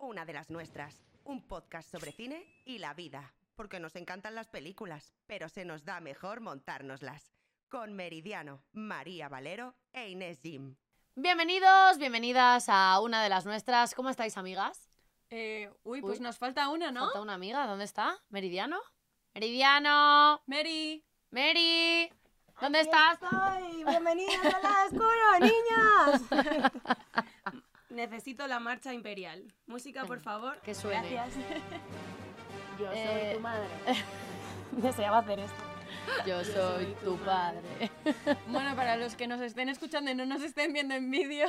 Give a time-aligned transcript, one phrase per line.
[0.00, 4.48] una de las nuestras, un podcast sobre cine y la vida, porque nos encantan las
[4.48, 7.32] películas, pero se nos da mejor montárnoslas.
[7.68, 10.76] Con Meridiano, María Valero e Inés Jim.
[11.14, 13.94] Bienvenidos, bienvenidas a una de las nuestras.
[13.94, 14.90] ¿Cómo estáis, amigas?
[15.28, 16.24] Eh, uy, pues Uy.
[16.24, 17.04] nos falta una, ¿no?
[17.04, 18.18] Falta una amiga, ¿dónde está?
[18.30, 18.80] ¿Meridiano?
[19.34, 20.42] ¡Meridiano!
[20.46, 21.04] Mary.
[21.30, 22.10] ¡Meri!
[22.60, 23.18] ¿Dónde estás?
[23.30, 23.84] ¡Ay!
[23.86, 26.22] ¡Bienvenidas a la oscuro, niñas!
[27.90, 29.52] Necesito la marcha imperial.
[29.66, 30.60] Música, por favor.
[30.60, 31.10] que suene.
[31.10, 31.44] Gracias.
[32.78, 33.66] Yo soy Eh, tu madre.
[34.72, 35.62] Deseaba hacer esto.
[36.26, 37.90] Yo soy tu padre.
[38.46, 41.46] Bueno, para los que nos estén escuchando y no nos estén viendo en vídeo,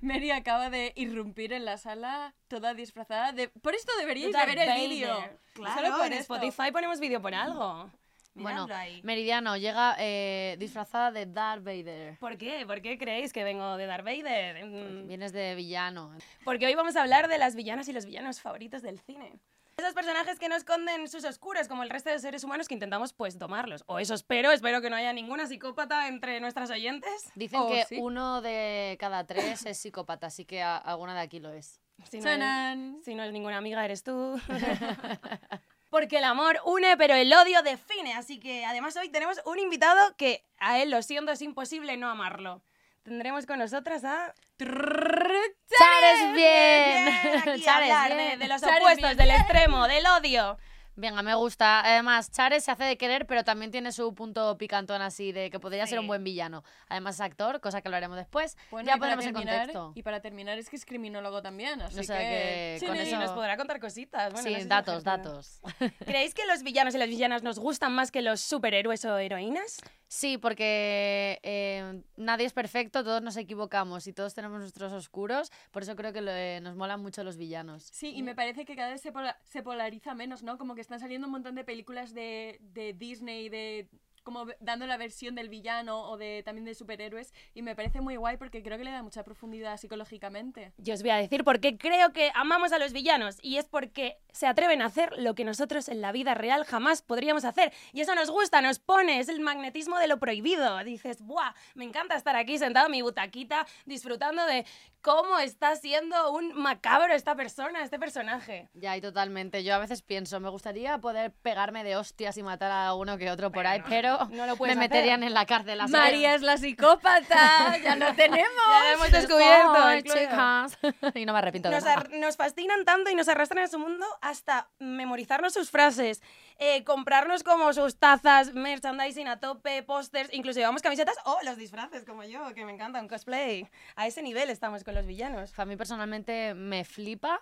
[0.00, 3.48] Mary acaba de irrumpir en la sala toda disfrazada de...
[3.48, 5.14] Por esto deberíais de ver el vídeo.
[5.52, 6.34] Claro, Solo por en esto.
[6.34, 7.90] Spotify ponemos vídeo por algo.
[8.34, 9.00] Bueno, ahí.
[9.04, 12.18] Meridiano llega eh, disfrazada de Darth Vader.
[12.18, 12.64] ¿Por qué?
[12.66, 14.64] ¿Por qué creéis que vengo de Darth Vader?
[14.66, 16.12] Mm, Vienes de villano.
[16.44, 19.38] Porque hoy vamos a hablar de las villanas y los villanos favoritos del cine.
[19.76, 23.12] Esos personajes que no esconden sus oscuros, como el resto de seres humanos que intentamos,
[23.12, 23.82] pues, domarlos.
[23.88, 27.30] O eso espero, espero que no haya ninguna psicópata entre nuestras oyentes.
[27.34, 27.96] Dicen Oh, que sí.
[28.00, 31.80] uno de cada tres es psicópata, así que alguna de aquí lo es.
[32.08, 34.40] Si no, si no es ninguna amiga, eres tú.
[35.94, 38.14] Porque el amor une, pero el odio define.
[38.14, 42.10] Así que además hoy tenemos un invitado que a él, lo siento, es imposible no
[42.10, 42.62] amarlo.
[43.04, 44.34] Tendremos con nosotras a...
[44.58, 47.04] ¡Chares bien!
[47.22, 48.38] Bien, aquí a hablar de, bien.
[48.40, 49.18] de los Chares opuestos, bien.
[49.18, 50.58] del extremo, del odio.
[50.96, 51.80] Venga, me gusta.
[51.80, 55.58] Además, Chares se hace de querer, pero también tiene su punto picantón así de que
[55.58, 56.62] podría ser un buen villano.
[56.88, 58.56] Además es actor, cosa que lo haremos después.
[58.70, 59.92] Bueno, ya ponemos en contexto.
[59.94, 63.18] Y para terminar es que es criminólogo también, así O sea que Sí, con eso-
[63.18, 64.32] nos podrá contar cositas.
[64.32, 65.60] Bueno, sí, no datos, datos.
[66.06, 69.78] ¿Creéis que los villanos y las villanas nos gustan más que los superhéroes o heroínas?
[70.14, 75.50] Sí, porque eh, nadie es perfecto, todos nos equivocamos y todos tenemos nuestros oscuros.
[75.72, 77.82] Por eso creo que lo- eh, nos molan mucho los villanos.
[77.92, 80.56] Sí, y me parece que cada vez se, pola- se polariza menos, ¿no?
[80.56, 83.88] Como que están saliendo un montón de películas de, de Disney, de
[84.24, 88.16] como dando la versión del villano o de también de superhéroes y me parece muy
[88.16, 90.72] guay porque creo que le da mucha profundidad psicológicamente.
[90.78, 93.66] Yo os voy a decir por qué creo que amamos a los villanos y es
[93.66, 97.72] porque se atreven a hacer lo que nosotros en la vida real jamás podríamos hacer
[97.92, 100.82] y eso nos gusta, nos pone, es el magnetismo de lo prohibido.
[100.82, 101.52] Dices, ¡buah!
[101.74, 104.64] Me encanta estar aquí sentado en mi butaquita disfrutando de
[105.04, 108.70] cómo está siendo un macabro esta persona, este personaje.
[108.72, 109.62] Ya, y totalmente.
[109.62, 113.30] Yo a veces pienso, me gustaría poder pegarme de hostias y matar a uno que
[113.30, 114.76] otro por ahí, pero no lo me hacer.
[114.78, 115.80] meterían en la cárcel.
[115.88, 118.48] María es la psicópata, ya lo tenemos.
[118.68, 120.78] Ya lo hemos descubierto, Ay, chicas.
[121.14, 121.96] y no me arrepiento de Nos, nada.
[122.00, 126.22] ar- nos fascinan tanto y nos arrastran a su mundo hasta memorizarnos sus frases,
[126.58, 132.04] eh, comprarnos como sus tazas, merchandising a tope, pósters, incluso llevamos camisetas o los disfraces
[132.04, 133.68] como yo, que me encantan, cosplay.
[133.96, 135.58] A ese nivel estamos con los villanos.
[135.58, 137.40] A mí personalmente me flipa.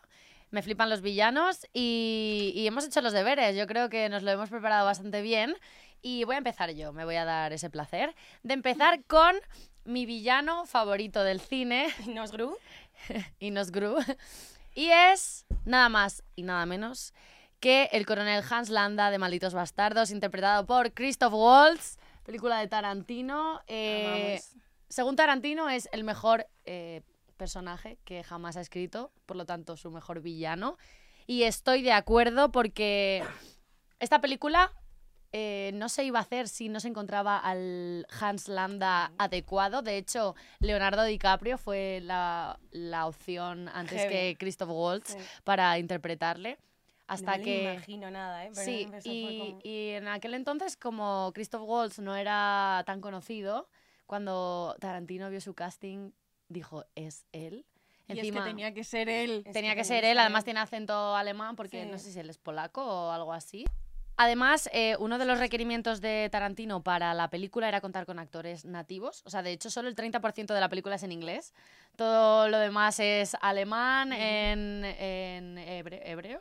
[0.51, 3.57] Me flipan los villanos y, y hemos hecho los deberes.
[3.57, 5.55] Yo creo que nos lo hemos preparado bastante bien.
[6.03, 9.37] Y voy a empezar yo, me voy a dar ese placer de empezar con
[9.85, 12.57] mi villano favorito del cine, ¿Nos Gru?
[13.39, 13.97] Inos Gru.
[14.75, 17.15] Y es nada más y nada menos
[17.61, 23.61] que el coronel Hans Landa de Malditos Bastardos, interpretado por Christoph Waltz, película de Tarantino.
[23.69, 24.41] Eh,
[24.89, 27.03] según Tarantino, es el mejor eh,
[27.37, 30.77] personaje que jamás ha escrito, por lo tanto, su mejor villano.
[31.29, 33.23] Y estoy de acuerdo porque
[34.01, 34.73] esta película
[35.33, 39.83] eh, no se iba a hacer si no se encontraba al Hans Landa adecuado.
[39.83, 44.13] De hecho, Leonardo DiCaprio fue la, la opción antes Heavy.
[44.13, 45.19] que Christoph Waltz Sí.
[45.45, 46.59] para interpretarle.
[47.07, 47.63] Hasta no me que...
[47.73, 48.51] imagino nada, ¿eh?
[48.55, 53.69] Pero Sí, y, como- y en aquel entonces, como Christoph Waltz no era tan conocido,
[54.07, 56.11] cuando Tarantino vio su casting,
[56.49, 57.65] dijo, es él.
[58.09, 59.45] Y es que tenía que ser él.
[59.53, 61.91] Tenía que ser él, además tiene acento alemán, porque Sí.
[61.91, 63.65] no sé si él es polaco o algo así.
[64.23, 68.65] Además, eh, uno de los requerimientos de Tarantino para la película era contar con actores
[68.65, 69.23] nativos.
[69.27, 71.53] O sea, de hecho, solo el 30% de la película es en inglés.
[71.97, 76.41] Todo lo demás es alemán, en, en hebre- hebreo.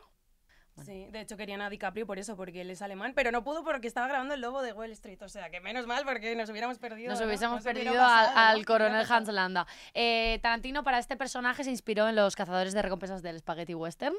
[0.84, 3.62] Sí, de hecho querían a DiCaprio por eso, porque él es alemán, pero no pudo
[3.62, 5.20] porque estaba grabando el lobo de Wall Street.
[5.22, 7.10] O sea, que menos mal porque nos hubiéramos perdido.
[7.10, 7.26] Nos ¿no?
[7.26, 9.06] hubiésemos No perdido al, al ¿Qué hubiera coronel?
[9.08, 9.66] Hans Landa.
[9.94, 14.14] Eh, Tarantino para este personaje se inspiró en los cazadores de recompensas del Spaghetti Western.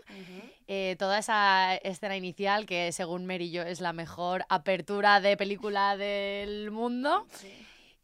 [0.68, 5.98] Eh, toda esa escena inicial, que según Mary Jo es la mejor apertura de película
[5.98, 7.28] del mundo.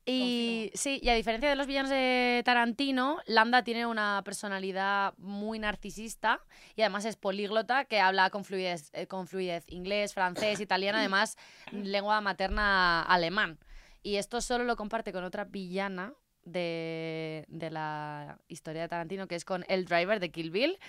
[0.10, 5.60] Y sí, y a diferencia de los villanos de Tarantino, Landa tiene una personalidad muy
[5.60, 6.42] narcisista
[6.76, 11.38] y además es políglota que habla con fluidez, eh, con fluidez inglés, francés, italiano, además
[11.72, 13.60] lengua materna alemán.
[14.02, 16.14] Y esto solo lo comparte con otra villana
[16.44, 20.80] de, de la historia de Tarantino, que es con El Driver de Kill Bill.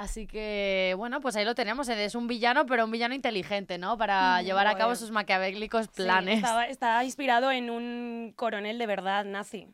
[0.00, 1.86] Así que, bueno, pues ahí lo tenemos.
[1.90, 3.98] Es un villano, pero un villano inteligente, ¿no?
[3.98, 4.96] Para llevar a cabo joder.
[4.96, 6.36] sus maquiavélicos Sí, planes.
[6.38, 9.68] estaba- está inspirado en un coronel de verdad nazi.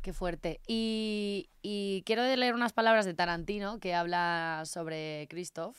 [0.00, 0.60] Qué fuerte.
[0.68, 5.76] Y, y quiero leer unas palabras de Tarantino que habla sobre Christoph,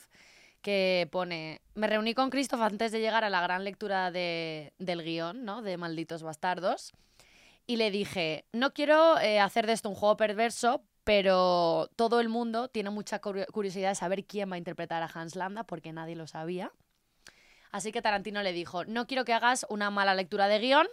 [0.60, 5.02] que pone, me reuní con Christoph antes de llegar a la gran lectura de- del
[5.02, 5.62] guion, ¿no?
[5.62, 6.92] De Malditos Bastardos,
[7.66, 12.28] y le dije, no quiero eh, hacer de esto un juego perverso, pero todo el
[12.28, 15.92] mundo tiene mucha curio- curiosidad de saber quién va a interpretar a Hans Landa, porque
[15.92, 16.70] nadie lo sabía.
[17.72, 20.86] Así que Tarantino le dijo, no quiero que hagas una mala lectura de guion,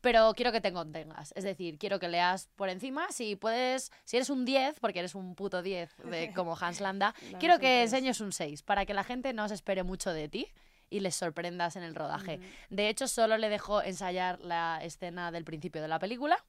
[0.00, 1.34] pero quiero que te contengas.
[1.36, 3.12] Es decir, quiero que leas por encima.
[3.12, 7.14] Si puedes, si eres un 10, porque eres un puto 10 de, como Hans Landa,
[7.38, 10.46] quiero que enseñes un 6 para que la gente no se espere mucho de ti
[10.88, 12.40] y les sorprendas en el rodaje.
[12.70, 16.42] De hecho, solo le dejó ensayar la escena del principio de la película.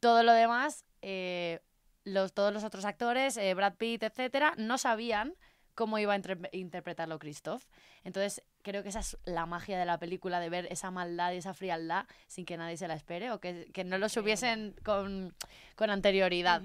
[0.00, 1.60] Todo lo demás, eh,
[2.04, 5.34] los, todos los otros actores, eh, Brad Pitt, etcétera, no sabían
[5.74, 6.20] cómo iba a
[6.52, 7.64] interpretarlo Christoph.
[8.04, 11.36] Entonces, creo que esa es la magia de la película, de ver esa maldad y
[11.36, 15.34] esa frialdad sin que nadie se la espere o que, que no lo supiesen con,
[15.76, 16.62] con anterioridad.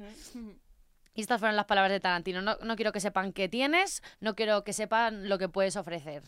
[1.13, 2.41] Y estas fueron las palabras de Tarantino.
[2.41, 6.23] No, no quiero que sepan qué tienes, no quiero que sepan lo que puedes ofrecer.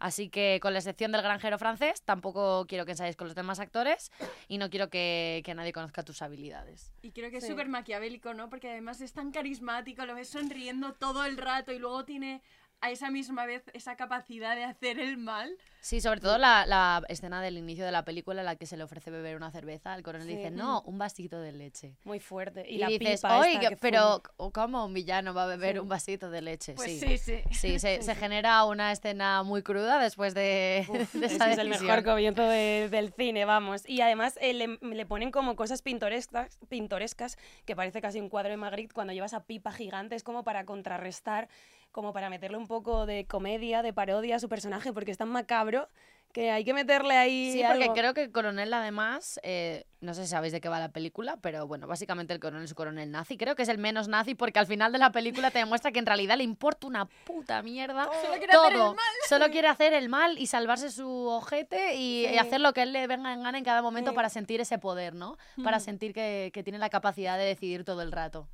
[0.00, 3.60] Así que, con la excepción del granjero francés, tampoco quiero que ensayes con los demás
[3.60, 4.10] actores
[4.48, 6.90] y no quiero que, que nadie conozca tus habilidades.
[7.02, 7.50] Y creo que es Sí.
[7.50, 8.48] súper maquiavélico, ¿no?
[8.48, 12.42] Porque además es tan carismático, lo ves sonriendo todo el rato y luego tiene
[12.82, 15.50] a esa misma vez esa capacidad de hacer el mal.
[15.82, 18.76] Sí, sobre todo la, la escena del inicio de la película en la que se
[18.76, 19.94] le ofrece beber una cerveza.
[19.94, 20.36] El coronel Sí.
[20.36, 21.96] dice, no, un vasito de leche.
[22.04, 22.64] Muy fuerte.
[22.68, 24.22] Y, Y, la dices, pipa "Oye, que pero
[24.52, 25.78] ¿cómo un villano va a beber Sí.
[25.80, 26.74] un vasito de leche?
[26.74, 27.00] Pues sí.
[27.00, 27.42] sí, sí.
[27.52, 31.68] Sí, se, se genera una escena muy cruda después de, de Ese esa es el
[31.68, 33.86] mejor comienzo de- del cine, vamos.
[33.88, 38.50] Y además eh, le, le ponen como cosas pintorescas, pintorescas, que parece casi un cuadro
[38.50, 41.48] de Magritte, cuando llevas a pipa gigante, es como para contrarrestar,
[41.92, 45.28] como para meterle un poco de comedia, de parodia a su personaje, porque es tan
[45.28, 45.88] macabro
[46.32, 50.22] que hay que meterle ahí Sí, porque creo que el coronel además, eh, no sé
[50.24, 53.10] si sabéis de qué va la película, pero bueno, básicamente el coronel es un coronel
[53.10, 53.36] nazi.
[53.36, 55.98] Creo que es el menos nazi porque al final de la película te demuestra que
[55.98, 58.94] en realidad le importa una puta mierda Solo quiere hacer el todo.
[58.94, 59.04] mal.
[59.28, 63.08] Solo quiere hacer el mal y salvarse su ojete y, hacer lo que él le
[63.08, 64.14] venga en gana en cada momento Sí.
[64.14, 65.36] para sentir ese poder, ¿no?
[65.64, 68.46] Para sentir que, que tiene la capacidad de decidir todo el rato.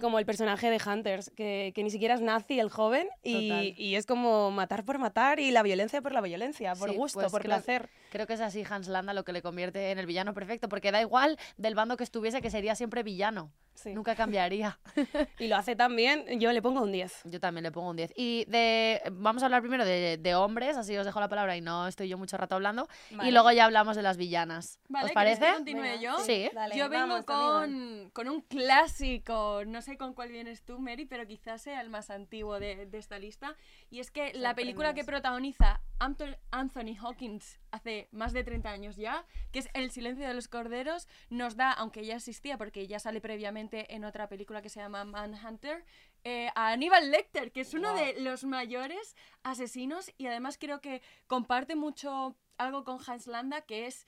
[0.00, 3.94] Como el personaje de Hunters, que, que ni siquiera es nazi el joven y, y
[3.96, 7.30] es como matar por matar y la violencia por la violencia, por Sí, gusto, pues
[7.30, 7.90] por creo- placer.
[8.10, 10.90] Creo que es así Hans Landa lo que le convierte en el villano perfecto, porque
[10.90, 13.52] da igual del bando que estuviese, que sería siempre villano.
[13.78, 13.94] Sí.
[13.94, 14.78] Nunca cambiaría.
[15.38, 17.22] Y lo hace tan bien, yo le pongo un 10.
[17.24, 18.12] Yo también le pongo un 10.
[18.16, 21.60] Y de vamos a hablar primero de, de hombres, así os dejo la palabra y
[21.60, 22.88] no estoy yo mucho rato hablando.
[23.12, 23.28] Vale.
[23.28, 24.80] Y luego ya hablamos de las villanas.
[24.88, 25.56] Vale, ¿Os ¿queréis que parece?
[25.58, 26.18] continúe Venga, yo?
[26.18, 26.50] Sí.
[26.52, 31.04] Dale, Yo vengo vamos, con, con un clásico, no sé con cuál vienes tú, Mary,
[31.06, 33.54] pero quizás sea el más antiguo de, de esta lista.
[33.90, 39.26] Y es que la película que protagoniza Anthony Hawkins hace más de 30 años ya,
[39.52, 43.20] que es El silencio de los corderos, nos da, aunque ya existía, porque ya sale
[43.20, 45.84] previamente en otra película que se llama Manhunter,
[46.24, 51.02] eh, a Aníbal Lecter, que es uno de los mayores asesinos y además creo que
[51.26, 54.06] comparte mucho algo con Hans Landa, que es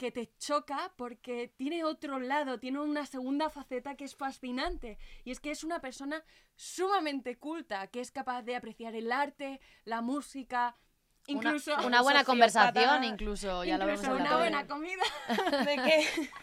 [0.00, 4.96] que te choca porque tiene otro lado, tiene una segunda faceta que es fascinante.
[5.24, 6.24] Y es que es una persona
[6.56, 10.74] sumamente culta, que es capaz de apreciar el arte, la música,
[11.30, 13.64] incluso una, buena conversación, incluso.
[13.64, 15.02] Ya lo vemos incluso la una buena comida.
[15.66, 16.30] ¿De qué?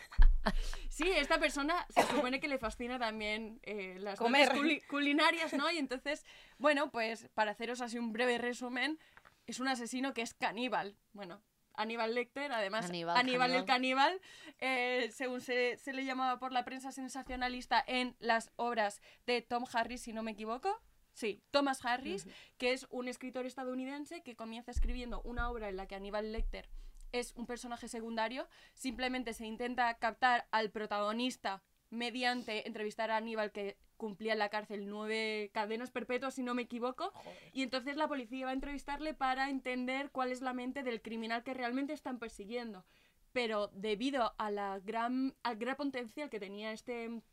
[0.90, 4.50] Sí, esta persona se supone que le fascina también eh, las Comer.
[4.54, 5.70] culi- culinarias, ¿no?
[5.70, 6.26] Y entonces,
[6.58, 8.98] bueno, pues para haceros así un breve resumen,
[9.46, 10.98] es un asesino que es caníbal.
[11.14, 11.42] Bueno,
[11.76, 14.20] Aníbal Lecter, además Aníbal, Aníbal, el caníbal,
[14.60, 19.66] eh, según se, se le llamaba por la prensa sensacionalista en las obras de Tom
[19.72, 20.82] Harris, si no me equivoco.
[21.18, 22.28] Sí, Thomas Harris,
[22.60, 26.70] que es un escritor estadounidense que comienza escribiendo una obra en la que Aníbal Lecter
[27.12, 33.80] es un personaje secundario, simplemente se intenta captar al protagonista mediante entrevistar a Aníbal que
[33.96, 37.12] cumplía en la cárcel nueve cadenas perpetuas, si no me equivoco,
[37.52, 41.44] y entonces la policía va a entrevistarle para entender cuál es la mente del criminal
[41.44, 42.86] que realmente están persiguiendo.
[43.32, 47.24] Pero debido a la gran, al gran potencial que tenía este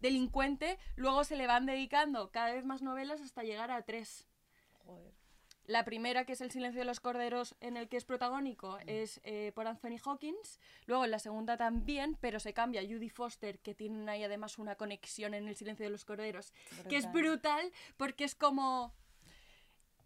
[0.00, 4.26] delincuente, luego se le van dedicando cada vez más novelas hasta llegar a tres.
[5.66, 9.20] La primera, que es El silencio de los corderos, en el que es protagónico, es
[9.24, 10.60] eh, por Anthony Hawkins.
[10.86, 14.76] Luego en la segunda también, pero se cambia Judy Foster, que tienen ahí además una
[14.76, 16.52] conexión en El silencio de los corderos,
[16.88, 18.94] que es brutal porque es como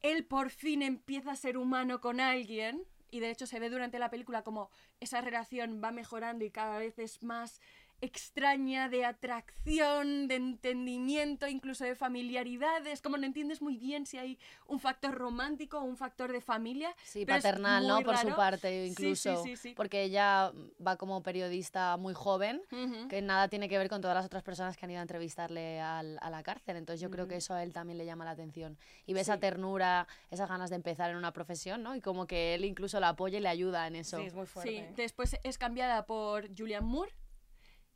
[0.00, 2.86] él por fin empieza a ser humano con alguien.
[3.12, 4.70] Y de hecho se ve durante la película como
[5.00, 7.60] esa relación va mejorando y cada vez es más
[8.00, 14.38] extraña de atracción, de entendimiento, incluso de familiaridades, como no entiendes muy bien si hay
[14.66, 16.94] un factor romántico o un factor de familia.
[17.04, 18.02] Sí, paternal, ¿no?
[18.02, 19.42] Por su parte, Sí, sí, incluso.
[19.44, 19.74] sí, sí.
[19.74, 20.52] Porque ella
[20.86, 22.62] va como periodista muy joven,
[23.08, 25.80] que nada tiene que ver con todas las otras personas que han ido a entrevistarle
[25.80, 26.76] al- a la cárcel.
[26.76, 28.78] Entonces yo creo que eso a él también le llama la atención.
[29.06, 31.94] Y ve esa ternura, esas ganas de empezar en una profesión, ¿no?
[31.94, 34.18] Y como que él incluso la apoya y le ayuda en eso.
[34.18, 34.70] Sí, es muy fuerte.
[34.88, 37.12] Sí, después es cambiada por Julian Moore.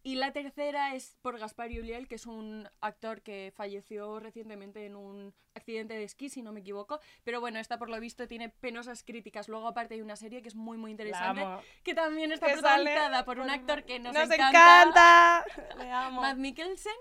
[0.07, 4.97] Y la tercera es por Gaspar Ulliel, que es un actor que falleció recientemente en
[4.97, 7.01] un accidente de esquí, si no me equivoco.
[7.25, 9.49] Pero bueno, esta por lo visto tiene penosas críticas.
[9.49, 11.43] Luego aparte hay una serie que es muy muy interesante,
[11.83, 15.77] que también está Que protagonizada por un actor que nos, Nos encanta, encanta.
[15.83, 16.21] Le amo.
[16.21, 16.93] Matt Mikkelsen.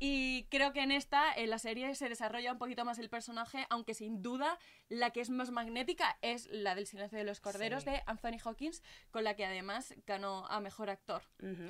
[0.00, 3.64] Y creo que en esta, en la serie, se desarrolla un poquito más el personaje,
[3.70, 4.58] aunque sin duda
[4.90, 7.90] la que es más magnética es la del Silencio de los Corderos Sí.
[7.90, 11.22] de Anthony Hawkins, con la que además ganó a Mejor Actor.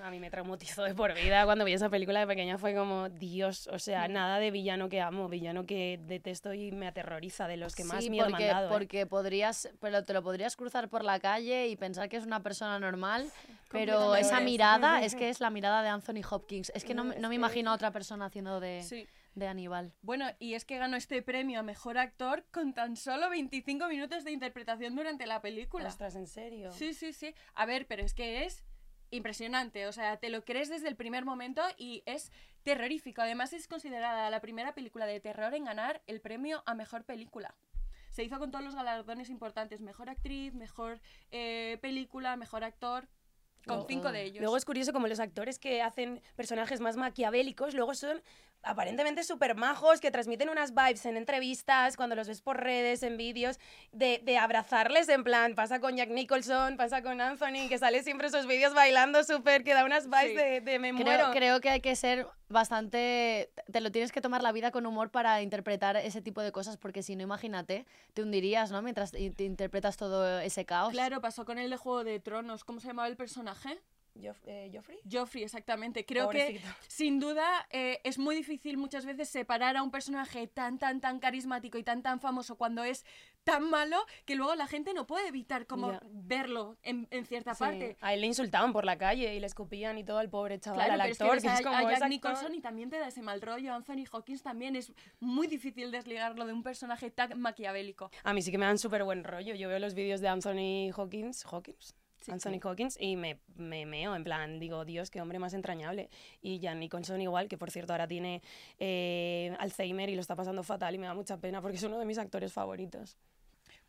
[0.02, 2.58] A mí me traumatizó de por vida cuando vi esa película de pequeña.
[2.58, 6.88] Fue como, Dios, o sea, nada de villano que amo, villano que detesto y me
[6.88, 8.66] aterroriza, de los que más sí, miedo porque, me han dado.
[8.66, 8.72] ¿eh?
[8.72, 12.42] porque podrías, pero te lo podrías cruzar por la calle y pensar que es una
[12.42, 13.30] persona normal,
[13.70, 16.70] pero esa mirada es que es la mirada de Anthony Hopkins.
[16.74, 19.06] Es que no, no me imagino a otra persona haciendo de, Sí.
[19.34, 19.92] De Aníbal.
[20.02, 24.24] Bueno, y es que ganó este premio a Mejor Actor con tan solo 25 minutos
[24.24, 25.88] de interpretación durante la película.
[25.88, 26.70] Ostras, ¿en serio?
[26.72, 27.34] Sí, sí, sí.
[27.54, 28.62] A ver, pero es que es
[29.10, 29.86] impresionante.
[29.86, 32.30] O sea, te lo crees desde el primer momento y es
[32.62, 33.22] terrorífico.
[33.22, 37.54] Además, es considerada la primera película de terror en ganar el premio a mejor película.
[38.10, 41.00] Se hizo con todos los galardones importantes: mejor actriz, mejor
[41.32, 43.08] eh, película, mejor actor.
[43.66, 44.40] Con Luego- cinco de ellos.
[44.42, 48.22] Luego es curioso como los actores que hacen personajes más maquiavélicos, luego son
[48.64, 53.16] aparentemente súper majos, que transmiten unas vibes en entrevistas, cuando los ves por redes, en
[53.16, 53.58] vídeos,
[53.92, 58.28] de, de abrazarles en plan, pasa con Jack Nicholson, pasa con Anthony, que sale siempre
[58.28, 60.34] esos vídeos bailando súper, que da unas vibes Sí.
[60.36, 61.30] de, de me Creo, muero.
[61.32, 63.50] creo que hay que ser bastante...
[63.70, 66.76] Te lo tienes que tomar la vida con humor para interpretar ese tipo de cosas,
[66.76, 68.80] porque si no, imagínate, te hundirías, ¿no?
[68.82, 70.92] Mientras te te interpretas todo ese caos.
[70.92, 72.64] Claro, pasó con el de Juego de Tronos.
[72.64, 73.78] ¿Cómo se llamaba el personaje?
[74.16, 74.98] Joff- eh, ¿Joffrey?
[75.10, 76.04] Joffrey, exactamente.
[76.06, 76.60] Creo Pobrecito.
[76.60, 81.00] que, sin duda, eh, es muy difícil muchas veces separar a un personaje tan, tan,
[81.00, 83.04] tan carismático y tan, tan famoso cuando es
[83.42, 86.00] tan malo que luego la gente no puede evitar como Ya.
[86.10, 87.58] verlo en, en cierta Sí.
[87.64, 87.96] parte.
[88.00, 90.86] A él le insultaban por la calle y le escupían y todo al pobre chaval,
[90.86, 92.08] Claro, al pero es que actor, que a, es como a "Es Jack actor".
[92.08, 93.74] Nicholson y también te da ese mal rollo.
[93.74, 98.10] Anthony Hawkins también es muy difícil desligarlo de un personaje tan maquiavélico.
[98.22, 99.54] A mí sí que me dan súper buen rollo.
[99.54, 101.94] Yo veo los vídeos de Anthony Hawkins, Hawkins,
[102.24, 102.60] Sí, Anthony sí.
[102.62, 106.08] Hawkins y me, me meo, en plan, digo, Dios, qué hombre más entrañable.
[106.40, 108.40] Y Jan Nicholson igual, que por cierto ahora tiene
[108.78, 111.98] eh, Alzheimer y lo está pasando fatal y me da mucha pena porque es uno
[111.98, 113.18] de mis actores favoritos.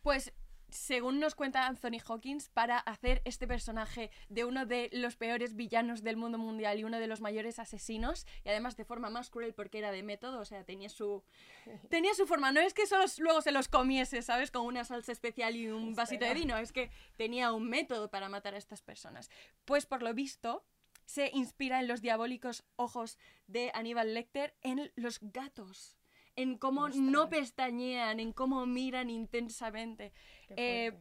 [0.02, 0.34] Pues
[0.76, 6.04] según nos cuenta Anthony Hawkins, para hacer este personaje de uno de los peores villanos
[6.04, 9.54] del mundo mundial y uno de los mayores asesinos, y además de forma más cruel
[9.54, 11.24] porque era de método, o sea, tenía su
[11.90, 14.52] tenía su forma, no es que solo luego se los comiese, ¿sabes?
[14.52, 18.30] Con una salsa especial y un vasito de vino, es que tenía un método para
[18.30, 19.30] matar a estas personas.
[19.66, 20.64] Pues por lo visto,
[21.06, 23.18] se inspira en los diabólicos ojos
[23.48, 25.98] de Aníbal Lecter en los gatos,
[26.36, 30.12] en cómo no pestañean, en cómo miran intensamente.
[30.50, 30.92] Eh,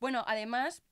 [0.00, 0.82] bueno, además,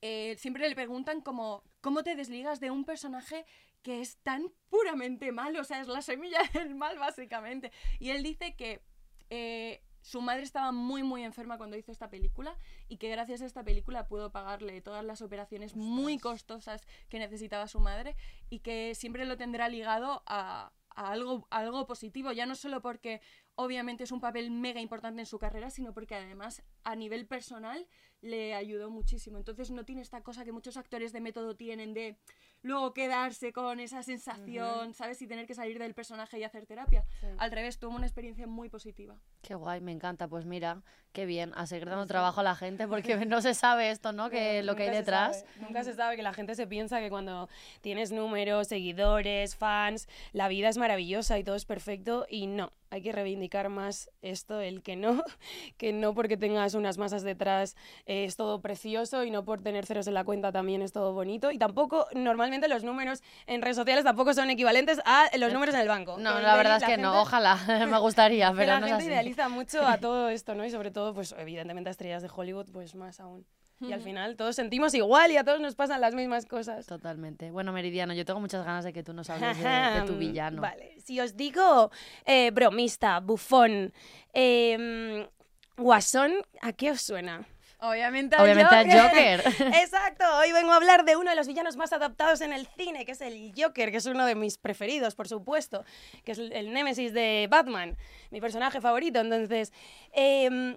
[0.00, 3.46] eh, siempre le preguntan como, ¿cómo te desligas de un personaje
[3.82, 5.60] que es tan puramente malo?
[5.60, 7.72] O sea, es la semilla del mal, básicamente.
[7.98, 8.82] Y él dice que
[9.30, 12.58] eh, su madre estaba muy, muy enferma cuando hizo esta película
[12.88, 17.66] y que gracias a esta película pudo pagarle todas las operaciones muy costosas que necesitaba
[17.66, 18.14] su madre
[18.50, 22.80] y que siempre lo tendrá ligado a, a algo, a algo positivo, ya no solo
[22.82, 23.20] porque
[23.54, 27.86] obviamente es un papel mega importante en su carrera, sino porque además a nivel personal
[28.20, 29.36] le ayudó muchísimo.
[29.38, 32.18] Entonces no tiene esta cosa que muchos actores de método tienen de
[32.62, 35.20] luego quedarse con esa sensación, ¿sabes?
[35.20, 37.04] Y tener que salir del personaje y hacer terapia.
[37.20, 37.26] Sí.
[37.38, 39.20] Al revés, tuvo una experiencia muy positiva.
[39.42, 40.26] Qué guay, me encanta.
[40.26, 40.82] Pues mira,
[41.14, 44.28] qué bien, a seguir dando trabajo a la gente, porque no se sabe esto, ¿no?
[44.28, 45.44] Que lo que hay se detrás.
[45.60, 47.48] Nunca se sabe que la gente se piensa que cuando
[47.80, 52.70] tienes números, seguidores, fans, la vida es maravillosa y todo es perfecto y no.
[52.90, 55.22] Hay que reivindicar más esto, el que no,
[55.78, 57.74] que no porque tengas unas masas detrás
[58.06, 61.12] eh, es todo precioso y no por tener ceros en la cuenta también es todo
[61.12, 61.50] bonito.
[61.50, 65.80] Y tampoco, normalmente los números en redes sociales tampoco son equivalentes a los números en
[65.80, 66.16] el banco.
[66.18, 67.56] No, la verdad es que no, ojalá,
[67.88, 69.12] me gustaría, que pero la no es gente así.
[69.12, 70.64] idealiza mucho a todo esto, ¿no?
[70.64, 73.44] Y sobre todo, pues evidentemente a estrellas de Hollywood, pues más aún.
[73.80, 76.86] Y al final todos sentimos igual y a todos nos pasan las mismas cosas.
[76.86, 77.50] Totalmente.
[77.50, 80.62] Bueno, Meridiano, yo tengo muchas ganas de que tú nos hables de, de tu villano.
[80.62, 81.90] Vale, si os digo
[82.24, 83.92] eh, bromista, bufón,
[84.32, 85.26] em,
[85.76, 86.32] guasón,
[86.62, 87.44] ¿a qué os suena?
[87.80, 89.40] Obviamente al Obviamente al Joker.
[89.82, 93.04] Exacto, hoy vengo a hablar de uno de los villanos más adaptados en el cine,
[93.04, 95.84] que es el Joker, que es uno de mis preferidos, por supuesto,
[96.24, 97.96] que es el- el némesis de Batman,
[98.30, 99.18] mi personaje favorito.
[99.20, 99.72] Entonces,
[100.12, 100.76] em,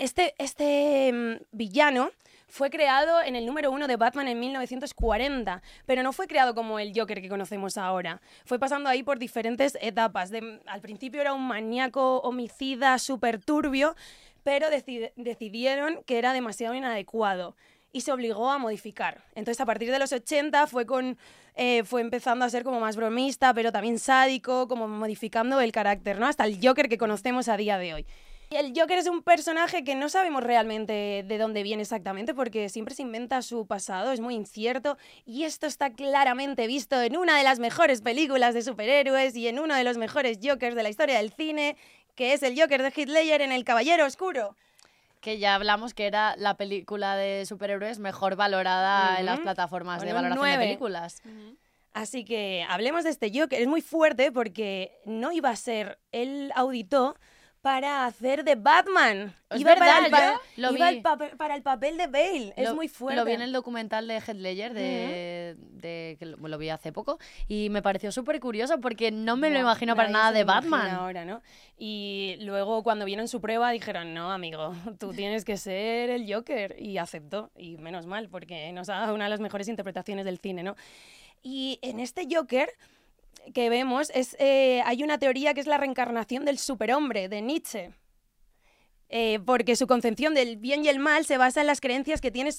[0.00, 2.10] este, este em, villano
[2.48, 6.78] fue creado en el número uno de Batman en 1940, pero no fue creado como
[6.80, 8.20] el Joker que conocemos ahora.
[8.44, 10.32] Fue pasando ahí por diferentes etapas.
[10.66, 13.94] Al principio era un maníaco homicida súper turbio,
[14.42, 17.54] pero decid- decidieron que era demasiado inadecuado
[17.92, 19.22] y se obligó a modificar.
[19.34, 20.86] Entonces, a partir de los 80 fue
[21.56, 26.18] eh, fue empezando a ser como más bromista, pero también sádico, como modificando el carácter,
[26.18, 26.26] ¿no?
[26.26, 28.06] Hasta el Joker que conocemos a día de hoy.
[28.50, 32.96] El Joker es un personaje que no sabemos realmente de dónde viene exactamente porque siempre
[32.96, 37.44] se inventa su pasado, es muy incierto y esto está claramente visto en una de
[37.44, 41.18] las mejores películas de superhéroes y en uno de los mejores Jokers de la historia
[41.18, 41.76] del cine,
[42.16, 44.56] que es el Joker de Ledger en El Caballero Oscuro.
[45.20, 50.12] Que ya hablamos que era la película de superhéroes mejor valorada en las plataformas de
[50.12, 51.22] valoración de películas.
[51.92, 53.60] Así que hablemos de este Joker.
[53.60, 57.14] Es muy fuerte porque no iba a ser el auditó
[57.60, 59.34] para hacer de Batman.
[59.50, 60.96] Es iba para, verdad, el, pa- yo lo iba vi.
[60.96, 62.54] el papel- para el papel de Bale.
[62.56, 63.16] es Lo- muy fuerte.
[63.20, 66.92] Lo vi en el documental de Heath Ledger, de, de- que lo, lo vi hace
[66.92, 70.40] poco, y me pareció súper curioso porque no me lo No, imagino para nada de
[70.40, 70.90] lo Batman.
[70.90, 71.42] Ahora, ¿no?
[71.76, 76.76] Y luego cuando vieron su prueba dijeron, no, amigo, tú tienes que ser el Joker.
[76.78, 80.38] Y aceptó, y menos mal, porque nos ha dado una de las mejores interpretaciones del
[80.38, 80.76] cine, ¿no?
[81.42, 82.70] Y en este Joker
[83.54, 87.90] que vemos, es, eh, hay una teoría que es la reencarnación del superhombre, de Nietzsche.
[89.12, 92.30] Eh, porque su concepción del bien y el mal se basa en las creencias que
[92.30, 92.50] tiene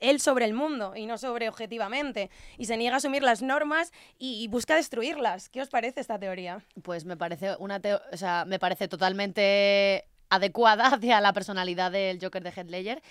[0.00, 2.28] él sobre el mundo y no sobre objetivamente.
[2.58, 5.48] Y se niega a asumir las normas y, busca destruirlas.
[5.48, 6.64] ¿Qué os parece esta teoría?
[6.82, 12.18] Pues me parece una teo- o sea, me parece totalmente adecuada hacia la personalidad del
[12.20, 13.02] Joker de Heath.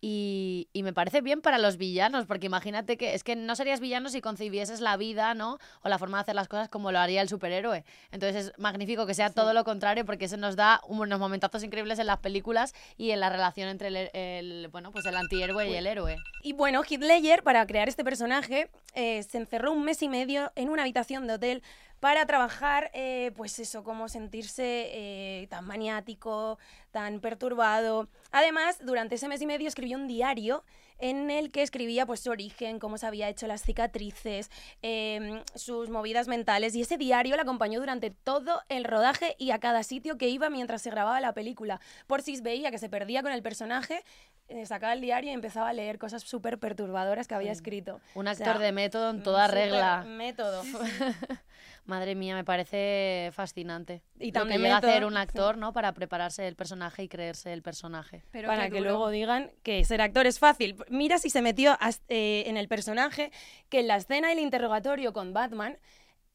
[0.00, 3.80] Y, y me parece bien para los villanos, porque imagínate que es que no serías
[3.80, 5.58] villano si concibieses la vida, ¿no?
[5.82, 7.84] O la forma de hacer las cosas como lo haría el superhéroe.
[8.12, 11.98] Entonces es magnífico que sea todo lo contrario, porque eso nos da unos momentazos increíbles
[11.98, 15.74] en las películas y en la relación entre el, el- bueno, pues el antihéroe y
[15.74, 16.16] el héroe.
[16.44, 20.52] Y bueno, Heath Ledger, para crear este personaje, eh, se encerró un mes y medio
[20.54, 21.62] en una habitación de hotel
[22.00, 26.58] para trabajar, eh, pues eso, cómo sentirse eh, tan maniático,
[26.90, 28.08] tan perturbado.
[28.30, 30.64] Además, durante ese mes y medio escribió un diario
[30.98, 34.50] en el que escribía pues su origen, cómo se había hecho las cicatrices,
[34.82, 39.60] em, sus movidas mentales y ese diario le acompañó durante todo el rodaje y a
[39.60, 41.80] cada sitio que iba mientras se grababa la película.
[42.06, 44.02] Por si veía que se perdía con el personaje,
[44.48, 48.00] eh, sacaba el diario y empezaba a leer cosas súper perturbadoras que había escrito.
[48.14, 50.04] Un O actor sea, de método en toda súper regla.
[50.04, 50.62] Método.
[51.88, 54.02] Madre mía, me parece fascinante.
[54.20, 55.72] Y también llega a hacer un actor, ¿no?
[55.72, 58.22] Para prepararse el personaje y creerse el personaje.
[58.30, 60.76] Pero para que luego digan que ser actor es fácil.
[60.90, 63.32] Mira si se metió eh, en el personaje
[63.70, 65.78] que en la escena del interrogatorio con Batman,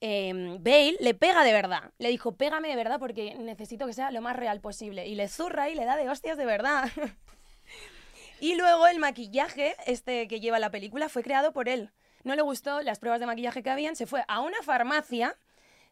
[0.02, 1.92] eh, Bale le pega de verdad.
[2.00, 5.06] Le dijo, pégame de verdad porque necesito que sea lo más real posible.
[5.06, 6.90] Y le zurra y le da de hostias de verdad.
[8.40, 11.92] y luego el maquillaje, este que lleva la película, fue creado por él.
[12.24, 15.38] No le gustó las pruebas de maquillaje que habían, se fue a una farmacia,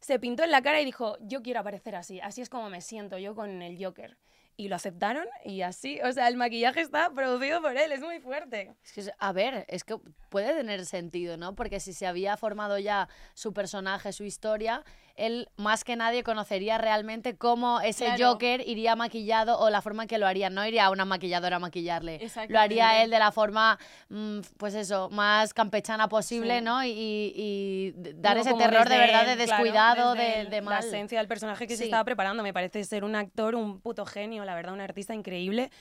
[0.01, 2.81] se pintó en la cara y dijo, yo quiero aparecer así, así es como me
[2.81, 4.17] siento yo con el Joker.
[4.57, 8.19] Y lo aceptaron y así, o sea, el maquillaje está producido por él, es muy
[8.19, 8.71] fuerte.
[8.83, 9.95] Es que, a ver, es que
[10.29, 11.55] puede tener sentido, ¿no?
[11.55, 14.83] Porque si se había formado ya su personaje, su historia,
[15.15, 18.33] él más que nadie conocería realmente cómo ese Claro.
[18.33, 20.49] Joker iría maquillado o la forma en que lo haría.
[20.49, 22.19] No iría a una maquilladora a maquillarle.
[22.47, 26.63] Lo haría él de la forma, mm, pues eso, más campechana posible, Sí.
[26.63, 26.83] ¿no?
[26.83, 26.91] Y,
[27.35, 30.79] y- dar No ese terror de verdad, de claro, descuidado, desde de, de La mal.
[30.85, 31.83] esencia del personaje que se Sí.
[31.85, 35.71] estaba preparando, me parece ser un actor, un puto genio, la verdad, un artista increíble.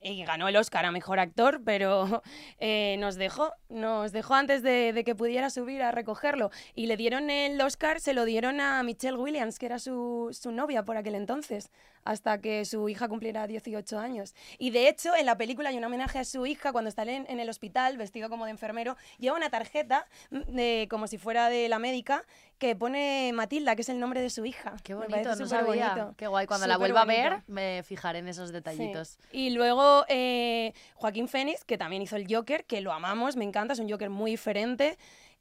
[0.00, 2.22] Y ganó el Oscar a Mejor Actor, pero
[2.60, 6.50] eh, nos dejó, nos dejó antes de, de que pudiera subir a recogerlo.
[6.74, 10.52] Y le dieron el Oscar, se lo dieron a Michelle Williams, que era su, su
[10.52, 11.72] novia por aquel entonces,
[12.04, 14.34] hasta que su hija cumpliera 18 años.
[14.58, 17.26] Y de hecho, en la película hay un homenaje a su hija cuando está en,
[17.28, 21.48] en el hospital, vestido como de enfermero, lleva una tarjeta, mm, de, como si fuera
[21.48, 22.24] de la médica,
[22.58, 24.74] que pone Matilda, que es el nombre de su hija.
[24.82, 26.12] Qué bonito, no sabía.
[26.16, 26.46] Qué guay.
[26.46, 28.52] Cuando la vuelva a ver, me fijaré en esos Sí.
[28.54, 29.18] detallitos.
[29.30, 33.74] Y luego eh, Joaquín Phoenix, que también hizo el Joker, que lo amamos, me encanta,
[33.74, 34.98] es un Joker muy diferente.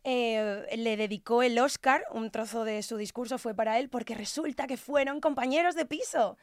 [0.09, 4.65] Eh, le dedicó el Oscar, un trozo de su discurso fue para él, porque resulta
[4.65, 6.37] que fueron compañeros de piso.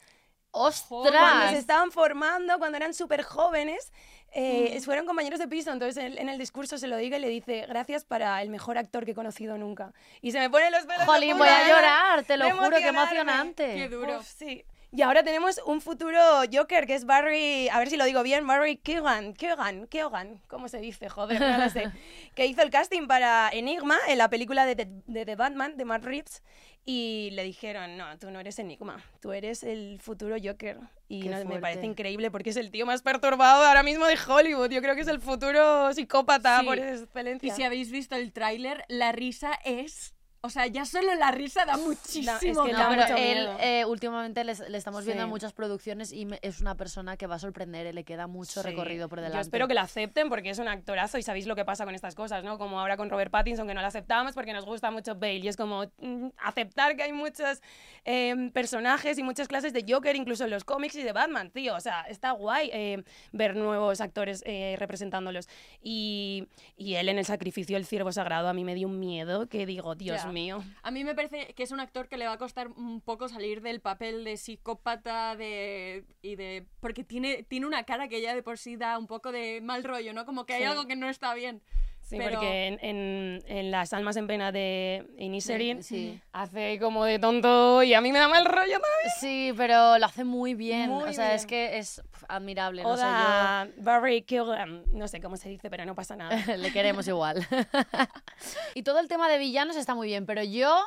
[0.51, 1.53] Cuando se ¡Ostras!
[1.55, 3.91] estaban formando, cuando eran súper jóvenes,
[4.33, 4.83] eh, Mm.
[4.83, 5.71] fueron compañeros de piso.
[5.71, 8.77] Entonces él, en el discurso se lo diga y le dice, gracias para el mejor
[8.77, 9.93] actor que he conocido nunca.
[10.21, 12.87] Y se me ponen los pelos Jolín, voy a de- llorar, te lo juro, qué
[12.87, 13.21] emocionarme.
[13.21, 13.73] emocionante.
[13.75, 14.19] Qué duro.
[14.19, 14.63] Uf, sí.
[14.91, 16.19] Y ahora tenemos un futuro
[16.51, 20.69] Joker que es Barry, a ver si lo digo bien, Barry Keoghan, Keoghan, Keoghan, ¿cómo
[20.69, 21.09] se dice?
[21.09, 21.91] Joder, no lo sé.
[22.35, 25.85] que hizo el casting para Enigma en la película de, The- de The Batman de
[25.85, 26.43] Matt Reeves
[26.85, 30.77] y le dijeron, no, tú no eres Enigma, tú eres el futuro Joker.
[31.09, 34.69] Y no, me parece increíble porque es el tío más perturbado ahora mismo de Hollywood.
[34.71, 36.65] Yo creo que es el futuro psicópata Sí.
[36.65, 37.53] por Y excelencia.
[37.55, 40.13] si habéis visto el tráiler, la risa es...
[40.45, 42.37] O sea, ya solo la risa da muchísimo.
[42.65, 45.25] que No, pero él eh, últimamente le estamos viendo Sí.
[45.25, 48.27] en muchas producciones y me- es una persona que va a sorprender, eh, le queda
[48.27, 48.67] mucho Sí.
[48.67, 49.37] recorrido por delante.
[49.37, 51.95] Yo espero que lo acepten porque es un actorazo y sabéis lo que pasa con
[51.95, 52.57] estas cosas, ¿no?
[52.57, 55.35] Como ahora con Robert Pattinson, que no lo aceptamos porque nos gusta mucho Bale.
[55.37, 57.61] Y es como mm, aceptar que hay muchos
[58.05, 61.75] eh, personajes y muchas clases de Joker, incluso en los cómics y de Batman, tío.
[61.75, 65.47] O sea, está guay eh, ver nuevos actores eh, representándolos.
[65.81, 69.47] Y, y él en el sacrificio del ciervo sagrado a mí me dio un miedo
[69.47, 70.27] que digo, Dios Ya.
[70.35, 70.63] Mío.
[70.83, 73.27] A mí me parece que es un actor que le va a costar un poco
[73.29, 78.35] salir del papel de psicópata de y de porque tiene tiene una cara que ya
[78.35, 80.25] de por sí da un poco de mal rollo, ¿no?
[80.25, 80.67] Como que hay Sí.
[80.67, 81.61] algo que no está bien.
[82.05, 86.21] Sí, Pero- porque en, en- en Las almas en pena de Inisherin Sí.
[86.33, 89.11] hace como de tonto y a mí me da mal rollo también.
[89.19, 90.91] Sí, pero lo hace muy bien.
[90.91, 92.83] Muy o sea, es que es admirable.
[92.83, 96.37] No sé, Oda Barry Keoghan, no sé cómo se dice, pero no pasa nada.
[96.45, 97.45] yo le queremos igual.
[98.75, 100.79] y todo el tema de villanos está muy bien, pero yo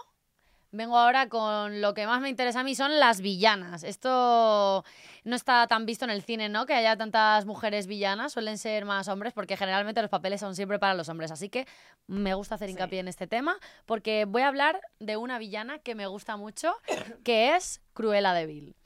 [0.70, 3.85] vengo ahora con lo que más me interesa a mí son las villanas.
[3.85, 4.85] Esto
[5.24, 6.66] no está tan visto en el cine, ¿no?
[6.66, 10.78] Que haya tantas mujeres villanas, suelen ser más hombres porque generalmente los papeles son siempre
[10.78, 11.31] para los hombres.
[11.31, 11.66] Así que
[12.07, 12.72] me gusta hacer Sí.
[12.72, 16.74] hincapié en este tema porque voy a hablar de una villana que me gusta mucho,
[17.24, 18.76] que es Cruella de Vil.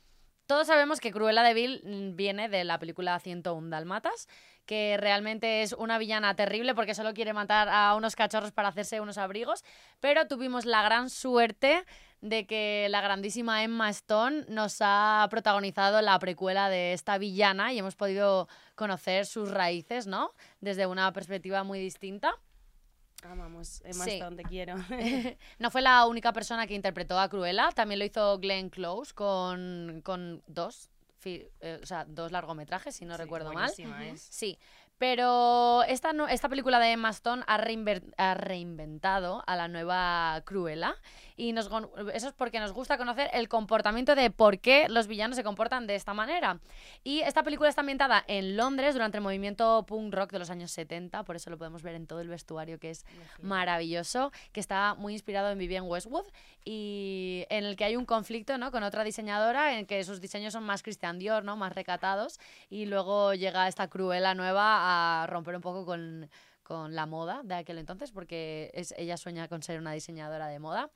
[0.52, 4.28] Todos sabemos que Cruella de Vil mm, viene de la película 101 Dalmatas,
[4.66, 9.00] que realmente es una villana terrible porque solo quiere matar a unos cachorros para hacerse
[9.00, 9.64] unos abrigos,
[9.98, 11.86] pero tuvimos la gran suerte
[12.20, 17.78] de que la grandísima Emma Stone nos ha protagonizado la precuela de esta villana y
[17.78, 20.34] hemos podido conocer sus raíces, ¿no?
[20.60, 22.34] Desde una perspectiva muy distinta.
[23.22, 24.10] Amamos, Emma Sí.
[24.12, 24.74] Stone, te quiero.
[25.58, 30.00] No fue la única persona que interpretó a Cruella, también lo hizo Glenn Close con,
[30.04, 33.70] con dos, fi- eh, o sea, dos largometrajes, si no Sí, recuerdo mal.
[33.70, 34.20] es.
[34.22, 34.58] Sí,
[34.98, 40.42] pero esta, no- esta película de Emma Stone ha, reinver- ha reinventado a la nueva
[40.44, 40.94] Cruella
[41.42, 41.68] y nos,
[42.14, 45.88] eso es porque nos gusta conocer el comportamiento de por qué los villanos se comportan
[45.88, 46.60] de esta manera.
[47.02, 50.70] Y esta película está ambientada en Londres durante el movimiento punk rock de los años
[50.70, 53.04] 70, por eso lo podemos ver en todo el vestuario que es
[53.40, 56.26] maravilloso, que está muy inspirado en Vivienne Westwood
[56.64, 58.70] y en el que hay un conflicto ¿no?
[58.70, 61.56] con otra diseñadora en que sus diseños son más Christian Dior, ¿no?
[61.56, 62.38] más recatados
[62.70, 66.30] y luego llega esta Cruella nueva a romper un poco con,
[66.62, 70.60] con la moda de aquel entonces porque es, ella sueña con ser una diseñadora de
[70.60, 70.90] moda.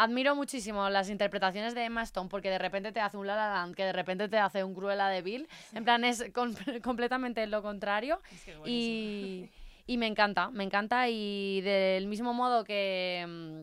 [0.00, 3.48] Admiro muchísimo las interpretaciones de Emma Stone porque de repente te hace un La La
[3.52, 5.48] Land, que de repente te hace un Cruella de Vil.
[5.74, 8.20] En plan, es com- completamente lo contrario.
[8.32, 8.58] Es que es.
[8.66, 9.50] Y,
[9.86, 11.08] y me encanta, me encanta.
[11.08, 13.60] Y del mismo modo que, mm,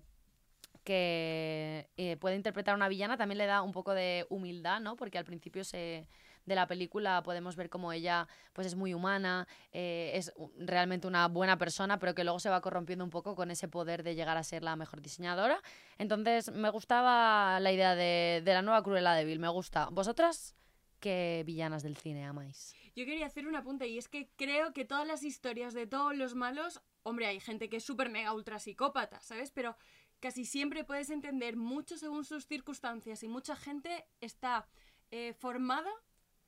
[0.83, 4.95] que eh, puede interpretar a una villana, también le da un poco de humildad, ¿no?
[4.95, 6.05] Porque al principio se,
[6.45, 11.27] de la película podemos ver como ella pues es muy humana, eh, es realmente una
[11.27, 14.37] buena persona, pero que luego se va corrompiendo un poco con ese poder de llegar
[14.37, 15.61] a ser la mejor diseñadora.
[15.97, 19.89] Entonces me gustaba la idea de, de la nueva Cruella de Vil, me gusta.
[19.91, 20.55] ¿Vosotras
[20.99, 22.75] qué villanas del cine amáis?
[22.95, 26.15] Yo quería hacer un apunte y es que creo que todas las historias de todos
[26.15, 29.51] los malos, hombre, hay gente que es súper mega ultra psicópata, ¿sabes?
[29.51, 29.75] Pero
[30.21, 34.67] casi siempre puedes entender mucho según sus circunstancias y mucha gente está
[35.11, 35.91] eh, formada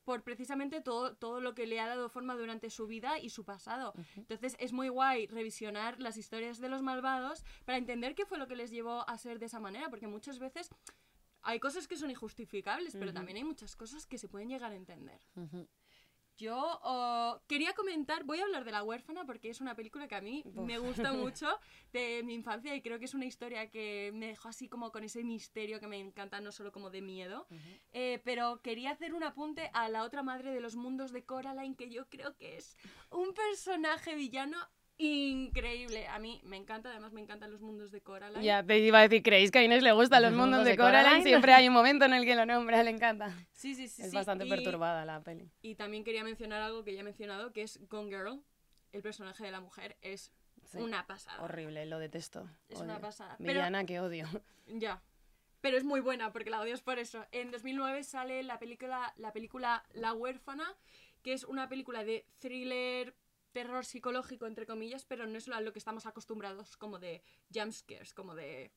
[0.07, 3.43] por precisamente todo, todo lo que le ha dado forma durante su vida y su
[3.43, 3.93] pasado.
[4.15, 8.47] Entonces es muy guay revisionar las historias de los malvados para entender qué fue lo
[8.47, 10.69] que les llevó a ser de esa manera, porque muchas veces
[11.41, 14.75] hay cosas que son injustificables, pero también hay muchas cosas que se pueden llegar a
[14.75, 15.19] entender.
[16.37, 20.15] Yo oh, quería comentar, voy a hablar de La huérfana porque es una película que
[20.15, 21.47] a mí me gusta mucho
[21.91, 25.03] de mi infancia y creo que es una historia que me dejó así como con
[25.03, 27.47] ese misterio que me encanta, no solo como de miedo.
[27.91, 31.75] Eh, pero quería hacer un apunte a la otra madre de los mundos de Coraline
[31.75, 32.77] que yo creo que es
[33.09, 34.57] un personaje villano
[34.97, 36.07] increíble.
[36.07, 38.43] A mí me encanta, además me encantan los mundos de Coraline.
[38.43, 41.23] Ya te iba a decir, ¿creéis que a Inés le gustan los mundos de Coraline?
[41.23, 43.29] Siempre hay un momento en el que lo nombra, le encanta.
[43.53, 44.01] Sí, sí, sí.
[44.03, 45.49] Es sí, bastante y- perturbada la peli.
[45.61, 48.41] Y también quería mencionar algo que ya he mencionado, que es Gone Girl.
[48.91, 50.31] El personaje de la mujer es
[50.63, 50.79] Sí.
[50.79, 51.41] una pasada.
[51.43, 52.49] Horrible, lo detesto.
[52.67, 53.35] Es una pasada.
[53.37, 54.27] Pero- Villana que odio.
[54.67, 55.01] Ya.
[55.61, 57.25] Pero es muy buena porque la odias por eso.
[57.31, 60.75] En 2009 sale la película, la película La huérfana,
[61.23, 63.15] que es una película de thriller,
[63.57, 68.13] terror psicológico, entre comillas, pero no es a lo que estamos acostumbrados como de jumpscares,
[68.13, 68.71] como de,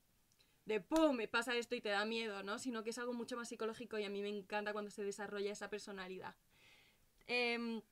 [0.65, 2.59] de pum, me pasa esto y te da miedo, ¿no?
[2.59, 5.53] Sino que es algo mucho más psicológico y a mí me encanta cuando se desarrolla
[5.53, 6.35] esa personalidad.
[7.27, 7.83] Em,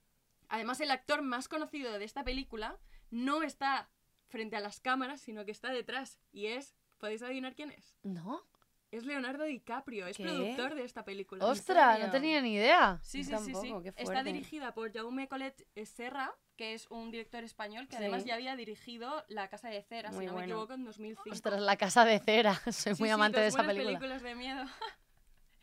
[0.49, 2.79] además, el actor más conocido de esta película
[3.11, 3.91] no está
[4.29, 6.19] frente a las cámaras, sino que está detrás.
[6.33, 7.99] Y es, ¿podéis adivinar quién es?
[8.03, 8.49] ¿No?
[8.91, 10.23] Es Leonardo DiCaprio, es ¿Qué?
[10.23, 11.45] productor de esta película.
[11.45, 12.01] ¡Ostras!
[12.01, 12.99] No tenía ni idea.
[13.03, 13.75] Sí, sí, sí, sí.
[13.97, 18.03] Está dirigida por Jaume Collet Serra, que es un director español que Sí.
[18.03, 20.55] además ya había dirigido La Casa de Cera, Muy si no me bueno.
[20.55, 21.31] equivoco, en 2005.
[21.31, 22.55] Ostras, La Casa de Cera.
[22.73, 23.87] Soy Sí, muy amante de esa película.
[23.99, 24.65] películas de miedo.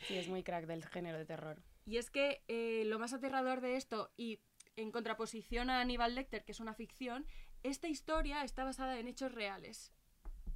[0.08, 1.62] Sí, es muy crack del género de terror.
[1.86, 4.40] Y es que eh, lo más aterrador de esto, y
[4.78, 7.28] en contraposición a Aníbal Lecter, que es una ficción,
[7.64, 9.92] esta historia está basada en hechos reales.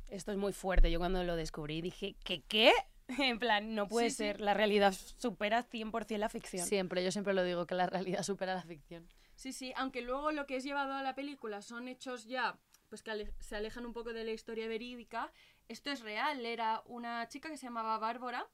[0.07, 0.89] Esto es muy fuerte.
[0.89, 2.71] Yo cuando lo descubrí dije, ¿qué qué?
[3.33, 4.23] En plan, no puede Sí, sí.
[4.23, 4.39] ser.
[4.41, 6.65] La realidad supera 100% la ficción.
[6.65, 9.07] Siempre, yo siempre lo digo, que la realidad supera la ficción.
[9.39, 13.01] Sí, sí, aunque luego lo que es llevado a la película son hechos ya, pues
[13.01, 15.31] que se alejan un poco de la historia verídica,
[15.69, 16.45] esto es real.
[16.45, 18.49] Era una chica que se llamaba Bárbara,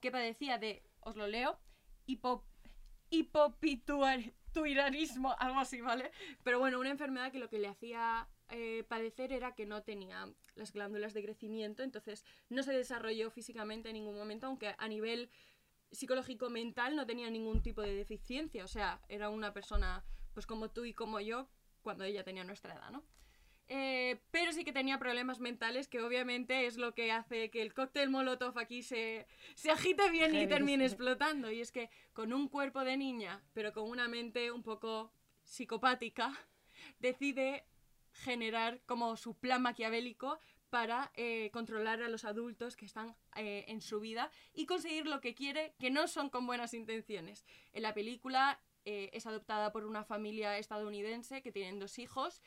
[0.00, 1.60] que padecía de, os lo leo,
[2.06, 2.46] hipo,
[3.10, 6.10] hipopituitarismo, algo así, ¿vale?
[6.42, 10.26] Pero bueno, una enfermedad que lo que le hacía eh, padecer era que no tenía
[10.54, 15.28] las glándulas de crecimiento, entonces no se desarrolló físicamente en ningún momento, aunque a nivel
[15.92, 20.70] psicológico mental no tenía ningún tipo de deficiencia, o sea, era una persona pues como
[20.70, 21.48] tú y como yo
[21.82, 23.04] cuando ella tenía nuestra edad, ¿no?
[23.72, 27.72] Eh, pero sí que tenía problemas mentales, que obviamente es lo que hace que el
[27.72, 31.52] cóctel molotov aquí se, se agite bien y termine explotando.
[31.52, 35.12] Y es que con un cuerpo de niña, pero con una mente un poco
[35.44, 36.32] psicopática,
[36.98, 37.64] decide
[38.12, 43.80] generar como su plan maquiavélico para eh, controlar a los adultos que están eh, en
[43.80, 47.44] su vida y conseguir lo que quiere, que no son con buenas intenciones.
[47.72, 52.40] En la película eh, es adoptada por una familia estadounidense que tienen dos hijos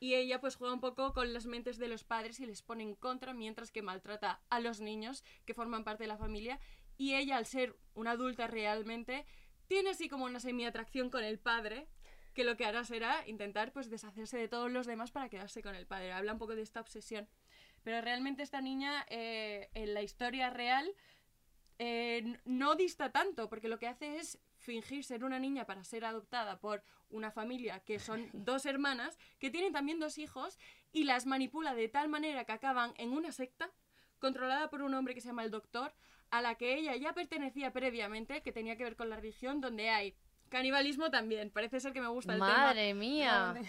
[0.00, 2.82] y ella pues juega un poco con las mentes de los padres y les pone
[2.82, 6.60] en contra mientras que maltrata a los niños que forman parte de la familia
[6.96, 9.24] y ella al ser una adulta realmente
[9.66, 11.88] tiene así como una semi-atracción con el padre
[12.34, 15.74] que lo que hará será intentar pues deshacerse de todos los demás para quedarse con
[15.74, 16.12] el padre.
[16.12, 17.28] Habla un poco de esta obsesión.
[17.82, 20.90] Pero realmente esta niña eh, en la historia real
[21.78, 26.04] eh, no dista tanto, porque lo que hace es fingir ser una niña para ser
[26.04, 30.58] adoptada por una familia que son dos hermanas que tienen también dos hijos
[30.92, 33.70] y las manipula de tal manera que acaban en una secta
[34.18, 35.92] controlada por un hombre que se llama el Doctor,
[36.30, 39.90] a la que ella ya pertenecía previamente, que tenía que ver con la religión, donde
[39.90, 40.14] hay
[40.48, 41.50] canibalismo también.
[41.50, 42.56] Parece ser que me gusta el tema.
[42.56, 43.48] Madre mía.
[43.48, 43.68] Jolín.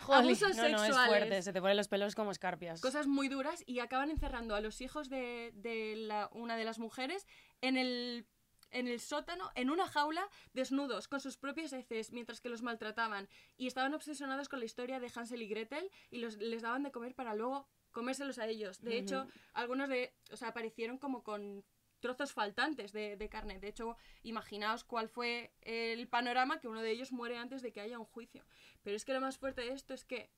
[0.00, 0.24] Jolín.
[0.28, 1.08] Abusos No, no, es sexuales.
[1.08, 1.42] fuerte.
[1.42, 2.80] Se te ponen los pelos como escarpias.
[2.80, 6.78] cosas muy duras y acaban encerrando a los hijos de, de la- una de las
[6.78, 7.26] mujeres
[7.60, 8.26] en el,
[8.70, 13.28] en el sótano, en una jaula, desnudos, con sus propias heces, mientras que los maltrataban.
[13.56, 16.90] Y estaban obsesionados con la historia de Hansel y Gretel y los, les daban de
[16.90, 18.80] comer para luego comérselos a ellos.
[18.82, 21.64] De hecho, algunos de, o sea, aparecieron como con
[22.00, 23.58] trozos faltantes de, de carne.
[23.58, 27.80] De hecho, imaginaos cuál fue el panorama que uno de ellos muere antes de que
[27.80, 28.44] haya un juicio.
[28.82, 30.30] Pero es que lo más fuerte de esto es que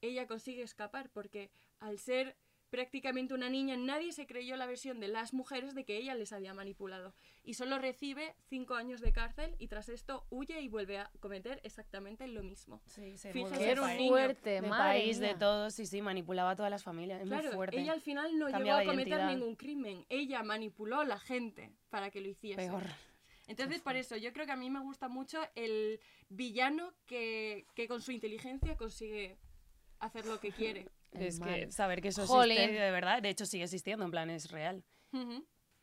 [0.00, 2.36] ella consigue escapar porque al ser
[2.74, 6.32] prácticamente una niña nadie se creyó la versión de las mujeres de que ella les
[6.32, 10.98] había manipulado y solo recibe cinco años de cárcel y tras esto huye y vuelve
[10.98, 12.82] a cometer exactamente lo mismo.
[12.86, 14.08] Sí, se Fíjese era un niño.
[14.10, 15.38] fuerte, de país, de mía.
[15.38, 17.20] todo, sí, sí, manipulaba a todas las familias.
[17.22, 17.80] Es Claro, muy fuerte.
[17.80, 19.32] ella al final no llegó Cambiaba a de cometer identidad.
[19.36, 22.66] ningún crimen, ella manipuló a la gente para que lo hiciese.
[22.66, 22.82] Peor.
[23.46, 27.86] Entonces, por eso, yo creo que a mí me gusta mucho el villano que, que
[27.86, 29.36] con su inteligencia consigue
[30.00, 30.88] hacer lo que quiere.
[31.14, 31.54] Es mal.
[31.54, 32.58] que saber que eso Jolín.
[32.58, 34.84] existe de verdad, de hecho sigue existiendo, en plan es real.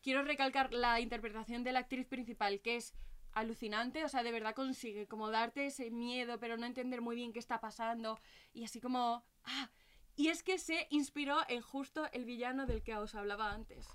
[0.01, 2.93] Quiero recalcar la interpretación de la actriz principal, que es
[3.33, 7.31] alucinante, o sea, de verdad consigue como darte ese miedo, pero no entender muy bien
[7.31, 8.19] qué está pasando,
[8.53, 9.23] y así como...
[9.43, 9.71] ¡Ah!
[10.17, 13.87] Y es que se inspiró en justo el villano del que os hablaba antes.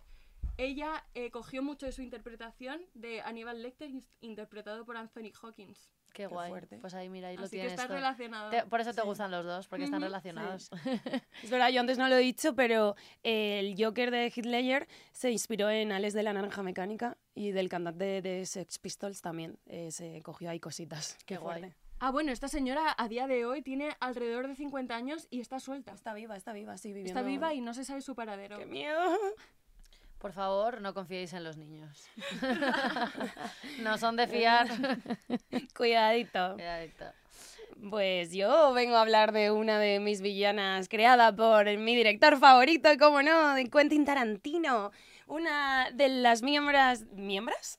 [0.56, 5.92] Ella eh, cogió mucho de su interpretación de Aníbal Lecter, interpretado por Anthony Hawkins.
[6.16, 6.48] Qué Qué guay.
[6.48, 6.78] fuerte.
[6.78, 7.88] Pues ahí, mira, ahí lo Así que tienes.
[7.88, 8.48] relacionado.
[8.50, 9.06] Te- por eso te Sí.
[9.06, 10.70] gustan los dos, porque están relacionados.
[11.42, 15.68] Es verdad, yo antes no lo he dicho, pero el Joker de Ledger se inspiró
[15.68, 19.58] en Alex de la Naranja Mecánica y del cantante de Sex Pistols también.
[19.66, 21.16] eh, se cogió ahí cositas.
[21.26, 21.60] Qué Qué guay.
[21.60, 21.76] fuerte.
[21.98, 25.60] Ah, bueno, esta señora a día de hoy tiene alrededor de 50 años y está
[25.60, 25.92] suelta.
[25.92, 27.18] Está viva, está viva, sí, viviendo.
[27.18, 28.58] Está viva y no se sabe su paradero.
[28.58, 29.02] ¡Qué miedo!
[30.18, 32.08] Por favor, no confiéis en los niños.
[33.80, 34.66] no son de fiar.
[35.76, 36.54] Cuidadito.
[36.54, 37.04] Cuidadito.
[37.90, 42.88] Pues yo vengo a hablar de una de mis villanas creada por mi director favorito,
[42.98, 44.90] como no, de Quentin Tarantino.
[45.26, 47.04] Una de las miembros...
[47.12, 47.78] ¿Miembros?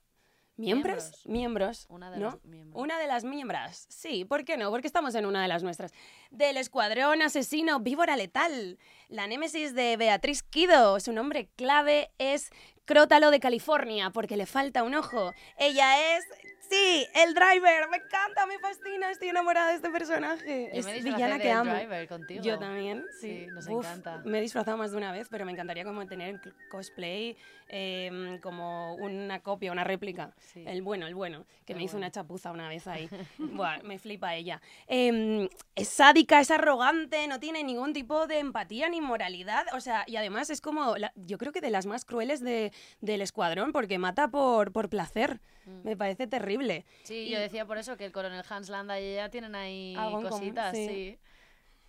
[0.57, 1.21] ¿Miembros?
[1.25, 1.85] Miembros.
[1.87, 2.31] Una de ¿no?
[2.31, 2.83] las miembros.
[2.83, 3.85] Una de las miembros.
[3.89, 4.71] Sí, ¿por qué no?
[4.71, 5.93] Porque estamos en una de las nuestras.
[6.31, 8.79] Del escuadrón asesino Víbora Letal.
[9.07, 10.99] La némesis de Beatriz Kido.
[10.99, 12.49] Su nombre clave es
[12.85, 15.33] Crótalo de California, porque le falta un ojo.
[15.57, 16.25] Ella es.
[16.69, 17.87] Sí, el driver.
[17.89, 19.11] Me encanta, me fascina.
[19.11, 20.69] Estoy enamorada de este personaje.
[20.73, 21.73] Yo es me villana que amo.
[21.73, 22.43] Driver contigo.
[22.43, 23.45] Yo también, sí.
[23.45, 24.21] Sí, nos Uf, encanta.
[24.25, 27.37] Me he disfrazado más de una vez, pero me encantaría como tener cosplay
[27.69, 30.33] eh, como una copia, una réplica.
[30.39, 30.63] Sí.
[30.65, 32.05] El bueno, el bueno, que me hizo bueno.
[32.07, 33.09] una chapuza una vez ahí.
[33.37, 34.61] Buah, me flipa ella.
[34.87, 39.65] Eh, es sádica, es arrogante, no tiene ningún tipo de empatía ni moralidad.
[39.73, 42.71] O sea, y además es como, la- yo creo que de las más crueles de-
[43.01, 45.39] del escuadrón, porque mata por, por placer.
[45.65, 45.81] Mm.
[45.83, 46.56] Me parece terrible.
[47.03, 49.95] Sí, Y- yo decía por eso que el coronel Hans Landa y ella tienen ahí
[49.95, 50.87] común, cositas, sí.
[50.87, 51.19] sí.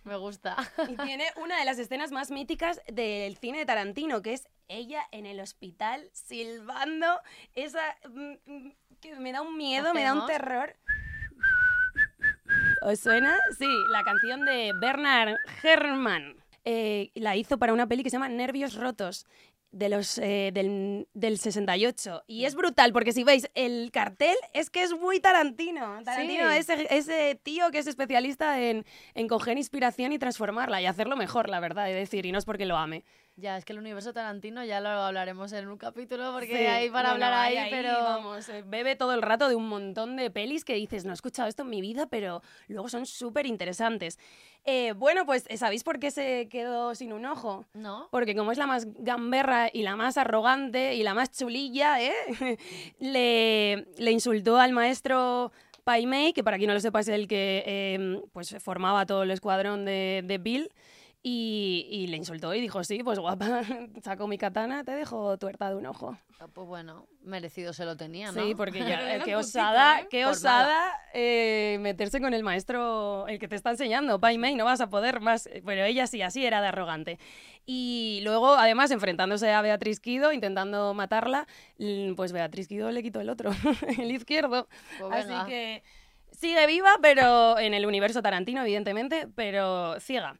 [0.05, 0.55] Me gusta.
[0.87, 5.03] Y tiene una de las escenas más míticas del cine de Tarantino, que es ella
[5.11, 7.19] en el hospital silbando.
[7.53, 7.97] Esa.
[8.07, 10.75] mm, mm, que me da un miedo, me da un terror.
[12.81, 13.37] ¿Os suena?
[13.57, 16.35] Sí, la canción de Bernard Herrmann.
[16.65, 19.25] Eh, la hizo para una peli que se llama Nervios Rotos.
[19.71, 22.23] De los, eh, del, del 68.
[22.25, 26.01] Y es brutal, porque si veis el cartel, es que es muy Tarantino.
[26.03, 26.57] Tarantino Sí.
[26.57, 31.49] ese, ese tío que es especialista en, en coger inspiración y transformarla y hacerlo mejor,
[31.49, 33.03] la verdad, es decir, y no es porque lo ame.
[33.39, 36.89] Ya, es que el universo Tarantino ya lo hablaremos en un capítulo porque Sí, hay
[36.89, 37.93] para hablar hay ahí, pero...
[37.93, 41.13] Vamos, eh, bebe todo el rato de un montón de pelis que dices, no he
[41.13, 44.19] escuchado esto en mi vida, pero luego son súper interesantes.
[44.65, 47.65] Eh, bueno, pues ¿sabéis por qué se quedó sin un ojo?
[47.73, 48.09] ¿No?
[48.11, 52.13] Porque como es la más gamberra y la más arrogante y la más chulilla, ¿eh?
[52.99, 55.51] le, le insultó al maestro
[55.83, 59.23] Pai Mei, que para quien no lo sepa es el que eh, pues formaba todo
[59.23, 60.71] el escuadrón de, de Bill,
[61.21, 63.61] y, y le insultó y dijo, sí, pues guapa,
[64.03, 66.17] saco mi katana, te dejo tuerta de un ojo.
[66.39, 68.41] Ah, Pues bueno, merecido se lo tenía, ¿no?
[68.41, 70.07] Sí, porque ya, eh, qué osada, ¿eh?
[70.09, 74.63] qué osada eh, meterse con el maestro, el que te está enseñando, Pai Mei, no
[74.63, 75.49] vas a poder más.
[75.65, 77.19] Pero ella sí, así era de arrogante.
[77.65, 81.47] Y luego, además, enfrentándose a Beatriz Kido, intentando matarla,
[81.79, 83.51] mm, pues Beatriz Kido le quitó el otro,
[83.99, 84.69] el izquierdo.
[84.97, 85.45] Pues Así venga.
[85.45, 85.83] que
[86.31, 90.39] sigue viva, pero en el universo Tarantino, evidentemente, pero ciega.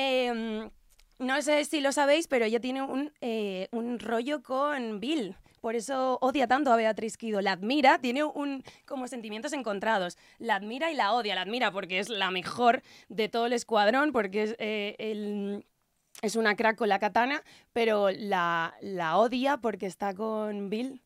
[0.00, 0.70] Em,
[1.18, 5.34] no sé si lo sabéis, pero ella tiene un, eh, un rollo con Bill.
[5.60, 7.40] Por eso odia tanto a Beatriz Kido.
[7.40, 10.16] La admira, tiene un como sentimientos encontrados.
[10.38, 11.34] La admira y la odia.
[11.34, 15.66] La admira porque es la mejor de todo el escuadrón, porque es, eh, el-
[16.22, 21.02] es una crack con la katana, pero la, la odia porque está con Bill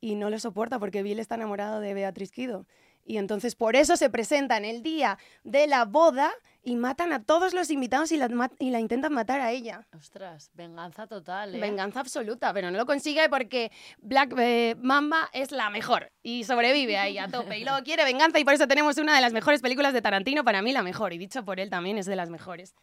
[0.00, 2.66] y no lo soporta porque Bill está enamorado de Beatriz Kido.
[3.10, 6.30] Y entonces por eso se presentan el día de la boda
[6.62, 9.84] y matan a todos los invitados y la, ma- y la intentan matar a ella.
[9.96, 11.58] Ostras, venganza total, ¿eh?
[11.58, 16.98] Venganza absoluta, pero no lo consigue porque Black eh, Mamba es la mejor y sobrevive
[16.98, 17.58] ahí a tope.
[17.58, 20.44] Y luego quiere venganza y por eso tenemos una de las mejores películas de Tarantino,
[20.44, 22.76] para mí la mejor, y dicho por él también es de las mejores.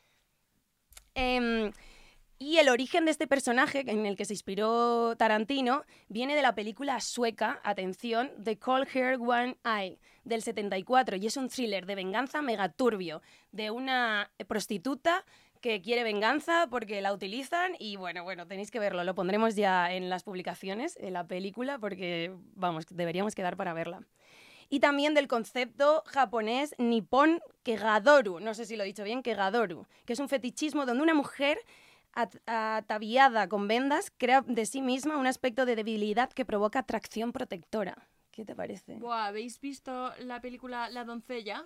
[1.16, 1.72] Em,
[2.40, 6.54] y el origen de este personaje en el que se inspiró Tarantino viene de la
[6.54, 11.96] película sueca, atención, The Call Her One Eye, del 74, y es un thriller de
[11.96, 15.26] venganza megaturbio, de una prostituta
[15.62, 19.92] que quiere venganza porque la utilizan y bueno, bueno, tenéis que verlo, lo pondremos ya
[19.92, 24.02] en las publicaciones, en la película, porque vamos, deberíamos quedar para verla.
[24.70, 29.88] Y también del concepto japonés Nippon Kegadoru, no sé si lo he dicho bien, Kegadoru,
[30.06, 31.58] que es un fetichismo donde una mujer
[32.14, 37.32] at- ataviada con vendas crea de sí misma un aspecto de debilidad que provoca atracción
[37.32, 38.08] protectora.
[38.38, 38.98] ¿Qué te parece?
[38.98, 41.66] Buah, ¿habéis visto la película La doncella?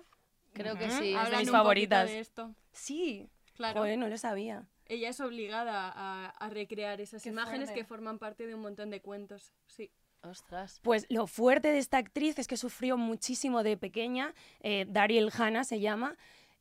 [0.54, 1.12] Creo que sí.
[1.14, 2.08] Hablan es de mis un favoritas.
[2.08, 2.54] de esto.
[2.72, 3.80] Sí, Claro.
[3.80, 4.66] joder, no lo sabía.
[4.86, 7.74] Ella es obligada a, a recrear esas Qué imágenes fuerte.
[7.74, 9.52] que forman parte de un montón de cuentos.
[9.66, 9.90] Sí.
[10.22, 10.80] Ostras.
[10.82, 15.64] Pues lo fuerte de esta actriz es que sufrió muchísimo de pequeña, eh, Dariel Hanna
[15.64, 16.16] se llama,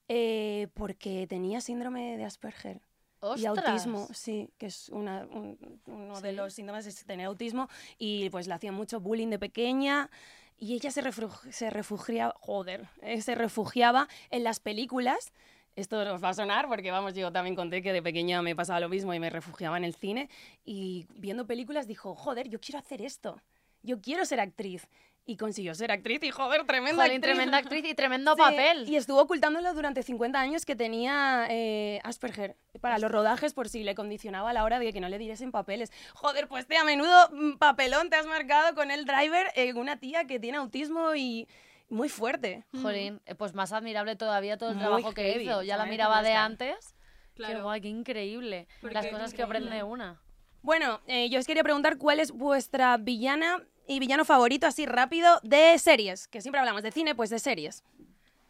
[0.10, 2.82] eh, porque tenía síndrome de Asperger.
[3.22, 3.42] Ostras.
[3.42, 8.30] Y autismo, sí, que es una- un- uno de los síntomas es tener autismo y
[8.32, 10.10] pues le hacían mucho bullying de pequeña
[10.58, 15.32] y ella se, refug- se refugiaba, joder, eh, se refugiaba en las películas.
[15.76, 18.80] Esto os va a sonar porque vamos, yo también conté que de pequeña me pasaba
[18.80, 20.30] lo mismo y me refugiaba en el cine
[20.66, 23.42] y viendo películas dijo, joder, yo quiero hacer esto,
[23.82, 24.88] yo quiero ser actriz.
[25.26, 27.22] Y consiguió ser actriz y joder, tremenda Jolín, actriz.
[27.36, 28.90] tremenda actriz y tremendo Sí, papel.
[28.90, 33.84] Y estuvo ocultándolo durante 50 años que tenía eh, Asperger para los rodajes por si
[33.84, 35.92] le condicionaba a la hora de que no le diesen papeles.
[36.16, 40.00] Joder, pues te a menudo mm, papelón te has marcado con el driver, eh, una
[40.00, 41.48] tía que tiene autismo y
[41.88, 42.66] muy fuerte.
[42.82, 45.62] Jolín, eh, pues más admirable todavía todo el Muy trabajo que hizo.
[45.62, 46.96] Ya la miraba de antes.
[47.36, 47.64] Qué Claro.
[47.64, 48.68] guay, qué increíble.
[48.82, 50.20] Porque Las cosas que aprende una.
[50.62, 55.40] Bueno, eh, yo os quería preguntar cuál es vuestra villana Y villano favorito, así rápido,
[55.44, 56.28] de series.
[56.28, 57.84] Que siempre hablamos de cine, pues de series.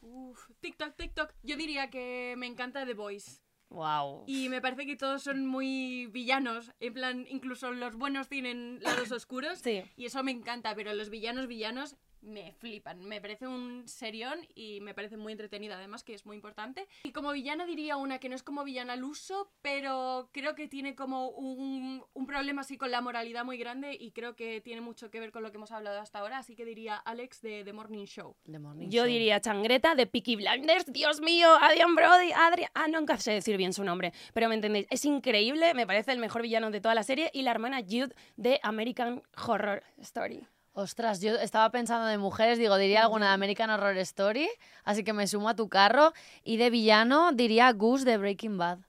[0.01, 1.33] Uf, TikTok, TikTok.
[1.43, 3.41] Yo diría que me encanta The Voice.
[3.69, 4.25] Wow.
[4.27, 6.73] Y me parece que todos son muy villanos.
[6.81, 9.59] En plan, incluso los buenos tienen lados oscuros.
[9.59, 9.83] Sí.
[9.95, 13.03] Y eso me encanta, pero los villanos, villanos, me flipan.
[13.03, 16.87] Me parece un serión y me parece muy entretenida, además, que es muy importante.
[17.03, 20.67] Y como villana diría una que no es como villana al uso, pero creo que
[20.67, 24.81] tiene como un, un problema así con la moralidad muy grande y creo que tiene
[24.81, 26.37] mucho que ver con lo que hemos hablado hasta ahora.
[26.39, 28.35] Así que diría Alex de The Morning Show.
[28.49, 29.11] The Morning Yo Show.
[29.11, 30.91] diría Changreta de Peaky Blinders.
[30.91, 32.31] Dios mío, Adrian Brody.
[32.33, 32.69] Adrian.
[32.73, 34.87] Ah, nunca sé decir bien su nombre, pero me entendéis.
[34.89, 37.29] Es increíble, me parece el mejor villano de toda la serie.
[37.33, 40.47] Y la hermana Jude de American Horror Story.
[40.73, 44.49] Ostras, yo estaba pensando de mujeres, digo, diría alguna de American Horror Story,
[44.85, 46.13] así que me sumo a tu carro.
[46.45, 48.79] Y de villano diría Goose de Breaking Bad.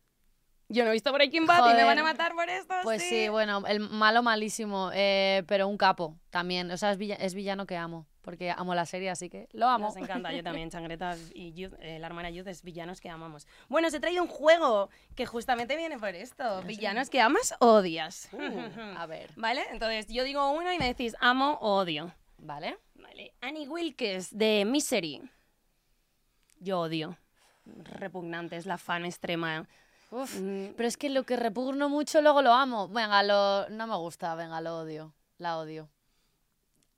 [0.72, 1.86] Yo no he visto Breaking Bad y me Joder.
[1.86, 2.74] van a matar por esto.
[2.82, 6.70] Pues sí, bueno, el malo malísimo, eh, pero un capo también.
[6.70, 9.68] O sea, es, villa- es villano que amo, porque amo la serie, así que lo
[9.68, 9.86] amo.
[9.86, 13.46] Nos encanta, yo también, Changreta y Youth, eh, la hermana Youth es villanos que amamos.
[13.68, 16.62] Bueno, os he traído un juego que justamente viene por esto.
[16.62, 18.28] Villanos que amas o odias.
[18.96, 19.62] A ver, ¿Vale?
[19.70, 22.14] Entonces yo digo uno y me decís amo o odio.
[22.38, 22.76] ¿vale?
[22.94, 23.34] Vale.
[23.40, 25.22] Annie Wilkes de Misery.
[26.60, 27.16] Yo odio.
[27.66, 29.68] Repugnante, es la fan extrema.
[30.12, 32.86] Uf, Mm, pero es que lo que repugno mucho luego lo amo.
[32.88, 35.14] Venga, lo, no me gusta, venga, lo odio.
[35.38, 35.88] La odio.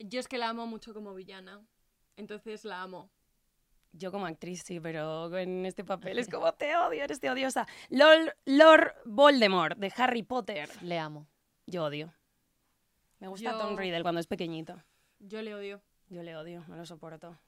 [0.01, 1.63] Yo es que la amo mucho como villana.
[2.17, 3.09] Entonces la amo.
[3.93, 7.67] Yo como actriz sí, pero en este papel es como te odio, eres te odiosa.
[7.91, 10.69] Lord, Lord Voldemort de Harry Potter.
[10.83, 11.29] Le amo.
[11.67, 12.13] Yo odio.
[13.21, 14.83] Me gusta Yo- Tom Riddle cuando es pequeñito.
[15.21, 15.81] Yo le odio.
[16.09, 17.39] Yo le odio, no lo soporto.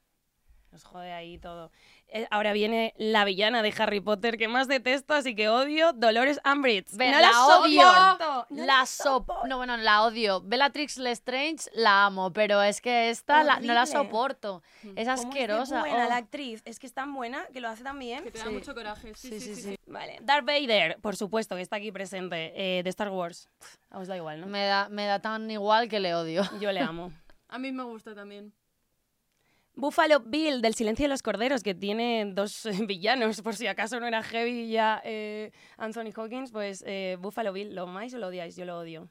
[0.72, 1.70] Nos jode ahí todo.
[2.08, 6.38] Eh, ahora viene la villana de Harry Potter que más detesto, así que odio Dolores
[6.44, 6.94] Umbridge.
[6.96, 7.80] Ve, no la la, odio.
[7.82, 13.10] soporto, no la sop no bueno la odio Bellatrix Lestrange la amo pero es que
[13.10, 16.08] esta la- no la soporto es ¿Cómo es asquerosa buena oh.
[16.08, 18.22] la actriz, es que es tan buena que lo hace tan bien.
[18.22, 18.50] Que te da Sí.
[18.50, 19.12] mucho coraje.
[19.14, 19.62] Sí, sí, sí.
[19.62, 19.76] sí.
[19.86, 23.48] Vale, Darth Vader, por supuesto, que está aquí presente, eh, de Star Wars.
[23.90, 24.46] A os da igual, ¿no?
[24.46, 27.10] me da me da tan igual que le odio Yo le amo.
[27.48, 28.52] A mí me gusta también.
[29.76, 34.00] Buffalo Bill, del Silencio de los Corderos, que tiene dos eh, villanos, por si acaso
[34.00, 38.28] no era heavy ya eh, Anthony Hawkins, pues eh, Buffalo Bill, ¿lo amáis o lo
[38.28, 38.56] odiáis?
[38.56, 39.10] Yo lo odio.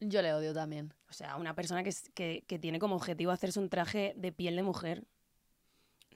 [0.00, 3.60] yo le odio también O sea, una persona que, que, que tiene como objetivo hacerse
[3.60, 5.04] un traje de piel de mujer.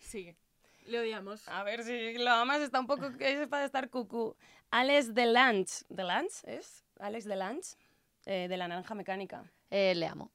[0.00, 0.34] Sí.
[0.86, 1.46] Le odiamos.
[1.48, 4.36] A ver si lo amas, está un poco que es para estar cucú.
[4.70, 5.84] Alex Delange.
[5.90, 6.82] ¿Delange es?
[6.98, 7.76] Alex Delange,
[8.24, 9.44] eh, de la naranja mecánica.
[9.70, 10.32] Eh, le amo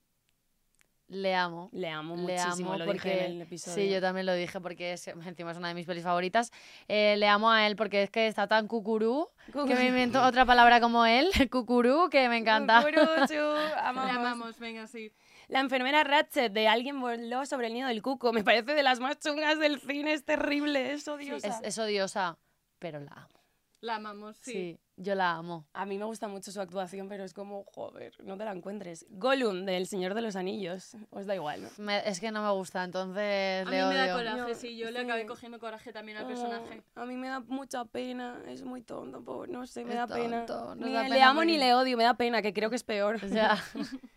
[1.10, 3.76] le amo Le amo le muchísimo, amo lo porque dije en el episodio.
[3.76, 6.51] sí yo también lo dije porque es, encima es una de mis pelis favoritas
[6.88, 10.45] Eh, le amo a él porque es que está tan cucurú que me invento otra
[10.45, 14.12] palabra como él cucurú que me encanta Cucuruchu, Le amamos.
[14.18, 15.12] amamos, venga, sí.
[15.47, 18.34] La enfermera Ratchet de Alguien voló sobre el nido del cuco.
[18.34, 21.47] Me parece de las más chungas del cine, es terrible, es odiosa.
[21.47, 22.38] es, es odiosa
[22.80, 23.37] pero la amo
[23.80, 24.52] La amamos, sí.
[24.52, 24.80] sí.
[24.96, 28.36] yo la amo A mí me gusta mucho su actuación, pero es como, joder, no
[28.36, 29.06] te la encuentres.
[29.10, 30.98] Gollum del Señor de los Anillos.
[31.12, 31.70] Os da igual, ¿no?
[31.78, 34.76] Me- es que no me gusta entonces A le mí me da coraje, Yo- sí.
[34.78, 36.82] Yo le acabé cogiendo coraje también al personaje.
[36.96, 39.98] Oh, a mí me da mucha pena, es muy tonto, pobre, no sé, me Es
[39.98, 40.46] da pena.
[40.48, 42.70] tonto, nos Ni da le pena amo ni le odio, me da pena, que creo
[42.72, 43.16] que es peor.
[43.24, 43.64] o sea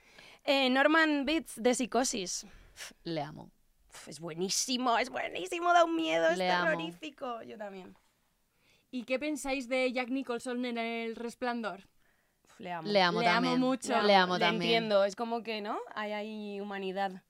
[0.45, 2.47] Eh, Norman Bates de Psicosis.
[3.05, 3.51] le amo
[4.07, 6.71] es buenísimo, es buenísimo, da un miedo, es Le amo.
[6.71, 7.43] terrorífico.
[7.43, 7.95] Yo también.
[8.91, 11.81] ¿Y qué pensáis de Jack Nicholson en El Resplandor?
[12.45, 12.89] Uf, le amo.
[12.89, 14.01] le amo Le amo mucho.
[14.03, 15.79] le amo Le también entiendo, es como que, ¿no?
[15.95, 17.23] Hay ahí humanidad.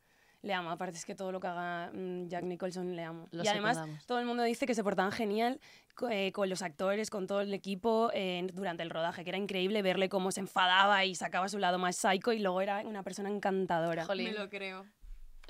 [0.42, 3.28] Le amo, aparte es que todo lo que haga mm, Jack Nicholson le amo.
[3.30, 4.06] Lo y además secundamos.
[4.06, 5.60] todo el mundo dice que se portaban genial
[6.10, 9.82] eh, con los actores, con todo el equipo eh, durante el rodaje, que era increíble
[9.82, 13.28] verle cómo se enfadaba y sacaba su lado más psycho y luego era una persona
[13.28, 14.06] encantadora.
[14.06, 14.86] Jolín, Me lo creo.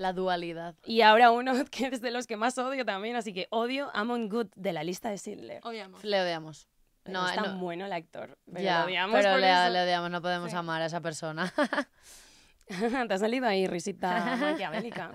[0.00, 3.46] La dualidad Y ahora uno que es de los que más odio también, así que
[3.50, 5.60] odio Amon Good de la lista de Sidler.
[5.64, 6.02] Odiamos.
[6.04, 6.68] le odiamos
[7.04, 8.38] No, no, es tan no- bueno el actor.
[8.46, 9.68] Pero ya, lo odiamos pero por le, eso.
[9.72, 10.56] le odiamos, no podemos Sí.
[10.56, 11.52] amar a esa persona.
[13.08, 15.14] Te ha salido ahí risita maquiavélica.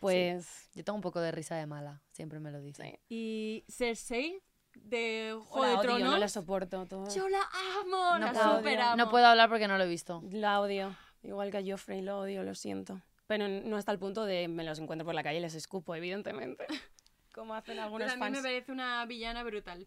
[0.00, 2.82] Pues Yo tengo un poco de risa de mala, siempre me lo dice.
[2.82, 2.98] sí.
[3.08, 4.42] ¿Y Cersei
[4.74, 6.10] de Juego la de odio, Tronos?
[6.10, 6.86] no la soporto.
[6.86, 7.08] todo.
[7.14, 7.40] Yo la
[7.80, 8.96] amo, No la puedo- super amo.
[8.96, 10.22] No puedo hablar porque no lo he visto.
[10.30, 10.94] La odio.
[11.22, 13.00] Igual que a Joffrey, lo odio, lo siento.
[13.30, 15.94] Pero no hasta el punto de me los encuentro por la calle y les escupo,
[15.94, 16.66] evidentemente.
[17.32, 18.36] Como hacen algunos Pues a mí fans.
[18.38, 19.86] me parece una villana brutal.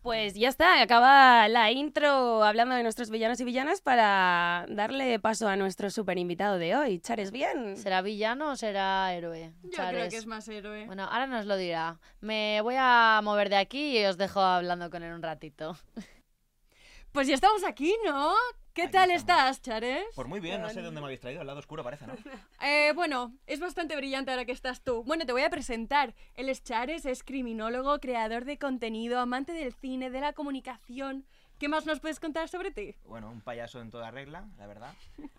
[0.00, 5.48] Pues ya está, acaba la intro hablando de nuestros villanos y villanas para darle paso
[5.48, 7.00] a nuestro super invitado de hoy.
[7.00, 7.76] Chares bien.
[7.76, 9.52] ¿Será villano o será héroe?
[9.64, 10.86] Yo creo que es más héroe.
[10.86, 11.98] Bueno, ahora nos lo dirá.
[12.20, 15.76] Me voy a mover de aquí y os dejo hablando con él un ratito.
[17.10, 18.34] Pues ya estamos aquí, ¿no?
[18.74, 19.40] ¿Qué Aquí tal estamos.
[19.50, 20.04] estás, Chares?
[20.14, 22.14] Pues muy bien, no sé de dónde me habéis traído, el lado oscuro parece, ¿no?
[22.62, 25.02] Eh, bueno, es bastante brillante ahora que estás tú.
[25.04, 26.14] Bueno, te voy a presentar.
[26.34, 31.26] Él es Chares, es criminólogo, creador de contenido, amante del cine, de la comunicación.
[31.58, 32.96] ¿Qué más nos puedes contar sobre ti?
[33.04, 34.94] Bueno, un payaso en toda regla, la verdad.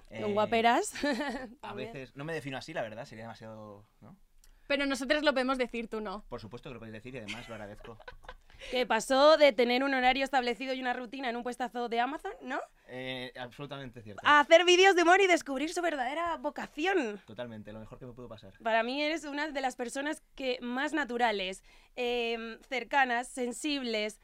[0.10, 0.94] Eh, Un guaperas.
[1.62, 4.16] A veces, no me defino así, la verdad, sería demasiado, ¿no?
[4.68, 6.24] Pero nosotros lo podemos decir, tú no.
[6.30, 7.98] Por supuesto que lo podéis decir y además lo agradezco.
[8.70, 12.32] Que pasó de tener un horario establecido y una rutina en un puestazo de Amazon,
[12.42, 12.60] ¿no?
[12.88, 14.22] Eh, absolutamente cierto.
[14.26, 17.20] A hacer vídeos de humor y descubrir su verdadera vocación.
[17.26, 18.54] Totalmente, lo mejor que me pudo pasar.
[18.62, 21.64] Para mí eres una de las personas que más naturales,
[21.96, 24.20] em, cercanas, sensibles,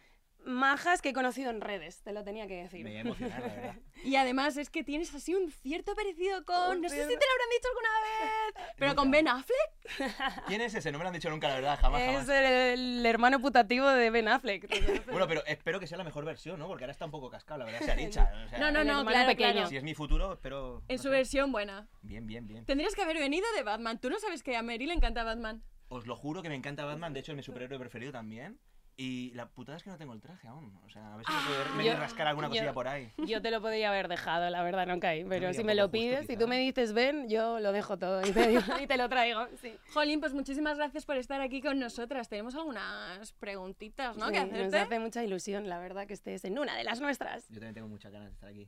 [0.48, 2.02] majas que he conocido en redes.
[2.02, 2.84] Te lo tenía que decir.
[2.84, 3.76] Me voy a emocionar, la verdad.
[4.04, 6.78] Y además es que tienes así un cierto parecido con...
[6.78, 8.70] Un No sé si te lo habrán dicho alguna vez.
[8.78, 9.18] Pero con Nunca.
[9.18, 10.43] Ben Affleck.
[10.48, 10.91] ¿Quién es ese?
[10.91, 12.30] No me lo han dicho nunca, la verdad, jamás, Es jamás.
[12.30, 15.06] el, el hermano putativo de Ben Affleck.
[15.08, 16.68] Bueno, pero espero que sea la mejor versión, ¿no?
[16.68, 18.32] Porque ahora está un poco cascado, la verdad, sea dicha.
[18.45, 19.52] o sea, No, no, no, claro, pequeño.
[19.54, 19.68] claro.
[19.70, 20.84] Si es mi futuro, espero...
[20.88, 21.16] En no su sé.
[21.16, 21.88] versión buena.
[22.04, 22.66] Bien, bien, bien.
[22.66, 24.00] Tendrías que haber venido de Batman.
[24.00, 25.64] Tú no sabes que a Mary le encanta Batman.
[25.89, 28.60] Os lo juro que me encanta Batman, de hecho es mi superhéroe preferido también.
[29.00, 30.76] Y la putada es que no tengo el traje aún.
[30.84, 32.88] O sea, a ver si me puedo venir a Yo- rascar alguna yo- cosilla por
[32.88, 33.12] ahí.
[33.28, 35.24] Yo te lo podría haber dejado, la verdad, no caí.
[35.24, 36.39] Pero si me lo justo, pides, si quizá.
[36.39, 39.45] tú me dices ven, yo lo dejo todo y te, y te lo traigo.
[39.62, 39.76] Sí.
[39.93, 42.28] Jolín, pues muchísimas gracias por estar aquí con nosotras.
[42.28, 44.28] Tenemos algunas preguntitas, ¿no?
[44.28, 44.78] Sí, que nos hacerte.
[44.80, 47.48] hace mucha ilusión, la verdad, que estés en una de las nuestras.
[47.50, 48.68] Yo también tengo muchas ganas de estar aquí.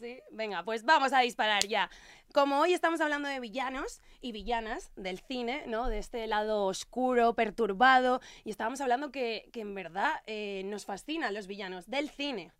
[0.00, 1.90] Sí, venga, pues vamos a disparar ya.
[2.32, 5.90] Como hoy estamos hablando de villanos y villanas del cine, ¿no?
[5.90, 11.34] De este lado oscuro, perturbado, y estábamos hablando que, que en verdad eh, nos fascinan
[11.34, 12.50] los villanos del cine.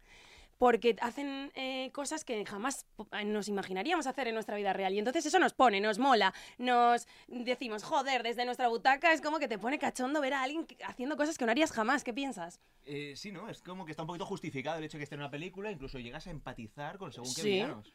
[0.61, 4.93] Porque hacen eh, cosas que jamás po- nos imaginaríamos hacer en nuestra vida real.
[4.93, 9.39] Y entonces eso nos pone, nos mola, nos decimos, joder, desde nuestra butaca es como
[9.39, 12.05] que te pone cachondo ver a alguien haciendo cosas que no harías jamás.
[12.05, 12.61] ¿Qué piensas?
[12.85, 13.49] Eh, sí, ¿no?
[13.49, 15.71] Es como que está un poquito justificado el hecho de que esté en una película,
[15.71, 17.49] incluso llegas a empatizar con según qué Sí.
[17.53, 17.95] villanos.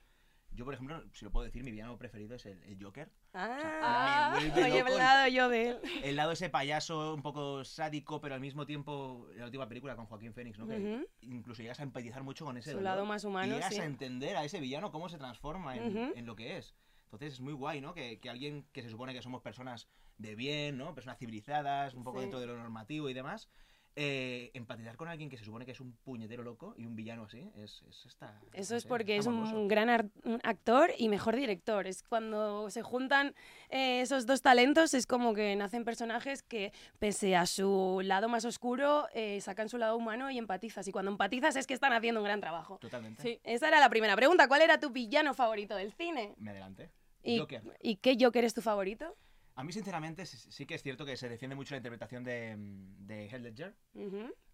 [0.56, 3.12] Yo, por ejemplo, si lo puedo decir, mi villano preferido es el, el Joker.
[3.34, 5.80] Ah, el- hablado yo de él.
[6.04, 10.06] El lado ese payaso un poco sádico, pero al mismo tiempo, la última película con
[10.06, 10.68] Joaquín Phoenix, ¿no?
[10.68, 12.84] Que incluso llegas a empatizar mucho con ese Su dolor.
[12.96, 13.82] lado más humano, Y llegas sí.
[13.82, 16.74] a entender a ese villano cómo se transforma en, en lo que es.
[17.06, 17.94] Entonces es muy guay, ¿no?
[17.94, 19.88] Que, que alguien que se supone que somos personas
[20.18, 20.94] de bien, ¿no?
[20.96, 22.22] Personas civilizadas, un poco Sí.
[22.24, 23.50] dentro de lo normativo y demás.
[23.98, 27.24] Eh, empatizar con alguien que se supone que es un puñetero loco y un villano
[27.24, 28.42] así, es, es esta...
[28.52, 30.12] Eso no es sé, porque es un gran
[30.44, 31.88] actor y mejor director.
[31.88, 33.34] Es cuando se juntan
[33.70, 38.44] eh, esos dos talentos, es como que nacen personajes que, pese a su lado más
[38.44, 40.88] oscuro, eh, sacan su lado humano y empatizas.
[40.88, 42.78] Y cuando empatizas es que están haciendo un gran trabajo.
[42.80, 43.22] Totalmente.
[43.22, 43.40] Sí.
[43.44, 44.48] Esa era la primera pregunta.
[44.50, 46.36] ¿Cuál era tu villano favorito del cine?
[46.38, 46.92] Me adelante.
[47.24, 47.64] ¿Y, Joker.
[47.82, 49.16] ¿y qué Joker es tu favorito?
[49.56, 53.08] A mí, sinceramente, sí, que es cierto que se defiende mucho la interpretación de, mm,
[53.08, 53.76] de Heath Ledger,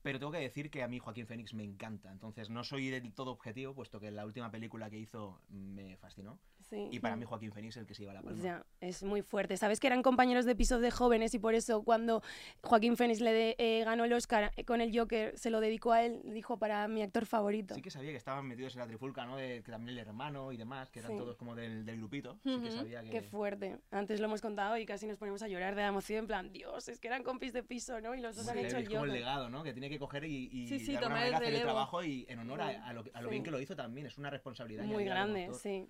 [0.04, 2.12] pero tengo que decir que a mí Joaquín Phoenix me encanta.
[2.12, 6.40] Entonces, no soy del todo objetivo, puesto que la última película que hizo me fascinó.
[6.72, 6.88] Sí.
[6.90, 8.42] Y para mí, Joaquín Phoenix es el que se lleva la palma.
[8.42, 9.58] Ya, es muy fuerte.
[9.58, 12.24] ¿Sabes que eran compañeros de piso de jóvenes y por eso cuando
[12.64, 16.06] Joaquín Phoenix le de- eh, ganó el Oscar con el Joker se lo dedicó a
[16.06, 16.22] él?
[16.24, 17.76] Dijo para mi actor favorito.
[17.76, 19.36] Sí que sabía que estaban metidos en la trifulca, ¿no?
[19.36, 21.18] De, que también el hermano y demás, que eran Sí.
[21.18, 22.40] todos como del, del grupito.
[22.46, 23.10] Sí que sabía que...
[23.10, 23.78] Qué fuerte.
[23.92, 26.20] Antes lo hemos contado y casi nos ponemos a llorar de la emoción.
[26.20, 28.16] En plan, Dios, es que eran compis de piso, ¿no?
[28.16, 29.20] Y los dos Muy han hecho el es como el Joker.
[29.20, 29.62] legado, ¿no?
[29.64, 32.26] Que tiene que coger y, y Sí, sí, de tomar el hacer el trabajo y
[32.30, 33.32] en honor a, a lo, a lo Sí.
[33.32, 34.08] bien que lo hizo también.
[34.08, 34.86] Es una responsabilidad.
[34.86, 35.90] Muy grande, sí.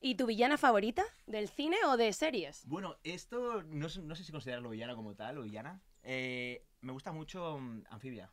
[0.00, 1.02] ¿Y tu villana favorita?
[1.26, 2.64] ¿Del cine o de series?
[2.66, 5.82] Bueno, esto no, sé- no sé si considerarlo villana como tal o villana.
[6.02, 8.30] Eh, me gusta mucho mm, Anfibia.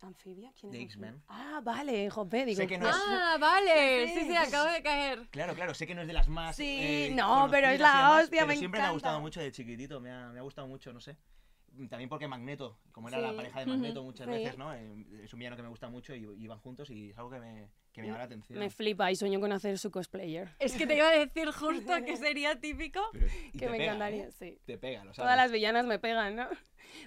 [0.00, 0.52] ¿Anfibia?
[0.58, 0.84] ¿Quién De es?
[0.86, 1.22] X-Men.
[1.28, 2.60] Ah, vale, jope, digo.
[2.60, 4.08] Sé que no es- Ah, vale.
[4.08, 5.28] Sí, Sí, acabo de caer.
[5.30, 6.56] Claro, claro, sé que no es de las más.
[6.56, 8.92] Sí, eh, no, pero es la demás, hostia, pero me siempre me ha encanta.
[8.94, 11.16] gustado mucho de chiquitito, me ha, me ha gustado mucho, no sé.
[11.88, 13.24] También porque Magneto, como era Sí.
[13.24, 14.32] la pareja de Magneto muchas Sí.
[14.32, 14.74] veces, ¿no?
[14.74, 17.30] Eh, Es un villano que me gusta mucho y, y van juntos y es algo
[17.30, 18.58] que me, que me llama la atención.
[18.58, 20.50] Me flipa y sueño con hacer su cosplayer.
[20.58, 23.00] Es que te iba a decir justo que sería típico.
[23.12, 23.26] Pero-
[23.56, 24.32] Que me pega, encantaría, ¿eh?
[24.32, 24.58] sí.
[24.66, 25.16] Te pega, lo sabes.
[25.24, 26.48] Todas las villanas me pegan, ¿no?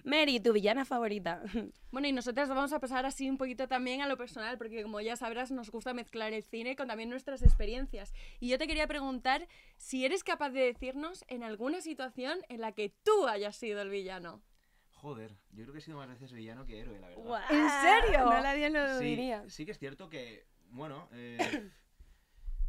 [0.04, 1.44] Mary, tu villana favorita.
[1.90, 5.02] Bueno, y nosotras vamos a pasar así un poquito también a lo personal, porque como
[5.02, 8.14] ya sabrás, nos gusta mezclar el cine con también nuestras experiencias.
[8.40, 12.74] Y yo te quería preguntar si eres capaz de decirnos en alguna situación en la
[12.74, 14.44] que tú hayas sido el villano.
[14.92, 17.24] Joder, yo creo que he sido más veces villano que héroe, la verdad.
[17.24, 18.26] Guau, ¿En serio?
[18.26, 19.44] No nadie lo sí, diría.
[19.50, 21.72] sí que es cierto que, bueno, eh,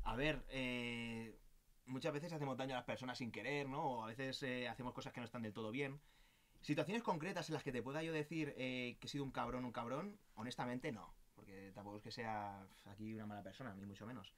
[0.04, 1.38] a ver, eh,
[1.86, 3.82] muchas veces hacemos daño a las personas sin querer, ¿no?
[3.82, 6.00] O a veces eh, hacemos cosas que no están del todo bien.
[6.60, 9.64] Situaciones concretas en las que te pueda yo decir eh, que he sido un cabrón,
[9.64, 11.14] un cabrón, honestamente no.
[11.34, 14.34] Porque tampoco es que sea aquí una mala persona, ni mucho menos.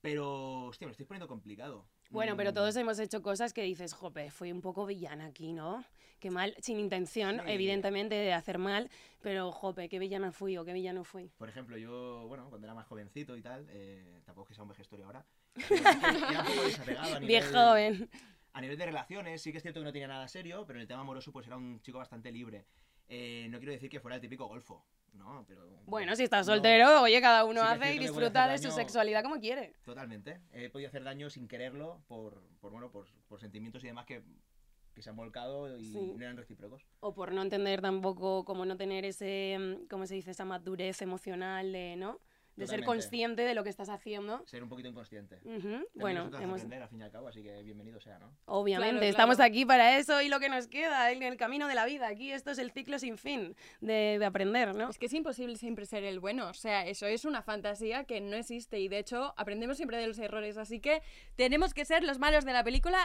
[0.00, 1.88] Pero, hostia, me estoy poniendo complicado.
[2.10, 5.52] Bueno, pero Mm, todos hemos hecho cosas que dices, jope, fui un poco villana aquí,
[5.52, 5.84] ¿no?
[6.20, 7.42] Qué mal, sin intención, Sí.
[7.52, 8.88] evidentemente, de hacer mal,
[9.20, 11.30] pero jope, qué villana fui o qué villano fui.
[11.36, 14.62] Por ejemplo, yo, bueno, cuando era más jovencito y tal, eh, tampoco es que sea
[14.62, 15.26] un vejestorio ahora,
[16.30, 18.10] era un poco desapegado a nivel, Viejo joven.
[18.54, 20.82] a nivel de relaciones, sí que es cierto que no tenía nada serio, pero en
[20.82, 22.64] el tema amoroso pues era un chico bastante libre.
[23.08, 24.84] Eh, no quiero decir que fuera el típico golfo,
[25.16, 25.44] ¿no?
[25.48, 28.70] Pero, Bueno, si estás no, soltero, oye, cada uno Sí hace y disfruta de su
[28.70, 29.74] sexualidad como quiere.
[29.84, 30.40] Totalmente.
[30.52, 34.22] He podido hacer daño sin quererlo por, por bueno, por, por sentimientos y demás que,
[34.94, 36.12] que se han volcado y Sí.
[36.16, 36.82] no eran recíprocos.
[37.00, 40.30] O por no entender tampoco, como no tener ese, mm, ¿cómo se dice?
[40.30, 42.20] Esa madurez emocional de, ¿no?
[42.56, 44.42] De ser consciente de lo que estás haciendo.
[44.46, 45.36] Ser un poquito inconsciente.
[45.44, 48.32] Ujú, También Bueno, hemos, aprender al fin y al cabo, así que bienvenido sea, ¿no?
[48.46, 49.50] obviamente, Claro, estamos claro.
[49.50, 52.08] aquí para eso y lo que nos queda en el camino de la vida.
[52.08, 54.88] Aquí esto es el ciclo sin fin de, de aprender, ¿no?
[54.88, 58.20] Es que es imposible siempre ser el bueno, o sea, eso es una fantasía que
[58.20, 61.02] no existe y de hecho aprendemos siempre de los errores, así que
[61.36, 62.98] tenemos que ser los malos de la película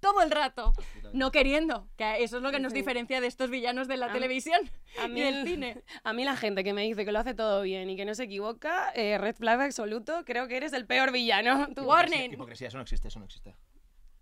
[0.00, 0.72] todo el rato,
[1.12, 4.08] no queriendo, que eso es lo que nos diferencia de estos villanos de la A
[4.08, 4.60] mí- televisión
[5.00, 5.82] A y del cine.
[6.04, 8.14] A mí la gente que me dice que lo hace todo bien y que no
[8.14, 11.68] se equivoca, eh, red flag absoluto, creo que eres el peor villano.
[11.74, 12.32] Tú, Warning.
[12.32, 13.56] Hipocresía, eso no existe, eso no existe.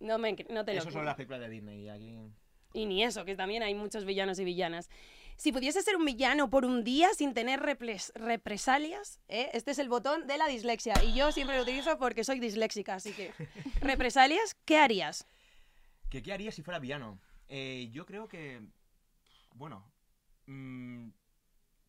[0.01, 2.17] no, me, no te lo Eso son las películas de Disney y aquí...
[2.73, 4.91] Y ni eso, que también hay muchos villanos y villanas.
[5.39, 9.49] Si pudiese ser un villano por un día sin tener repres- represalias, ¿eh?
[9.55, 10.95] este es el botón de la dislexia.
[11.03, 13.33] Y yo siempre lo utilizo porque soy disléxica, así que.
[13.81, 14.57] ¿Represalias?
[14.67, 15.27] ¿Qué harías?
[16.11, 17.19] ¿Qué, qué haría si fuera villano?
[17.49, 18.61] Eh, yo creo que...
[19.55, 19.85] Bueno...
[20.47, 21.09] mm,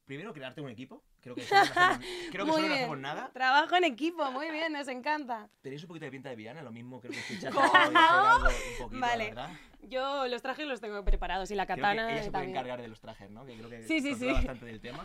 [0.05, 1.03] primero, crearte un equipo.
[1.21, 3.31] Creo que eso no lo hacemos, creo que eso no lo hacemos nada.
[3.33, 5.49] Trabajo en equipo, muy bien, nos encanta.
[5.61, 8.43] Tenéis un poquito de pinta de villana, lo mismo creo que escuchas algo un
[8.77, 9.25] poquito, Vale.
[9.25, 9.49] verdad.
[9.81, 12.81] Yo los trajes los tengo preparados y la Creo que katana ella se puede encargar
[12.81, 13.45] de los trajes, ¿no?
[13.45, 14.31] Que creo que Sí, sí, sí.
[14.31, 15.03] bastante del tema.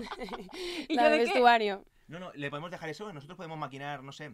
[0.89, 1.85] ¿Y La yo de vestuario.
[2.07, 4.33] No, no, le podemos dejar eso, nosotros podemos maquinar, no sé.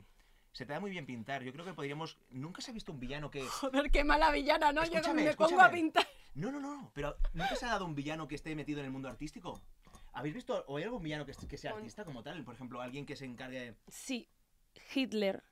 [0.59, 1.45] Se te da muy bien pintar.
[1.45, 2.19] Yo creo que podríamos.
[2.31, 3.47] Nunca se ha visto un villano que.
[3.47, 4.83] Joder, qué mala villana, ¿no?
[4.83, 6.05] Yo Escúchame, me pongo a pintar.
[6.35, 8.91] No, no, no, pero nunca se ha dado un villano que esté metido en el
[8.91, 9.63] mundo artístico.
[10.15, 10.65] ¿Habéis visto?
[10.67, 12.43] ¿O hay algún villano que, que sea artista como tal?
[12.43, 13.77] Por ejemplo, alguien que se encargue.
[13.87, 14.29] Sí,
[14.93, 15.45] Hitler.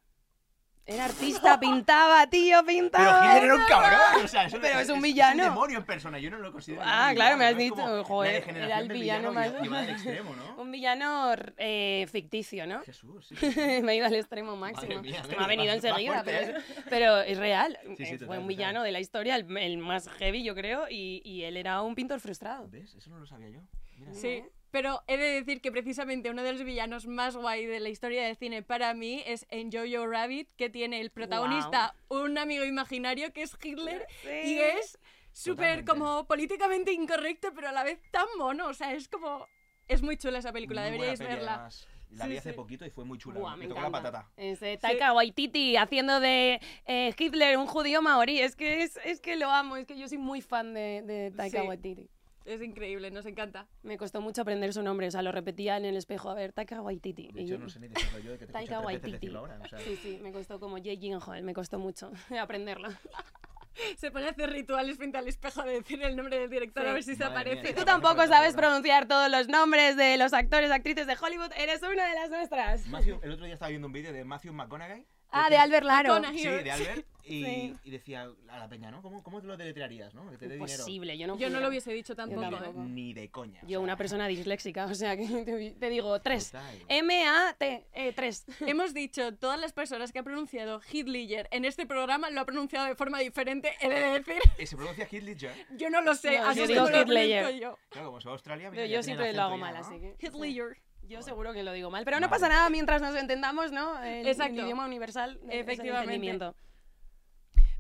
[0.88, 3.26] Era artista, pintaba, tío, Pero pintaba.
[3.26, 4.24] Hitler era un cabrón.
[4.24, 5.42] O sea, eso Pero es un Es villano.
[5.42, 6.18] un demonio en persona.
[6.20, 6.82] Yo no lo considero.
[6.84, 7.90] Ah, claro, me has villano, ¿no?
[7.90, 10.62] Es dicho, joder, era el del villano más- al extremo, ¿no?
[10.62, 12.82] Un villano eh, ficticio, ¿no?
[12.84, 15.02] Jesús, sí, sí, me ha ido al extremo máximo.
[15.02, 16.62] mía, Es que Neri, me ha venido enseguida, fuerte, pero, ¿eh?
[16.78, 17.78] es, pero es real.
[17.82, 18.48] Sí, sí, Eh, total, Fue un total.
[18.48, 21.94] villano de la historia, el, el más heavy, yo creo, y, y él era un
[21.96, 22.68] pintor frustrado.
[22.68, 22.94] ¿Ves?
[22.94, 23.60] Eso no lo sabía yo.
[23.98, 24.12] Mira.
[24.14, 27.88] Sí, pero he de decir que precisamente uno de los villanos más guay de la
[27.88, 32.64] historia del cine para mí es en Jojo Rabbit, que tiene el protagonista un amigo
[32.64, 34.58] imaginario que es Hitler y Sí.
[34.60, 34.98] es
[35.32, 38.68] súper como políticamente incorrecto, pero a la vez tan mono.
[38.68, 39.46] O sea, es como.
[39.88, 41.54] Es muy chula esa película, Muy deberíais peli, verla.
[41.54, 41.86] además.
[42.10, 42.56] La Sí, vi hace sí.
[42.56, 43.38] poquito y fue muy chula.
[43.40, 44.28] Buah, me me tocó la patata.
[44.36, 48.40] Ese Taika Waititi haciendo de eh, Hitler un judío maorí.
[48.40, 51.30] Es que, es, es que lo amo, es que yo soy muy fan de, de
[51.32, 51.66] Taika Sí.
[51.66, 52.08] Waititi.
[52.46, 53.66] Es increíble, nos encanta.
[53.82, 56.30] Me costó mucho aprender su nombre, o sea, lo repetía en el espejo.
[56.30, 57.32] A ver, Taika Waititi.
[57.32, 59.34] De Y hecho, yo- no sé ni decirlo yo de que te Taika Waititi.
[59.34, 59.58] ahora.
[59.64, 62.88] O sea, Sí, sí, me costó como Jay Gyllenhaal, me costó mucho aprenderlo.
[63.98, 66.88] Se pone a hacer rituales frente al espejo de decir el nombre del director Sí.
[66.88, 67.62] a ver si se Madre aparece.
[67.62, 67.74] mía.
[67.74, 72.08] Tú tampoco sabes pronunciar todos los nombres de los actores, actrices de Hollywood, eres una
[72.08, 72.86] de las nuestras.
[72.86, 75.04] Matthew- el otro día estaba viendo un vídeo de Matthew McConaughey.
[75.30, 76.22] Ah, de Albert Laro.
[76.32, 77.06] Sí, de Albert.
[77.28, 77.74] Y, Sí.
[77.82, 79.02] y decía a la peña, ¿no?
[79.02, 80.30] ¿Cómo, cómo te lo deletrearías, no?
[80.30, 80.72] Que te dé dinero.
[80.74, 82.40] Imposible, yo no Yo no lo hubiese dicho tampoco.
[82.42, 82.60] Yo ¿eh?
[82.60, 82.84] tampoco.
[82.84, 83.58] Ni de coña.
[83.64, 86.52] o Yo, sea, una persona disléxica, o sea, que te, te digo tres.
[86.86, 88.44] M-A-T, eh, tres.
[88.60, 92.86] Hemos dicho, todas las personas que han pronunciado Hitler en este programa lo ha pronunciado
[92.86, 94.40] de forma diferente, he de decir.
[94.58, 95.36] Eh, Se pronuncia Hitler.
[95.76, 97.58] Yo no lo sé, No, así yo digo Hitler.
[97.58, 97.76] yo.
[97.88, 98.70] Claro, como se va a Australia.
[98.70, 99.80] Mira, yo siempre lo hago mal, ¿no?
[99.80, 100.14] así que...
[100.20, 100.76] Hitler.
[101.08, 104.02] Yo seguro que lo digo mal, pero no pasa nada mientras nos entendamos, ¿no?
[104.02, 104.60] El, el Exacto.
[104.62, 106.14] idioma universal es el Efectivamente.
[106.14, 106.56] entendimiento.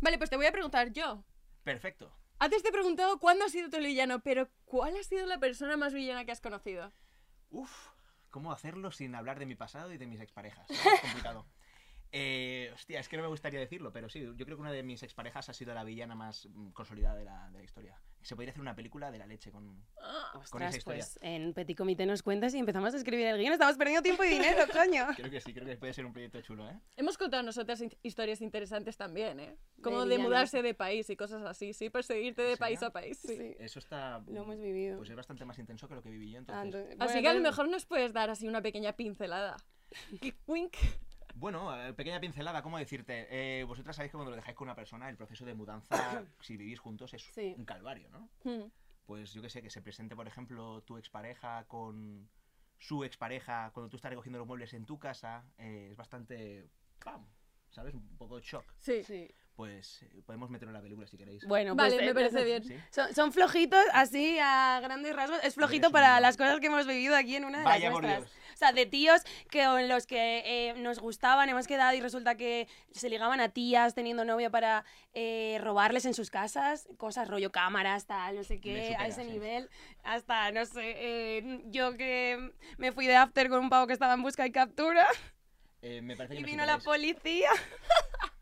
[0.00, 1.24] Vale, pues te voy a preguntar yo.
[1.64, 2.12] Perfecto.
[2.38, 5.76] Antes te he preguntado cuándo has sido tu villano, pero ¿cuál ha sido la persona
[5.76, 6.92] más villana que has conocido?
[7.50, 7.88] Uf,
[8.30, 10.68] ¿cómo hacerlo sin hablar de mi pasado y de mis exparejas?
[10.70, 11.46] Es complicado.
[12.12, 14.82] Eh, hostia, es que no me gustaría decirlo, pero sí, yo creo que una de
[14.82, 18.00] mis exparejas ha sido la villana más mm, consolidada de la, de la historia.
[18.22, 19.84] Se podría hacer una película de la leche con...
[20.32, 21.04] Con Ostras, esa historia.
[21.04, 23.52] pues en Petit Comité nos cuentas y empezamos a escribir el guion.
[23.52, 25.06] Estamos perdiendo tiempo y dinero, coño.
[25.14, 26.80] Creo que sí, creo que puede ser un proyecto chulo, ¿eh?
[26.96, 29.56] Hemos contado nosotras in- historias interesantes también, ¿eh?
[29.82, 32.90] Como De de, mudarse de país y cosas así, sí, perseguirte de ¿En país a
[32.90, 33.18] país.
[33.18, 33.36] sí.
[33.36, 34.20] Sí, Eso está...
[34.26, 34.96] lo hemos vivido.
[34.96, 36.86] Pues es bastante más intenso que lo que viví yo, entonces...
[36.98, 39.56] Así bueno, que a lo mejor nos puedes dar así una pequeña pincelada.
[40.46, 40.74] Wink.
[41.38, 43.26] Bueno, eh, pequeña pincelada, ¿cómo decirte?
[43.30, 45.90] Eh, vosotras sabéis que cuando lo dejáis con una persona, el proceso de mudanza,
[46.40, 47.54] si vivís juntos, es Sí.
[47.58, 48.30] un calvario, ¿no?
[48.42, 48.70] Hmm.
[49.04, 52.26] Pues yo que sé, que se presente, por ejemplo, tu expareja con
[52.78, 56.70] su expareja cuando tú estás recogiendo los muebles en tu casa, eh, es bastante...
[57.04, 57.26] ¡Pam!
[57.70, 57.92] ¿sabes?
[57.92, 58.64] Un poco de shock.
[58.78, 59.04] Sí.
[59.04, 59.30] Sí.
[59.56, 61.42] Pues eh, podemos meterlo en la película si queréis.
[61.46, 62.64] Bueno, pues Vale, me eh, parece eh, bien.
[62.64, 62.76] ¿Sí?
[62.90, 65.38] Son, son flojitos, así a grandes rasgos.
[65.42, 68.02] Es flojito para las cosas que hemos vivido aquí en una de Vaya las por
[68.02, 68.30] nuestras.
[68.30, 68.46] Dios.
[68.54, 72.36] O sea, de tíos que en los que eh, nos gustaban, hemos quedado y resulta
[72.36, 74.84] que se ligaban a tías teniendo novio para
[75.14, 79.06] eh, robarles en sus casas, cosas rollo cámaras, tal, no sé Me qué, supera, a
[79.08, 79.30] ese sí.
[79.30, 79.70] nivel.
[80.04, 84.14] Hasta, no sé, eh, yo que me fui de after con un pavo que estaba
[84.14, 85.06] en busca y captura
[85.82, 87.14] Eh, me parece que y me vino la superáis.
[87.14, 87.50] policía.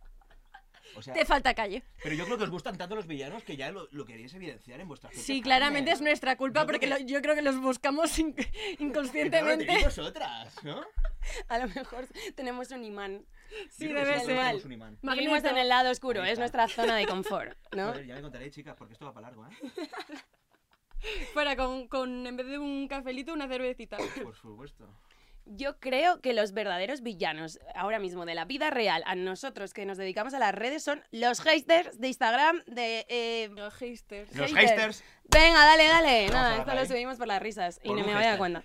[0.96, 1.82] O sea, Te falta calle.
[2.02, 4.80] pero yo creo que os gustan tanto los villanos que ya lo, lo queréis evidenciar
[4.80, 7.34] en vuestras propias Sí, claramente es nuestra culpa Yo creo porque que- lo- yo creo
[7.34, 8.34] que los buscamos in-
[8.78, 9.64] inconscientemente.
[9.66, 10.82] tenéis vosotras, ¿no?
[11.48, 13.24] A lo mejor tenemos un imán.
[13.70, 14.36] Sí, creo debe sí, ser.
[14.36, 14.98] tenemos un imán.
[15.02, 15.48] Vivimos Magneto.
[15.48, 17.88] en el lado oscuro, es nuestra zona de confort, ¿no?
[17.88, 19.50] Joder, ya me contaréis, chicas, porque esto va para largo, ¿eh?
[21.32, 23.98] Fuera con, con, en vez de un cafelito, una cervecita.
[24.22, 24.88] Por supuesto.
[25.46, 29.84] Yo creo que los verdaderos villanos ahora mismo de la vida real, a nosotros que
[29.84, 33.04] nos dedicamos a las redes, son los haters de Instagram, de...
[33.08, 34.34] eh, Los haters.
[34.34, 35.04] Los Haters.
[35.30, 36.18] Venga, dale, dale.
[36.28, 36.86] Vamos Nada, esto lo ahí.
[36.86, 38.38] subimos por las risas y no me vaya a hashtag.
[38.38, 38.62] cuenta.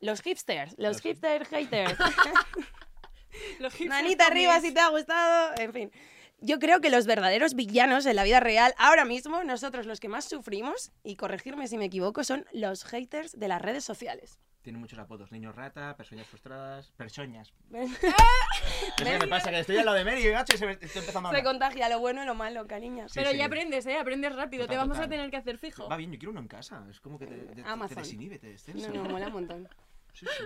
[0.00, 1.94] Los hipsters, los Los- hipster haters.
[3.60, 5.92] Los hipsters Manita arriba si te ha gustado, en fin.
[6.40, 10.08] Yo creo que los verdaderos villanos en la vida real, ahora mismo, nosotros los que
[10.08, 14.38] más sufrimos, y corregirme si me equivoco, son los haters de las redes sociales.
[14.62, 15.30] Tiene muchos apodos.
[15.32, 16.90] Niños rata, personas frustradas.
[16.92, 17.52] Personas.
[18.96, 21.28] Qué me pasa, que estoy al lado de Mary, macho, y se me, estoy empezando
[21.28, 21.44] a Se hablar.
[21.52, 23.08] contagia lo bueno y lo malo, cariño.
[23.08, 23.38] Sí, Pero sí.
[23.38, 23.96] ya aprendes, ¿eh?
[23.96, 24.64] Aprendes rápido.
[24.64, 25.88] Total, te vamos a tener que hacer fijo.
[25.88, 26.84] Va bien, yo quiero uno en casa.
[26.90, 27.98] Es como que te, te, te- Amazon.
[27.98, 28.88] desinhibe, te destensa.
[28.90, 29.68] No, no, mola un montón.
[30.12, 30.44] Sí, sí.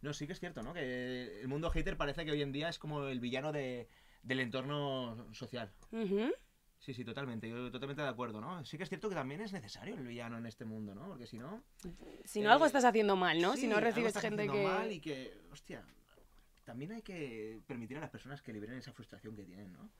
[0.00, 0.72] No, sí que es cierto, ¿no?
[0.72, 3.88] Que el mundo hater parece que hoy en día es como el villano de,
[4.22, 5.72] del entorno social.
[5.90, 6.32] Ujú.
[6.78, 7.48] Sí, sí, totalmente.
[7.48, 8.64] Yo totalmente de acuerdo, ¿no?
[8.64, 11.08] Sí que es cierto que también es necesario el villano en este mundo, ¿no?
[11.08, 11.62] Porque si no...
[12.24, 13.54] Si no, Eh, algo estás haciendo mal, ¿no?
[13.54, 14.64] sí, si no algo recibes estás gente que...
[14.64, 15.84] mal y que, hostia,
[16.64, 19.90] también hay que permitir a las personas que liberen esa frustración que tienen, ¿no?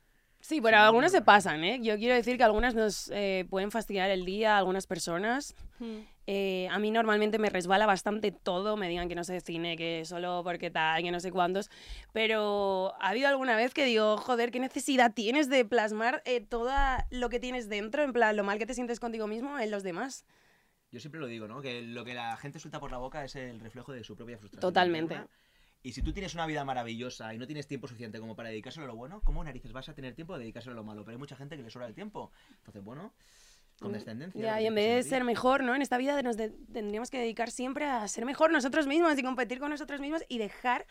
[0.40, 1.80] Sí, pero Sí, algunas se pasan, ¿eh?
[1.82, 5.54] Yo quiero decir que algunas nos eh, pueden fastidiar el día, algunas personas.
[5.78, 5.98] Mm.
[6.30, 9.76] Eh, a mí normalmente me resbala bastante todo, me digan que no sé de cine,
[9.76, 11.70] que solo porque tal, que no sé cuántos.
[12.12, 16.70] Pero ha habido alguna vez que digo, joder, ¿qué necesidad tienes de plasmar eh, todo
[17.10, 19.82] lo que tienes dentro, en plan, lo mal que te sientes contigo mismo en los
[19.82, 20.26] demás?
[20.90, 21.62] Yo siempre lo digo, ¿no?
[21.62, 24.38] Que lo que la gente suelta por la boca es el reflejo de su propia
[24.38, 24.60] frustración.
[24.60, 25.14] Totalmente.
[25.14, 25.30] interna.
[25.82, 28.84] Y si tú tienes una vida maravillosa y no tienes tiempo suficiente como para dedicárselo
[28.84, 31.04] a lo bueno, ¿cómo narices vas a tener tiempo de dedicárselo a lo malo?
[31.04, 32.32] Pero hay mucha gente que le sobra el tiempo.
[32.58, 33.14] Entonces, bueno,
[33.78, 34.40] con descendencia.
[34.40, 35.74] Mm, Ya, y en vez de ser mejor, ¿no?
[35.76, 39.22] En esta vida nos de- tendríamos que dedicar siempre a ser mejor nosotros mismos y
[39.22, 40.84] competir con nosotros mismos y dejar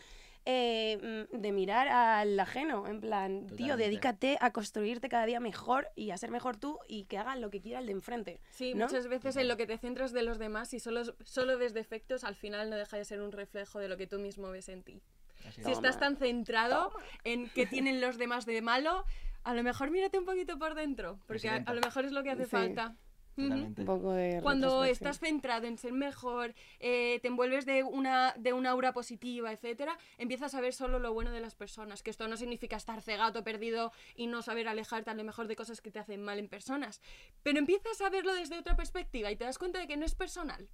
[0.50, 2.88] eh, mm, de mirar al ajeno.
[2.88, 7.04] En plan, tío, dedícate a construirte cada día mejor y a ser mejor tú y
[7.04, 8.40] que hagan lo que quiera el de enfrente.
[8.52, 8.86] Sí, ¿no?
[8.86, 12.24] muchas veces en lo que te centras de los demás y solo, solo ves defectos,
[12.24, 14.84] al final no deja de ser un reflejo de lo que tú mismo ves en
[14.84, 15.02] ti.
[15.46, 15.78] Así Si es.
[15.78, 16.94] estás tan centrado
[17.26, 19.04] en qué tienen los demás de malo,
[19.44, 22.32] a lo mejor mírate un poquito por dentro, porque a, lo mejor es lo que
[22.32, 22.52] hace Sí.
[22.52, 22.96] falta.
[23.38, 23.48] Ujú.
[23.50, 23.82] Totalmente.
[23.82, 28.54] Un poco de Cuando estás centrado en ser mejor, eh, te envuelves de una, de
[28.54, 32.02] una aura positiva, etcétera, empiezas a ver solo lo bueno de las personas.
[32.02, 35.56] Que esto no significa estar cegado, perdido y no saber alejarte a lo mejor de
[35.56, 37.00] cosas que te hacen mal en personas.
[37.44, 40.16] Pero empiezas a verlo desde otra perspectiva y te das cuenta de que no es
[40.16, 40.68] personal.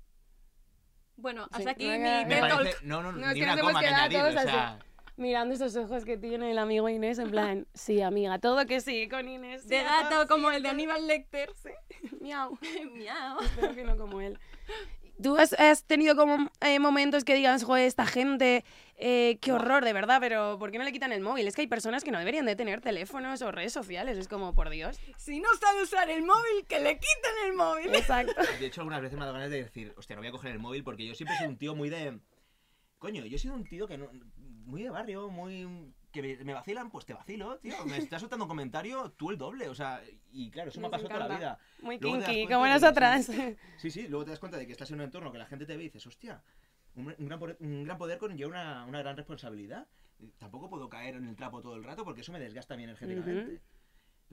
[1.16, 2.24] Bueno, hasta Sí, aquí venga.
[2.24, 4.20] mi Me parece, no, no, No, ni que una nos hemos coma que quedado añadir,
[4.20, 4.80] todos o sea,
[5.16, 9.08] Mirando esos ojos que tiene el amigo Inés, en plan, sí, amiga, todo que sí,
[9.08, 9.62] con Inés.
[9.64, 10.70] sí, De gato todo, como sí, el de.
[10.70, 11.52] Aníbal Lecter.
[12.22, 12.58] Miau.
[12.94, 13.40] Miau.
[13.42, 14.40] Espero que no como él.
[15.22, 18.66] ¿Tú has, has tenido como eh, momentos que digas, joder, esta gente,
[18.98, 21.48] eh, qué horror, de verdad, pero ¿por qué no le quitan el móvil?
[21.48, 24.56] Es que hay personas que no deberían de tener teléfonos o redes sociales, es como,
[24.56, 25.00] por Dios.
[25.18, 27.94] Si no sabe usar el móvil, que le quiten el móvil.
[27.94, 28.34] Exacto.
[28.60, 30.52] De hecho, algunas veces me ha dado ganas de decir, hostia, no voy a coger
[30.52, 32.20] el móvil porque yo siempre he sido un tío muy de.
[32.98, 34.10] Coño, yo he sido un tío que no.
[34.66, 35.94] Muy de barrio, muy.
[36.12, 37.86] que me, vacilan, pues te vacilo, tío.
[37.86, 40.02] Me estás soltando un comentario, tú el doble, o sea.
[40.32, 41.60] Y claro, eso me ha Nos pasado toda la vida.
[41.82, 43.26] Muy Luego kinky, como que nosotras.
[43.78, 43.92] sí.
[43.92, 45.76] Sí, luego te das cuenta de que estás en un entorno que la gente te
[45.76, 46.44] ve y dices, hostia,
[46.96, 49.88] un, un gran, poder, un gran poder conlleva una, una gran responsabilidad.
[50.38, 52.84] Tampoco puedo caer en el trapo todo el rato porque eso me desgasta a mí
[52.84, 53.62] energéticamente.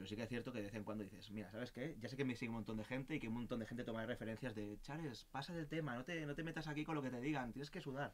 [0.01, 1.97] Pero sí que es cierto que de vez en cuando dices, mira, ¿sabes qué?
[2.01, 3.85] Ya sé que me sigue un montón de gente y que un montón de gente
[3.85, 7.03] toma referencias de, Charles, pasa del tema, no te, no te metas aquí con lo
[7.03, 8.13] que te digan, tienes que sudar.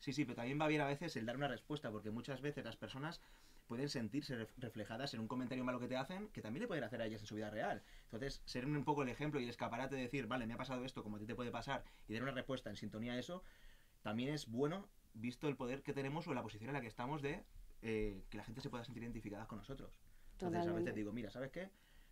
[0.00, 2.64] Sí, sí, pero también va bien a veces el dar una respuesta, porque muchas veces
[2.64, 3.20] las personas
[3.66, 6.84] pueden sentirse ref- reflejadas en un comentario malo que te hacen, que también le pueden
[6.84, 7.82] hacer a ellas en su vida real.
[8.04, 10.84] Entonces, ser un poco el ejemplo y el escaparate de decir, vale, me ha pasado
[10.84, 13.44] esto, como a ti te puede pasar, y dar una respuesta en sintonía a eso,
[14.02, 17.22] también es bueno, visto el poder que tenemos o la posición en la que estamos
[17.22, 17.44] de
[17.82, 19.92] eh, que la gente se pueda sentir identificada con nosotros.
[20.32, 21.70] Entonces, a veces digo, mira, ¿sabes qué?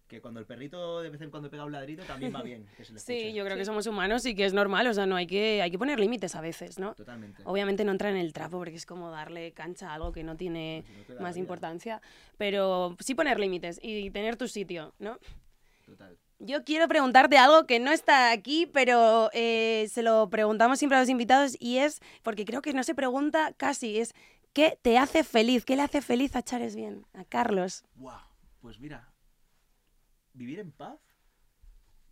[0.09, 2.85] Que cuando el perrito de vez en cuando pega un ladrito también va bien que
[2.85, 5.17] se le Sí, yo creo que somos humanos y que es normal, o sea, no
[5.17, 6.95] hay que, hay que poner límites a veces, ¿no?
[6.95, 7.43] Totalmente.
[7.45, 10.37] Obviamente no entra en el trapo porque es como darle cancha a algo que no
[10.37, 11.43] tiene Pues no más vida.
[11.43, 12.03] importancia,
[12.37, 15.19] pero sí poner límites y tener tu sitio, ¿no?
[15.85, 16.17] Total.
[16.41, 21.01] Yo quiero preguntarte algo que no está aquí, pero eh, se lo preguntamos siempre a
[21.01, 24.15] los invitados y es, porque creo que no se pregunta casi, es
[24.53, 25.65] ¿qué te hace feliz?
[25.65, 27.05] ¿Qué le hace feliz a Chares Bien?
[27.13, 27.85] A Carlos.
[27.97, 28.13] Wow,
[28.61, 29.08] pues mira,
[30.39, 30.99] vivir en paz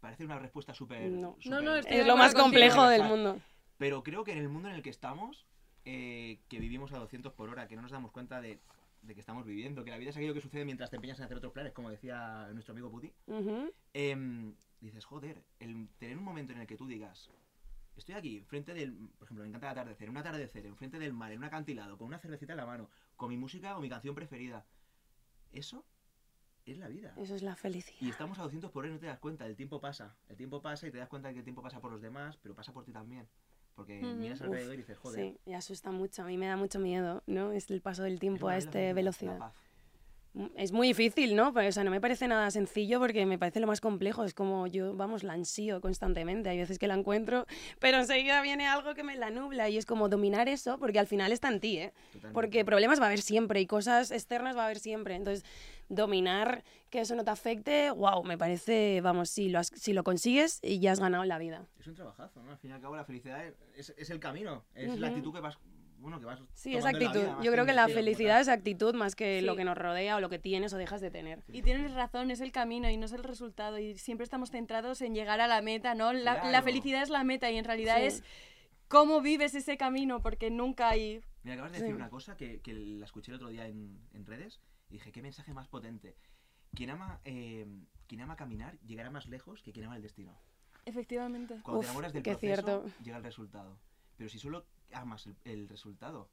[0.00, 1.10] parece una respuesta súper.
[1.10, 1.36] No.
[1.44, 3.40] No, Es lo más complejo del mundo.
[3.78, 5.46] Pero creo que en el mundo en el que estamos,
[5.84, 8.60] eh, que vivimos a 200 por hora, que no nos damos cuenta de,
[9.02, 11.24] de que estamos viviendo, que la vida es aquello que sucede mientras te empeñas en
[11.24, 13.72] hacer otros planes, como decía nuestro amigo Puti, Ujú.
[13.92, 17.30] em, dices, joder, el tener un momento en el que tú digas,
[17.96, 21.32] estoy aquí, frente del, por ejemplo, me encanta el atardecer, un atardecer, enfrente del mar,
[21.32, 24.14] en un acantilado, con una cervecita en la mano, con mi música o mi canción
[24.14, 24.64] preferida,
[25.52, 25.84] eso
[26.72, 27.14] es la vida.
[27.18, 27.98] Eso es la felicidad.
[28.00, 30.16] Y estamos a 200 por hora y no te das cuenta, el tiempo pasa.
[30.28, 32.38] El tiempo pasa y te das cuenta de que el tiempo pasa por los demás,
[32.42, 33.28] pero pasa por ti también.
[33.74, 34.14] Porque Ujú.
[34.16, 35.20] miras Uf, alrededor y dices, joder.
[35.20, 36.22] Sí, y asusta mucho.
[36.22, 37.52] A mí me da mucho miedo, ¿no?
[37.52, 39.52] Es el paso del tiempo a es la esta velocidad.
[40.32, 41.52] Mm, Es muy difícil, ¿no?
[41.52, 44.24] Pues, o sea, no me parece nada sencillo porque me parece lo más complejo.
[44.24, 46.50] Es como yo, vamos, la ansío constantemente.
[46.50, 47.46] Hay veces que la encuentro,
[47.80, 51.06] pero enseguida viene algo que me la nubla y es como dominar eso porque al
[51.06, 51.92] final está en ti, ¿eh?
[52.12, 52.34] Totalmente.
[52.34, 55.14] Porque problemas va a haber siempre y cosas externas va a haber siempre.
[55.14, 55.44] Entonces,
[55.88, 60.04] dominar que eso no te afecte, wow, me parece, vamos, si lo, has- si lo
[60.04, 61.66] consigues y ya has ganado en la vida.
[61.78, 62.52] Es un trabajazo, ¿no?
[62.52, 65.32] Al fin y al cabo la felicidad es, es- es el camino, es la actitud
[65.32, 65.58] que vas,
[65.98, 67.12] bueno, que vas Sí, es actitud.
[67.20, 70.20] vida, Yo creo que la felicidad es actitud más que lo que nos rodea o
[70.20, 71.42] lo que tienes o dejas de tener.
[71.48, 73.78] Y tienes razón, es el camino y no es el resultado.
[73.78, 76.12] Y siempre estamos centrados en llegar a la meta, ¿no?
[76.12, 78.04] La, la felicidad es la meta y en realidad Sí.
[78.06, 78.24] es
[78.88, 81.20] cómo vives ese camino, porque nunca hay...
[81.42, 81.96] Mira, acabas de decir Sí.
[81.96, 85.22] una cosa que, que la escuché el otro día en, en redes y dije, qué
[85.22, 86.16] mensaje más potente.
[86.74, 87.66] Quien ama, eh,
[88.06, 90.38] quien ama caminar llegará más lejos que quien ama el destino.
[90.84, 91.60] Efectivamente.
[91.62, 92.84] Cuando Uf, te enamoras del proceso, cierto.
[93.02, 93.78] llega el resultado.
[94.16, 96.30] Pero si solo amas el, el resultado,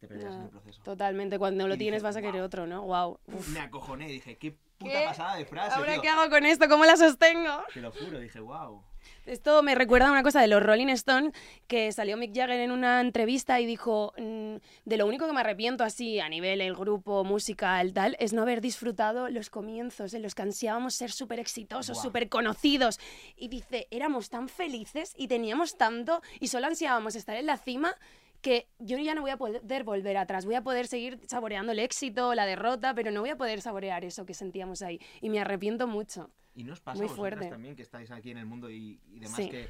[0.00, 0.82] te perderás en el proceso.
[0.82, 2.46] Totalmente, cuando lo Y tienes dije, vas a querer "Guau".
[2.46, 2.82] otro, ¿no?
[2.82, 3.20] Wow.
[3.52, 5.04] Me acojoné, dije, qué puta ¿Qué?
[5.06, 6.02] pasada de frase, ¿Ahora tío.
[6.02, 6.68] qué hago con esto?
[6.68, 7.62] ¿Cómo la sostengo?
[7.72, 8.82] Te lo juro, dije, wow.
[9.26, 11.32] Esto me recuerda a una cosa de los Rolling Stones,
[11.66, 15.40] que salió Mick Jagger en una entrevista y dijo, "Mm, de lo único que me
[15.40, 20.12] arrepiento así a nivel el grupo, música, el tal, es no haber disfrutado los comienzos
[20.14, 22.02] en los que ansiábamos ser súper exitosos, Buah.
[22.02, 23.00] súper conocidos.
[23.36, 27.96] Y dice, éramos tan felices y teníamos tanto y solo ansiábamos estar en la cima
[28.44, 31.78] que yo ya no voy a poder volver atrás, voy a poder seguir saboreando el
[31.78, 35.00] éxito, la derrota, pero no voy a poder saborear eso que sentíamos ahí.
[35.22, 36.30] Y me arrepiento mucho.
[36.54, 37.48] Y nos pasa Muy fuerte.
[37.48, 39.48] también que estáis aquí en el mundo y, y demás Sí.
[39.48, 39.66] que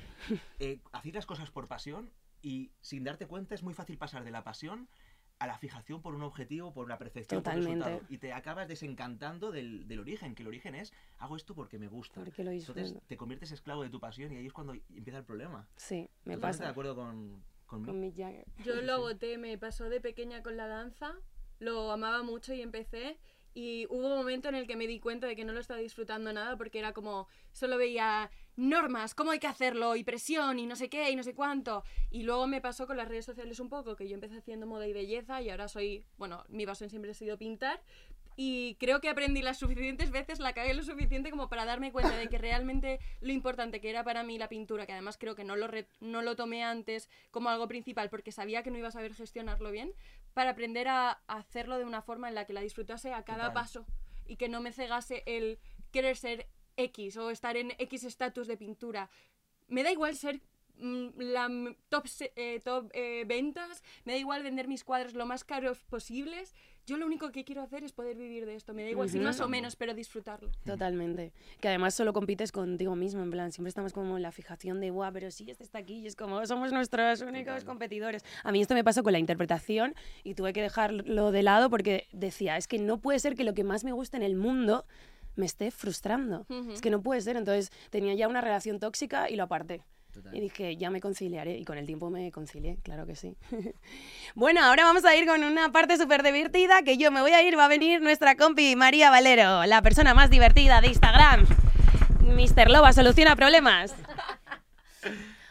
[0.59, 2.11] eh, hacéis las cosas por pasión
[2.43, 4.89] y sin darte cuenta es muy fácil pasar de la pasión
[5.39, 7.85] a la fijación por un objetivo, por una percepción, por Totalmente.
[7.85, 8.07] resultado.
[8.12, 11.87] Y te acabas desencantando del, del origen, que el origen es hago esto porque me
[11.89, 12.20] gusta.
[12.20, 15.25] Porque lo Entonces te conviertes esclavo de tu pasión y ahí es cuando empieza el
[15.25, 15.68] problema.
[15.77, 16.64] Sí, me Totalmente pasa.
[16.64, 17.43] de acuerdo con,
[17.83, 18.47] Con Mick Jagger.
[18.64, 21.14] Yo lo agoté, me pasó de pequeña con la danza,
[21.59, 23.18] lo amaba mucho y empecé.
[23.57, 25.79] Y hubo un momento en el que me di cuenta de que no lo estaba
[25.79, 30.66] disfrutando nada porque era como, solo veía normas, cómo hay que hacerlo, y presión, y
[30.66, 31.85] no sé qué, y no sé cuánto.
[32.11, 34.89] Y luego me pasó con las redes sociales un poco, que yo empecé haciendo moda
[34.89, 37.81] y belleza y ahora soy, bueno, mi pasión siempre ha sido pintar.
[38.37, 42.16] Y creo que aprendí las suficientes veces, la cagué lo suficiente como para darme cuenta
[42.16, 45.45] de que realmente lo importante que era para mí la pintura, que además creo que
[45.45, 48.89] no lo, re- no lo tomé antes como algo principal porque sabía que no iba
[48.89, 49.93] a saber gestionarlo bien,
[50.32, 53.49] para aprender a, a hacerlo de una forma en la que la disfrutase a cada
[53.49, 53.53] Total.
[53.55, 53.87] paso
[54.26, 55.59] y que no me cegase el
[55.93, 59.11] querer ser X o estar en X estatus de pintura.
[59.68, 60.41] Me da igual ser
[60.79, 65.27] la m- top, se- eh, top eh, ventas, me da igual vender mis cuadros lo
[65.27, 66.55] más caros posibles.
[66.87, 68.75] Yo lo único que quiero hacer es poder vivir de esto.
[68.75, 70.51] Me da igual si más o menos, pero disfrutarlo.
[70.66, 71.33] Totalmente.
[71.61, 74.91] Que además solo compites contigo mismo, en plan, siempre estamos como en la fijación de,
[74.91, 77.64] guau, pero sí, este está aquí, y es como, somos nuestros únicos Total.
[77.64, 78.22] competidores.
[78.43, 79.95] A mí esto me pasó con la interpretación
[80.25, 83.55] y tuve que dejarlo de lado porque decía, es que no puede ser que lo
[83.55, 84.85] que más me gusta en el mundo
[85.37, 86.47] me esté frustrando.
[86.70, 87.37] Es que no puede ser.
[87.39, 89.83] Entonces tenía ya una relación tóxica y lo aparté.
[90.14, 90.34] Total.
[90.34, 91.58] Y dije, ya me conciliaré.
[91.58, 93.36] Y con el tiempo me concilié, claro que sí.
[94.34, 97.42] bueno, ahora vamos a ir con una parte súper divertida que yo me voy a
[97.42, 97.58] ir.
[97.58, 101.46] Va a venir nuestra compi María Valero, la persona más divertida de Instagram.
[102.20, 102.70] Mr.
[102.70, 103.94] Loba soluciona problemas.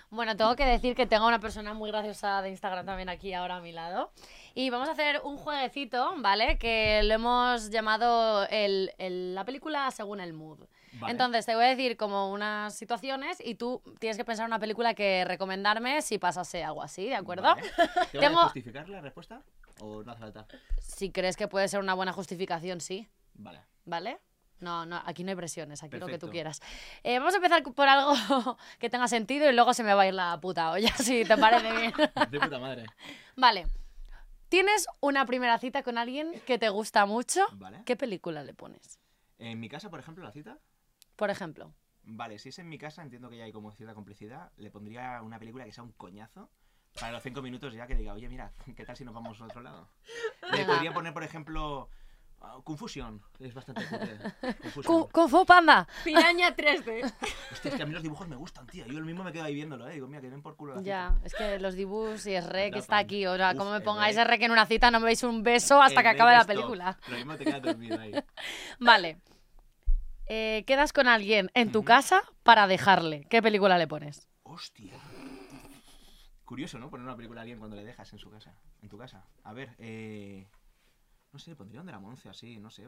[0.09, 3.55] Bueno, tengo que decir que tengo una persona muy graciosa de Instagram también aquí ahora
[3.55, 4.11] a mi lado.
[4.53, 6.59] Y vamos a hacer un jueguecito, ¿vale?
[6.59, 10.59] Que lo hemos llamado el- el- la película según el mood.
[10.99, 11.11] Vale.
[11.11, 14.93] Entonces te voy a decir como unas situaciones y tú tienes que pensar una película
[14.93, 17.43] que recomendarme si pasase algo así, ¿de acuerdo?
[17.43, 17.61] Vale.
[18.11, 19.41] ¿Te voy a Tengo- justificar la respuesta
[19.79, 20.45] o no hace falta?
[20.79, 23.61] Si crees que puede ser una buena justificación, sí, Vale.
[23.85, 24.19] ¿vale?
[24.59, 26.61] No, no, aquí no hay presiones, aquí lo que tú quieras.
[27.03, 28.13] Eh, vamos a empezar por algo
[28.79, 31.35] que tenga sentido y luego se me va a ir la puta olla, si te
[31.37, 31.93] parece bien.
[32.31, 32.85] De puta madre.
[33.35, 33.65] vale.
[34.47, 37.41] ¿Tienes una primera cita con alguien que te gusta mucho?
[37.53, 37.81] Vale.
[37.85, 38.99] ¿Qué película le pones?
[39.39, 40.59] En mi casa, por ejemplo, la cita.
[41.15, 41.73] Por ejemplo.
[42.05, 44.51] Vale, si es en mi casa, entiendo que ya hay como cierta complicidad.
[44.57, 46.49] Le pondría una película que sea un coñazo.
[46.99, 49.45] Para los cinco minutos ya que diga, oye, mira, ¿qué tal si nos vamos a
[49.45, 49.89] otro lado?
[50.51, 51.89] Le podría poner, por ejemplo,
[52.41, 53.21] ah, Confusion.
[53.39, 54.19] Es bastante cutre.
[54.61, 55.07] Confusion.
[55.07, 55.87] Kung, Fu Panda.
[56.03, 57.05] Piraña 3D.
[57.51, 58.85] Hostia, es que a mí los dibujos me gustan, tío.
[58.85, 59.93] Yo el mismo me quedo ahí viéndolo, ¿eh?
[59.93, 62.73] Digo, mira, que den por culo la Ya, es que los dibujos y es rec
[62.73, 62.79] Atrapan.
[62.81, 63.25] está aquí.
[63.25, 64.27] O sea, Uf, como me pongáis Rec.
[64.27, 66.97] rec en una cita, no me veis un beso hasta El que acabe la película.
[67.07, 68.13] Lo mismo te quedas dormido ahí.
[68.79, 69.21] Vale.
[70.27, 73.25] Eh, quedas con alguien en tu casa para dejarle.
[73.29, 74.27] ¿Qué película le pones?
[74.43, 74.93] Hostia.
[76.45, 76.89] Curioso, ¿no?
[76.89, 78.53] Poner una película a alguien cuando le dejas en su casa.
[78.81, 79.25] En tu casa.
[79.43, 80.47] A ver, eh...
[81.31, 82.87] No sé, le pondría un de la Monce así, no sé.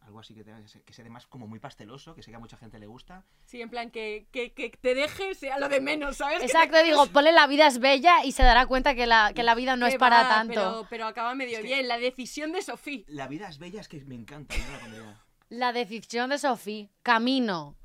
[0.00, 2.36] Algo así que, tenga, que, sea, que sea además como muy pasteloso, que sé que
[2.36, 3.24] a mucha gente le gusta.
[3.44, 6.38] Sí, en plan, que, que, que te dejes sea lo de menos, ¿sabes?
[6.40, 9.32] Que te- Exacto, digo, ponle la vida es bella y se dará cuenta que la,
[9.34, 10.54] que la vida no que es para va, tanto.
[10.54, 11.86] Pero, pero acaba medio Es que- bien.
[11.86, 13.04] La decisión de Sofía.
[13.08, 14.54] La vida es bella, es que me encanta.
[14.56, 15.22] Yo no la pondría.
[15.48, 17.76] La decisión de Sofía, camino.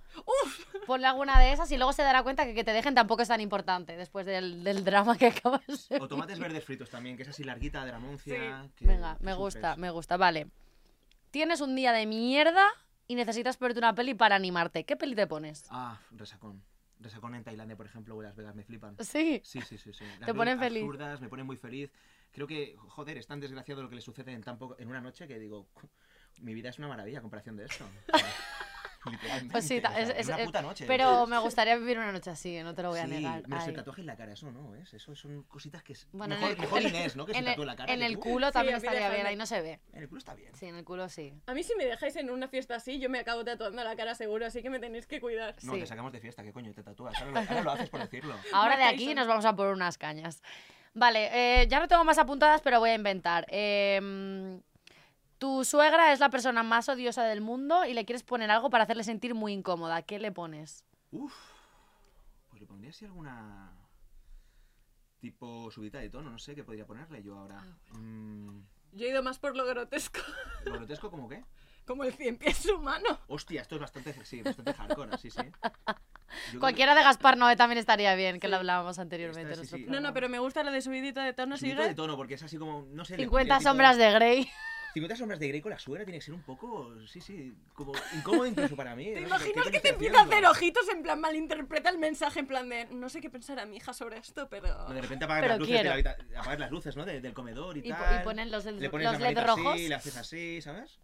[0.88, 3.28] Ponle alguna de esas y luego se dará cuenta que que te dejen tampoco es
[3.30, 7.24] tan importante después del, del drama que acabas de O tomates verdes fritos también, que
[7.24, 8.70] es así larguita de la Muncia.
[8.76, 10.18] que- Venga, me gusta, me gusta.
[10.18, 10.48] Vale.
[11.30, 12.68] Tienes un día de mierda
[13.08, 14.84] y necesitas ponerte una peli para animarte.
[14.84, 15.64] ¿Qué peli te pones?
[15.70, 16.62] Ah, resacón.
[17.00, 18.96] Resacón en Tailandia, por ejemplo, o en Las Vegas, me flipan.
[19.00, 19.42] Sí.
[19.46, 20.04] Sí, sí, sí, sí.
[20.20, 20.84] Las Te ponen feliz.
[20.84, 21.90] absurdas, me ponen muy feliz.
[22.32, 25.02] Creo que, joder, es tan desgraciado lo que le sucede en tan poco, en una
[25.02, 25.68] noche que digo,
[26.40, 27.86] mi vida es una maravilla a comparación de esto.
[29.52, 30.86] Pues sí, o sea, es- es- una es- puta noche.
[30.86, 33.48] Pero me gustaría vivir una noche así, no te lo voy a sí, negar.
[33.48, 34.94] menos el tatuaje en la cara, eso no, ¿es?
[34.94, 36.08] Eso son cositas que es...
[36.12, 37.26] Bueno, en mejor, el- mejor en- Inés, ¿no?
[37.26, 37.92] Que se En el, tatúe la cara.
[37.92, 38.20] en el tú.
[38.20, 39.80] culo también a mí estaría bien, ahí no se ve.
[39.94, 40.54] En el culo está bien.
[40.54, 41.34] Sí, en el culo sí.
[41.48, 44.14] A mí si me dejáis en una fiesta así, yo me acabo tatuando la cara
[44.14, 45.56] seguro, así que me tenéis que cuidar.
[45.64, 45.80] No, Sí.
[45.80, 46.72] te sacamos de fiesta, ¿qué coño?
[46.72, 47.16] Te tatúas.
[47.20, 48.36] Ahora lo, ahora lo haces por decirlo.
[48.54, 50.44] Ahora de aquí nos vamos a por unas cañas.
[50.94, 53.48] Vale, eh, ya no tengo más apuntadas, pero voy a inventar.
[53.50, 54.62] Em,
[55.42, 58.84] tu suegra es la persona más odiosa del mundo y le quieres poner algo para
[58.84, 60.04] hacerle sentir muy incómoda.
[60.04, 60.86] ¿Qué le pones?
[61.10, 61.34] Uf.
[62.48, 63.74] Pues le pondría así alguna.
[65.20, 67.60] Tipo subida de tono, no sé qué podría ponerle yo ahora.
[67.94, 68.60] Mm,
[68.92, 70.20] Yo he ido más por lo grotesco,
[70.66, 71.44] ¿Lo grotesco como qué?
[71.88, 73.20] como el cien pies humano.
[73.28, 75.42] Hostia, esto es bastante, sí, bastante hardcore, sí, sí.
[75.42, 75.80] Yo
[76.50, 78.52] creo Cualquiera de Gaspar Noé también estaría bien, que Sí.
[78.52, 79.54] lo hablábamos anteriormente.
[79.54, 79.86] Esta sí, sí.
[79.90, 81.96] No, no, pero me gusta lo de subidito de tono, subidito de sigue.
[81.96, 83.18] tono, porque es así como, no sé...
[83.18, 84.50] le 50 pondría tipo- sombras de Grey.
[84.94, 87.94] 50 sombras de Grey con la suegra tiene que ser un poco, sí, sí, como
[88.18, 89.06] incómodo incluso para mí.
[89.14, 91.98] ¿Te no sé, ¿qué imaginas que te empieza a hacer ojitos en plan malinterpreta el
[91.98, 94.86] mensaje en plan de no sé qué pensar a mi hija sobre esto, pero...
[94.90, 97.06] De repente apagas las luces, de la habita- apagas las luces, ¿no?
[97.06, 98.22] de- del comedor y, Y, po- tal.
[98.22, 99.74] y ponen los, le los pones la LED rojos.
[99.74, 101.00] así, le haces así, ¿sabes?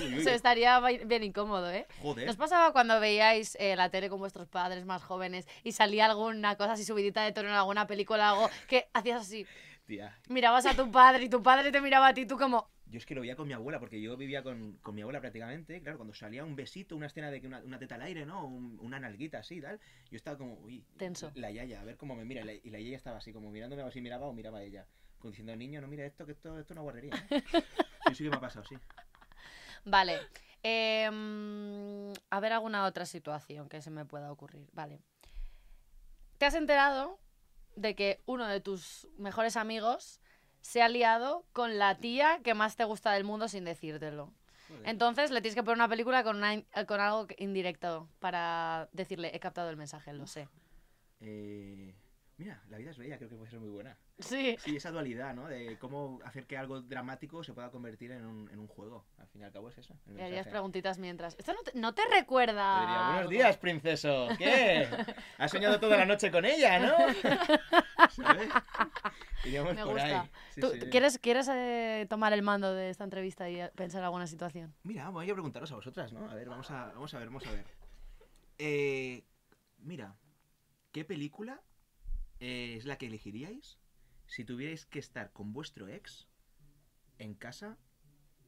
[0.00, 0.34] Uy, uy, Eso uy.
[0.36, 1.86] estaría bien incómodo, ¿eh?
[2.02, 2.26] Joder.
[2.26, 6.56] ¿Nos pasaba cuando veíais eh, la tele con vuestros padres más jóvenes y salía alguna
[6.56, 9.46] cosa así subidita de tono en alguna película algo que hacías así?
[9.86, 12.68] Tía, Mirabas a tu padre y tu padre te miraba a ti, tú como...
[12.90, 15.20] Yo es que lo veía con mi abuela, porque yo vivía con, con mi abuela
[15.20, 15.80] prácticamente.
[15.82, 18.46] Claro, cuando salía un besito, una escena de que una, una teta al aire, ¿no?
[18.46, 19.78] Un- una nalguita así y tal.
[20.10, 21.30] Yo estaba como, uy, Tenso.
[21.34, 22.40] la yaya, a ver cómo me mira.
[22.42, 24.58] Y la, y la yaya estaba así, como mirándome a ver si miraba o miraba
[24.58, 24.86] a ella.
[25.18, 27.12] Como diciendo, niño, no mira esto, que esto, esto es una guarrería.
[27.30, 27.42] ¿eh".
[28.08, 28.74] Sí, sí que me ha pasado, sí.
[29.84, 30.18] Vale.
[30.62, 34.66] em, a ver alguna otra situación que se me pueda ocurrir.
[34.72, 35.00] Vale.
[36.38, 37.18] ¿Te has enterado
[37.76, 40.20] de que uno de tus mejores amigos
[40.68, 44.34] se ha liado con la tía que más te gusta del mundo sin decírtelo?
[44.84, 49.30] Entonces le tienes que poner una película con, una in- con algo indirecto para decirle,
[49.34, 50.46] he captado el mensaje, lo sé.
[51.20, 51.94] Eh,
[52.36, 53.96] mira, la vida es bella, creo que puede ser muy buena.
[54.20, 54.56] Sí.
[54.58, 55.46] Sí, esa dualidad, ¿no?
[55.46, 59.06] De cómo hacer que algo dramático se pueda convertir en un, en un juego.
[59.18, 59.96] Al fin y al cabo es eso.
[60.06, 61.36] Le harías preguntitas mientras.
[61.38, 62.80] Esto no te, no te recuerda.
[62.80, 64.26] Diría, buenos días, princeso.
[64.36, 64.88] ¿Qué?
[65.38, 66.96] ¿Has soñado toda la noche con ella, no?
[68.10, 68.48] ¿Sabes?
[69.44, 70.22] Iríamos Me por gusta.
[70.22, 70.30] ahí.
[70.50, 70.80] Sí, ¿Tú- sí.
[70.90, 74.74] ¿Quieres, quieres eh, tomar el mando de esta entrevista y eh, pensar alguna situación?
[74.82, 76.28] Mira, voy a preguntaros a vosotras, ¿no?
[76.28, 77.64] A ver, vamos a, vamos a ver, vamos a ver.
[78.58, 79.22] Eh,
[79.78, 80.16] mira,
[80.90, 81.60] ¿qué película
[82.40, 83.78] eh, es la que elegiríais
[84.28, 86.28] si tuvierais que estar con vuestro ex
[87.18, 87.76] en casa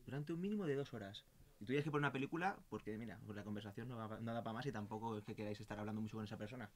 [0.07, 1.25] durante un mínimo de dos horas?
[1.59, 4.43] Y tuvierais que poner una película, porque mira, pues la conversación no, va- no da
[4.45, 6.71] para más y tampoco es que queráis estar hablando mucho con esa persona.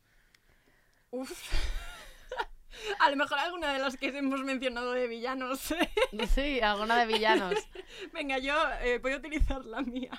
[1.11, 1.31] Uf.
[2.99, 5.75] A lo mejor alguna de las que hemos mencionado de villanos.
[6.35, 7.55] Sí, alguna de villanos.
[8.13, 10.11] Venga, yo eh, voy a utilizar la mía.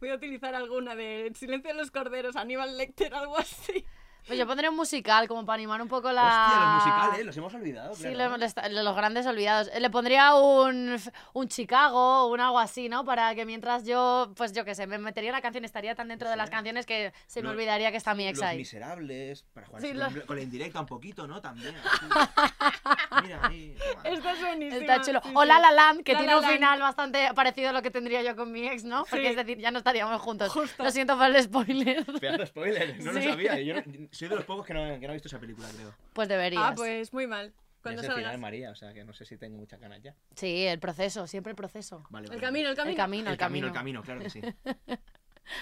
[0.00, 3.84] Voy a utilizar alguna de silencio de los corderos, Aníbal Lecter, algo así.
[4.26, 6.22] Pues yo pondría un musical como para animar un poco la...
[6.46, 7.94] Hostia, los musicales, los hemos olvidado.
[7.94, 8.30] Sí, claro.
[8.30, 9.68] lo- lo está- los grandes olvidados.
[9.78, 10.96] Le pondría un,
[11.32, 13.04] un Chicago, un algo así, ¿no?
[13.04, 16.30] Para que mientras yo, pues yo qué sé, me metería la canción, estaría tan dentro
[16.30, 18.58] de las canciones que se me olvidaría que está mi ex Los ahí.
[18.58, 19.92] miserables, para jugar Sí,
[20.26, 21.40] con- la indirecta un poquito, ¿no?
[21.40, 21.74] También.
[23.22, 23.74] Mira ahí.
[23.92, 24.08] toma.
[24.08, 24.80] Esta es buenísima.
[24.80, 25.20] Está chulo.
[25.22, 25.44] sí, O.
[25.44, 26.54] La La Land, que La tiene La un Land.
[26.54, 29.04] final bastante parecido a lo que tendría yo con mi ex, ¿no?
[29.10, 29.30] Porque Sí.
[29.30, 30.50] es decir, ya no estaríamos juntos.
[30.50, 30.82] Justo.
[30.82, 32.04] Lo siento por el spoiler.
[32.20, 33.18] Pedazo spoiler, no Sí.
[33.20, 33.60] lo sabía.
[33.60, 33.82] Yo no-
[34.12, 35.94] soy de los pocos que no, que no he visto esa película, creo.
[36.12, 36.62] Pues deberías.
[36.64, 37.52] Ah, pues muy mal.
[37.82, 38.38] Cuando es el final.
[38.38, 40.14] María, o sea que no sé si tengo muchas ganas ya.
[40.36, 42.04] Sí, el proceso, siempre el proceso.
[42.10, 42.96] Vale, El vale, camino, el El camino.
[42.96, 43.66] camino, El el camino, camino.
[43.66, 44.40] el camino, claro que sí.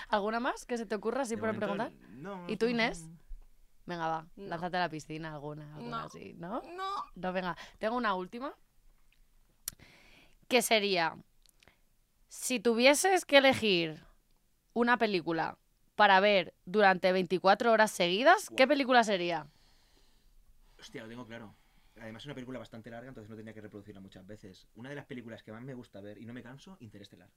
[0.09, 1.93] ¿Alguna más que se te ocurra así De por momento, preguntar?
[2.11, 3.03] no, ¿Y tú, no, Inés?
[3.07, 3.19] no.
[3.87, 4.47] Venga, va, No.
[4.49, 6.05] lánzate a la piscina alguna, alguna No.
[6.07, 6.61] así, ¿no?
[6.77, 7.05] No.
[7.15, 8.55] No, venga, tengo una última.
[10.49, 11.17] Que sería,
[12.29, 14.05] si tuvieses que elegir
[14.75, 15.57] una película
[16.01, 19.47] para ver durante 24 horas seguidas, ¿qué película sería?
[20.79, 21.55] Hostia, lo tengo claro.
[22.01, 24.67] Además es una película bastante larga, entonces no tenía que reproducirla muchas veces.
[24.77, 27.29] Una de las películas que más me gusta ver y no me canso, Interestelar.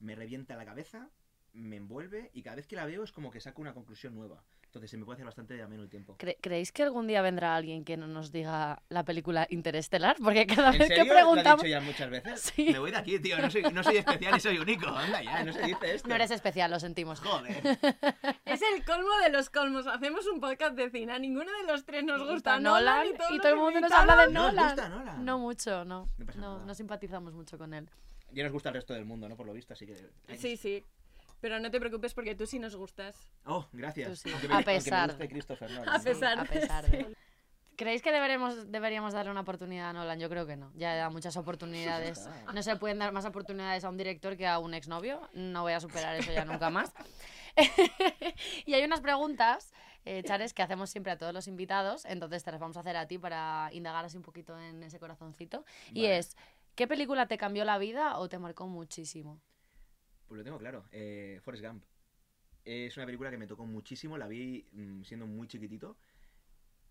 [0.00, 1.08] Me revienta la cabeza,
[1.54, 4.42] me envuelve y cada vez que la veo es como que saco una conclusión nueva.
[4.64, 6.16] Entonces se me puede hacer bastante ameno el tiempo.
[6.16, 10.16] Cre- ¿Creéis que algún día vendrá alguien que no nos diga la película Interestelar?
[10.24, 11.02] Porque cada ¿En vez serio?
[11.04, 11.62] que ¿Lo preguntamos...
[11.62, 12.40] dicho ya muchas veces?
[12.56, 12.70] Sí.
[12.72, 13.38] Me voy de aquí, tío.
[13.38, 14.86] No soy, no soy especial y soy único.
[14.86, 16.08] Anda ya, no se dice esto.
[16.08, 17.20] No eres especial, lo sentimos.
[17.20, 17.60] Joder.
[18.46, 19.86] Es el colmo de los colmos.
[19.86, 21.12] Hacemos un podcast de cine.
[21.12, 23.58] A ninguno de los tres nos Nos gusta, gusta Nolan y, todos y todo el
[23.58, 24.66] mundo nos habla de ¿No os Nolan.
[24.68, 25.24] gusta Nolan?
[25.26, 26.08] No mucho, no.
[26.16, 27.90] No No, no simpatizamos mucho con él.
[28.30, 29.36] Ya nos gusta el resto del mundo, ¿no?
[29.36, 29.96] Por lo visto, así que...
[30.38, 30.82] Sí, sí.
[31.42, 33.28] Pero no te preocupes porque tú sí nos gustas.
[33.44, 34.20] Oh, gracias.
[34.20, 34.30] Sí.
[34.30, 35.10] A me- aunque me pesar.
[35.10, 36.04] guste Christopher Nolan, A ¿no?
[36.04, 36.38] pesar.
[36.48, 36.90] de- pesar sí.
[36.92, 37.16] de...
[37.76, 40.20] ¿Creéis que deberemos, deberíamos darle una oportunidad a Nolan?
[40.20, 40.70] Yo creo que no.
[40.76, 42.28] Ya da muchas oportunidades.
[42.54, 45.28] No se pueden dar más oportunidades a un director que a un exnovio.
[45.34, 46.92] No voy a superar eso ya nunca más.
[48.66, 49.72] y hay unas preguntas,
[50.04, 52.04] eh, Chares, que hacemos siempre a todos los invitados.
[52.04, 55.00] Entonces te las vamos a hacer a ti para indagar así un poquito en ese
[55.00, 55.64] corazoncito.
[55.92, 56.36] Y es,
[56.76, 59.40] ¿qué película te cambió la vida o te marcó muchísimo?
[60.32, 60.86] Pues lo tengo claro.
[60.92, 61.84] Eh, Forrest Gump.
[62.64, 64.16] Es una película que me tocó muchísimo.
[64.16, 65.98] La vi mm, siendo muy chiquitito.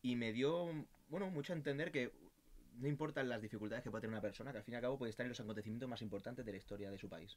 [0.04, 0.68] Y me dio,
[1.10, 2.14] bueno, mucho a entender que
[2.76, 5.00] no importan las dificultades que pueda tener una persona, que al fin y al cabo
[5.00, 7.36] puede estar en los acontecimientos más importantes de la historia de su país.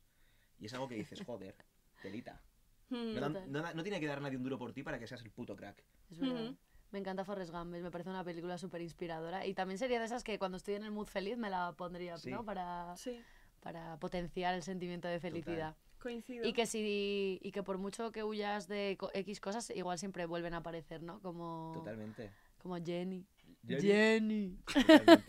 [0.60, 1.54] Y es algo que dices, joder,
[2.02, 2.42] telita.
[2.90, 3.14] Mm.
[3.14, 5.22] No, dan- no no tiene que dar nadie un duro por ti para que seas
[5.22, 5.82] el puto crack.
[6.10, 6.48] Es verdad.
[6.48, 6.56] Ujú.
[6.90, 9.46] Me encanta Forrest Gump, me parece una película súper inspiradora.
[9.46, 12.18] Y también sería de esas que cuando estoy en el mood feliz me la pondría,
[12.18, 12.30] Sí.
[12.30, 12.44] ¿no?
[12.44, 13.22] Para, Sí,
[13.60, 15.74] para potenciar el sentimiento de felicidad.
[16.04, 16.46] Coincido.
[16.46, 20.52] Y que si y que por mucho que huyas de X cosas, igual siempre vuelven
[20.52, 21.20] a aparecer, ¿no?
[21.20, 22.30] Como, Totalmente.
[22.58, 23.26] como Jenny.
[23.66, 24.58] Jenny.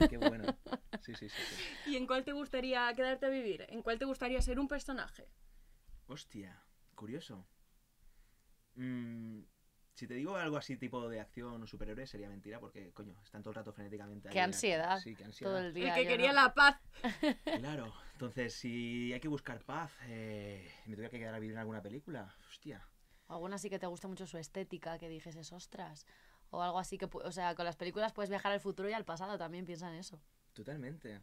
[0.10, 0.46] Qué bueno.
[1.02, 1.92] Sí, sí, sí, sí.
[1.92, 3.64] ¿Y en cuál te gustaría quedarte a vivir?
[3.70, 5.30] ¿En cuál te gustaría ser un personaje?
[6.08, 6.64] Hostia,
[6.96, 7.48] curioso.
[8.74, 9.42] Mm,
[9.96, 13.42] si te digo algo así tipo de acción o superhéroe sería mentira porque, coño, están
[13.42, 14.28] todo el rato frenéticamente.
[14.28, 15.00] ahí Qué en- ansiedad.
[15.00, 15.66] Sí, qué Todo ansiedad.
[15.66, 15.96] el día.
[15.98, 16.42] el que quería no.
[16.42, 16.80] la paz.
[17.62, 21.60] Claro, entonces si hay que buscar paz, eh, me tuviera que quedar a vivir en
[21.60, 22.36] alguna película.
[22.50, 22.86] Hostia.
[23.28, 26.06] Alguna sí que te gusta mucho su estética, que dijes, ostras.
[26.52, 29.04] O algo así que, o sea, con las películas puedes viajar al futuro y al
[29.06, 30.22] pasado, también piensa en eso.
[30.54, 31.22] Totalmente.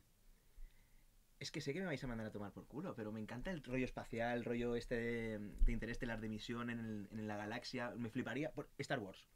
[1.42, 3.50] Es que sé que me vais a mandar a tomar por culo, pero me encanta
[3.50, 7.36] el rollo espacial, el rollo este de, de interestelar de misión en, el- en la
[7.36, 7.90] galaxia.
[7.96, 9.26] Me fliparía por Star Wars.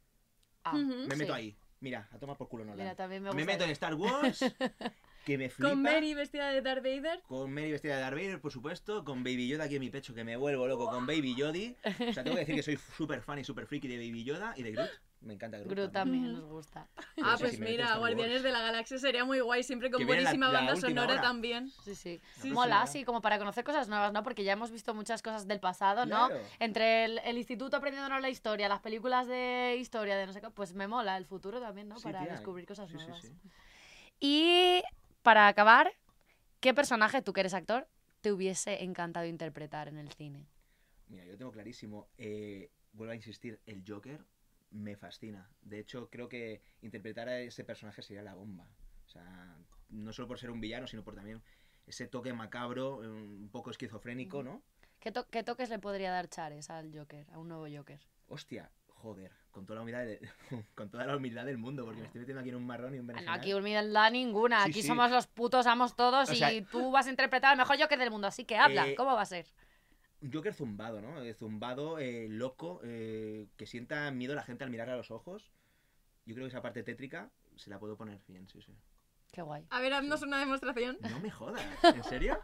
[0.63, 0.73] Ah.
[0.73, 1.17] Me sí.
[1.17, 1.57] meto ahí.
[1.81, 2.79] Mira, a tomar por culo Nolan.
[2.79, 4.39] Mira, también me me, meto en Star Wars,
[5.25, 5.69] que me flipa.
[5.69, 7.21] Con Mary vestida de Darth Vader.
[7.27, 9.03] Con Mary vestida de Darth Vader, por supuesto.
[9.03, 11.75] Con Baby Yoda aquí en mi pecho, que me vuelvo loco con Baby Yodi.
[12.09, 14.53] O sea, tengo que decir que soy súper fan y súper friki de Baby Yoda
[14.55, 14.89] y de Groot.
[15.19, 15.71] Me encanta Groot.
[15.71, 16.31] Groot también.
[16.33, 16.87] nos gusta.
[17.23, 20.29] Ah, pues sí, mira, Guardianes de la Galaxia sería muy guay, siempre con viene la-
[20.29, 21.21] buenísima la banda sonora hora.
[21.21, 21.71] también.
[21.83, 22.21] Sí, sí.
[22.39, 22.99] Sí, Mola, sí.
[22.99, 24.21] sí, como para conocer cosas nuevas, ¿no?
[24.23, 26.27] Porque ya hemos visto muchas cosas del pasado, ¿no?
[26.27, 26.43] Claro.
[26.59, 30.49] Entre el, el instituto aprendiéndonos la historia, las películas de historia, de no sé qué,
[30.51, 31.97] pues me mola el futuro también, ¿no?
[31.97, 33.21] Sí, para tía, descubrir cosas sí, sí, nuevas.
[33.25, 33.33] sí.
[34.19, 34.81] Y
[35.23, 35.91] para acabar,
[36.59, 37.87] ¿qué personaje, tú que eres actor,
[38.21, 40.45] te hubiese encantado interpretar en el cine?
[41.07, 42.07] Mira, yo tengo clarísimo.
[42.17, 44.23] eh, vuelvo a insistir, el Joker
[44.71, 45.49] me fascina.
[45.61, 48.67] De hecho, creo que interpretar a ese personaje sería la bomba.
[49.05, 49.57] O sea,
[49.89, 51.41] no solo por ser un villano, sino por también
[51.85, 54.61] ese toque macabro, un poco esquizofrénico, ¿no?
[54.99, 58.01] ¿Qué, to- qué toques le podría dar Chares al Joker, a un nuevo Joker?
[58.27, 60.19] Hostia, joder, con toda la humildad, de-
[60.75, 62.99] con toda la humildad del mundo, porque me estoy metiendo aquí en un marrón y
[62.99, 63.39] un Ah, no, berenjenal.
[63.39, 64.87] aquí humildad ninguna, Sí, aquí sí.
[64.87, 68.11] somos los putos amos todos O y tú vas a interpretar al mejor Joker del
[68.11, 69.45] mundo, así que habla, Eh, ¿cómo va a ser?
[70.33, 71.21] Joker zumbado, ¿no?
[71.21, 75.11] Eh, Zumbado, eh, loco, eh, que sienta miedo a la gente al mirar a los
[75.11, 75.51] ojos.
[76.25, 78.75] Yo creo que esa parte tétrica se la puedo poner bien, sí, sí.
[79.31, 79.65] Qué guay.
[79.69, 80.97] A ver, haznos una demostración.
[81.01, 82.39] No me jodas, ¿en serio?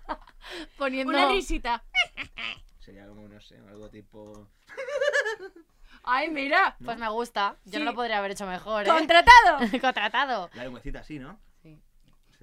[0.78, 1.12] Poniendo...
[1.12, 1.84] Una risita.
[2.80, 4.50] Sería como, no sé, algo tipo...
[6.04, 6.76] Ay, mira.
[6.84, 7.56] Pues me gusta.
[7.64, 7.92] Yo no Sí.
[7.92, 8.90] lo podría haber hecho mejor, ¿eh?
[8.90, 9.60] ¡Contratado!
[9.80, 10.50] Contratado.
[10.54, 11.40] La lengüecita así, ¿no?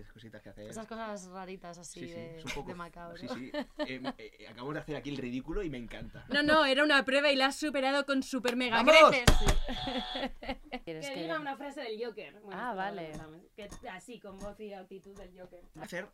[0.00, 0.66] Esas cositas que hace.
[0.68, 2.68] Esas cosas raritas así Sí, sí, de, es un poco.
[2.68, 3.16] de macabro.
[3.16, 3.50] Sí, sí.
[3.78, 6.24] Eh, eh, acabamos de hacer aquí el ridículo y me encanta.
[6.28, 9.10] No, no, era una prueba y la has superado con super mega ¡Vamos!
[9.10, 9.26] creces.
[10.84, 12.40] ¿Quieres Que que- diga una frase del Joker.
[12.40, 13.12] Bueno, Ah, vale.
[13.54, 15.62] Que así, con voz y actitud del Joker.
[15.80, 16.08] Hacer.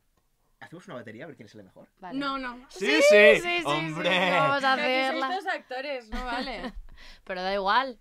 [0.59, 1.87] ¿Hacemos una batería a ver quién sale mejor?
[1.99, 2.19] Vale.
[2.19, 2.67] No, no.
[2.71, 4.09] Sí, Sí, sí, sí, ¡Hombre!
[4.11, 5.35] sí, Vamos a sois hacerla.
[5.37, 6.73] dos actores, no vale.
[7.25, 7.99] Pero da igual.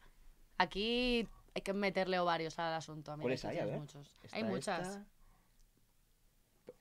[0.57, 3.11] Aquí hay que meterle ovarios al asunto.
[3.11, 3.59] amiga, ¿Cuáles que hay?
[3.59, 3.79] A ver.
[3.79, 4.19] muchos.
[4.31, 4.87] Hay muchas.
[4.87, 5.05] esta.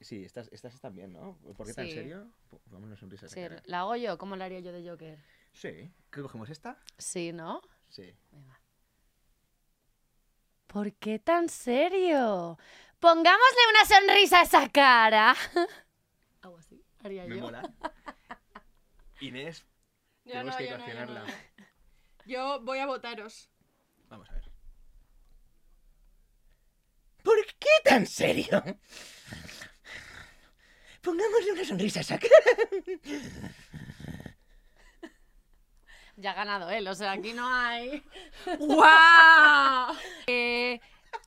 [0.04, 1.38] Sí, estas, estas están bien, ¿no?
[1.56, 1.92] ¿Por qué tan Sí.
[1.92, 2.30] serio?
[2.50, 3.26] P- Vamos una sonrisa.
[3.26, 3.62] Sí, cara.
[3.64, 4.18] ¿la hago yo?
[4.18, 5.18] ¿Cómo la haría yo de Joker?
[5.52, 5.90] Sí.
[6.10, 6.78] ¿Qué cogemos esta?
[6.98, 7.62] Sí, ¿no?
[7.88, 8.14] Sí.
[8.30, 8.60] Venga.
[10.66, 12.58] ¿Por qué tan serio?
[12.98, 15.34] Pongámosle una sonrisa a esa cara.
[16.42, 16.84] Algo así.
[17.02, 17.42] Haría Me yo.
[17.42, 17.62] mola.
[19.20, 19.64] Inés,
[20.24, 21.24] Yo tenemos que coaccionarla.
[22.26, 23.48] Yo voy a votaros.
[24.08, 24.50] Vamos a ver.
[27.22, 28.62] ¿Por qué tan serio?
[31.04, 32.18] Pongámosle una sonrisa a.
[36.16, 38.02] Ya ha ganado él, o sea, aquí no hay.
[38.58, 39.94] ¡Guau!
[40.26, 40.80] Eh,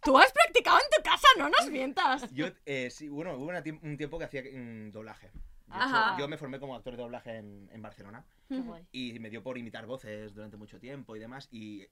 [0.04, 2.32] Tú has practicado en tu casa, no nos mientas.
[2.34, 5.28] Yo, eh, sí, bueno, hubo una un tiempo que hacía mm, doblaje.
[5.28, 6.16] De hecho, Ajá.
[6.18, 8.86] yo me formé como actor de doblaje en, en Barcelona Qué guay.
[8.94, 11.50] y me dio por imitar voces durante mucho tiempo y demás.
[11.52, 11.86] Y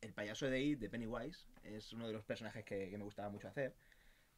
[0.00, 3.28] el payaso de ahí, de Pennywise, es uno de los personajes que, que me gustaba
[3.28, 3.74] mucho hacer.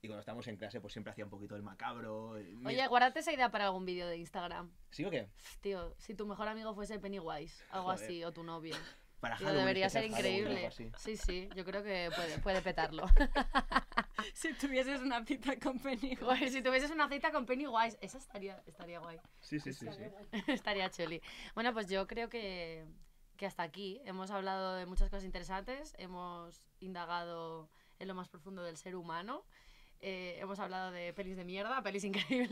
[0.04, 2.36] Y cuando estábamos en clase, pues siempre hacía un poquito el macabro.
[2.36, 4.70] el- mi- Oye, guárdate esa idea para algún vídeo de Instagram.
[4.90, 5.30] ¿Sí o qué?
[5.62, 8.04] Tío, si tu mejor amigo fuese Pennywise, algo Joder.
[8.04, 8.76] así, o tu novio.
[9.20, 10.70] Para Halloween, debería ser increíble.
[10.98, 13.06] Sí, sí, yo creo que puede, puede petarlo.
[14.34, 16.16] Si tuvieses una cita con Penny.
[16.16, 19.18] Joder, si tuvieses una cita con Pennywise, esa estaría, estaría guay.
[19.40, 19.86] Sí, sí, sí.
[19.90, 20.02] sí.
[20.48, 21.22] estaría chuli.
[21.54, 22.84] Bueno, pues yo creo que,
[23.38, 24.00] que hasta aquí.
[24.04, 29.44] Hemos hablado de muchas cosas interesantes, hemos indagado en lo más profundo del ser humano.
[30.06, 32.04] Eh, hemos hablado de pelis de mierda, pelis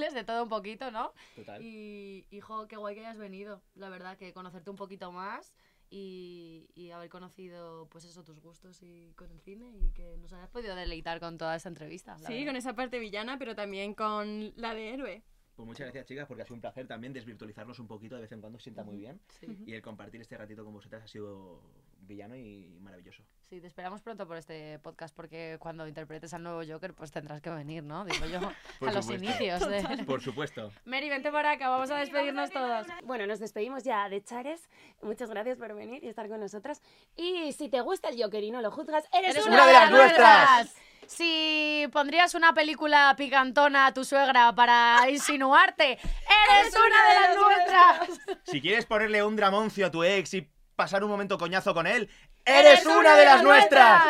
[0.09, 1.13] increíbles, de todo un poquito, ¿no?
[1.37, 1.61] Total.
[1.63, 3.63] Y, hijo, qué guay que hayas venido.
[3.75, 5.53] La verdad, que conocerte un poquito más
[5.91, 10.33] y, y haber conocido, pues eso, tus gustos y con el cine y que nos
[10.33, 12.13] hayas podido deleitar con toda esta entrevista.
[12.13, 12.47] la Sí, verdad.
[12.47, 15.23] con esa parte villana, pero también con la de héroe.
[15.63, 18.33] Pues muchas gracias, chicas, porque ha sido un placer también desvirtualizarnos un poquito de vez
[18.33, 19.21] en cuando, sienta muy bien.
[19.39, 21.61] Sí, Y el compartir este ratito con vosotras ha sido
[22.01, 23.23] villano y maravilloso.
[23.49, 27.41] sí, te esperamos pronto por este podcast porque cuando interpretes al nuevo Joker, pues tendrás
[27.41, 28.05] que venir, ¿no?
[28.05, 28.41] Digo yo,
[28.81, 29.25] Por a los supuesto.
[29.25, 30.05] inicios de...
[30.05, 30.73] Por supuesto.
[30.85, 32.89] Mary, vente para acá, vamos a despedirnos todos.
[33.05, 34.69] Bueno, nos despedimos ya de Chares.
[35.01, 36.83] Muchas gracias por venir y estar con nosotras.
[37.17, 39.91] Y si te gusta el Joker y no lo juzgas, eres, Eres una de las
[39.93, 40.75] nuestras.
[41.17, 48.39] Si pondrías una película picantona a tu suegra para insinuarte, eres una de las nuestras.
[48.45, 52.09] Si quieres ponerle un dramoncio a tu ex y pasar un momento coñazo con él,
[52.47, 54.05] ¡eres una de las nuestras!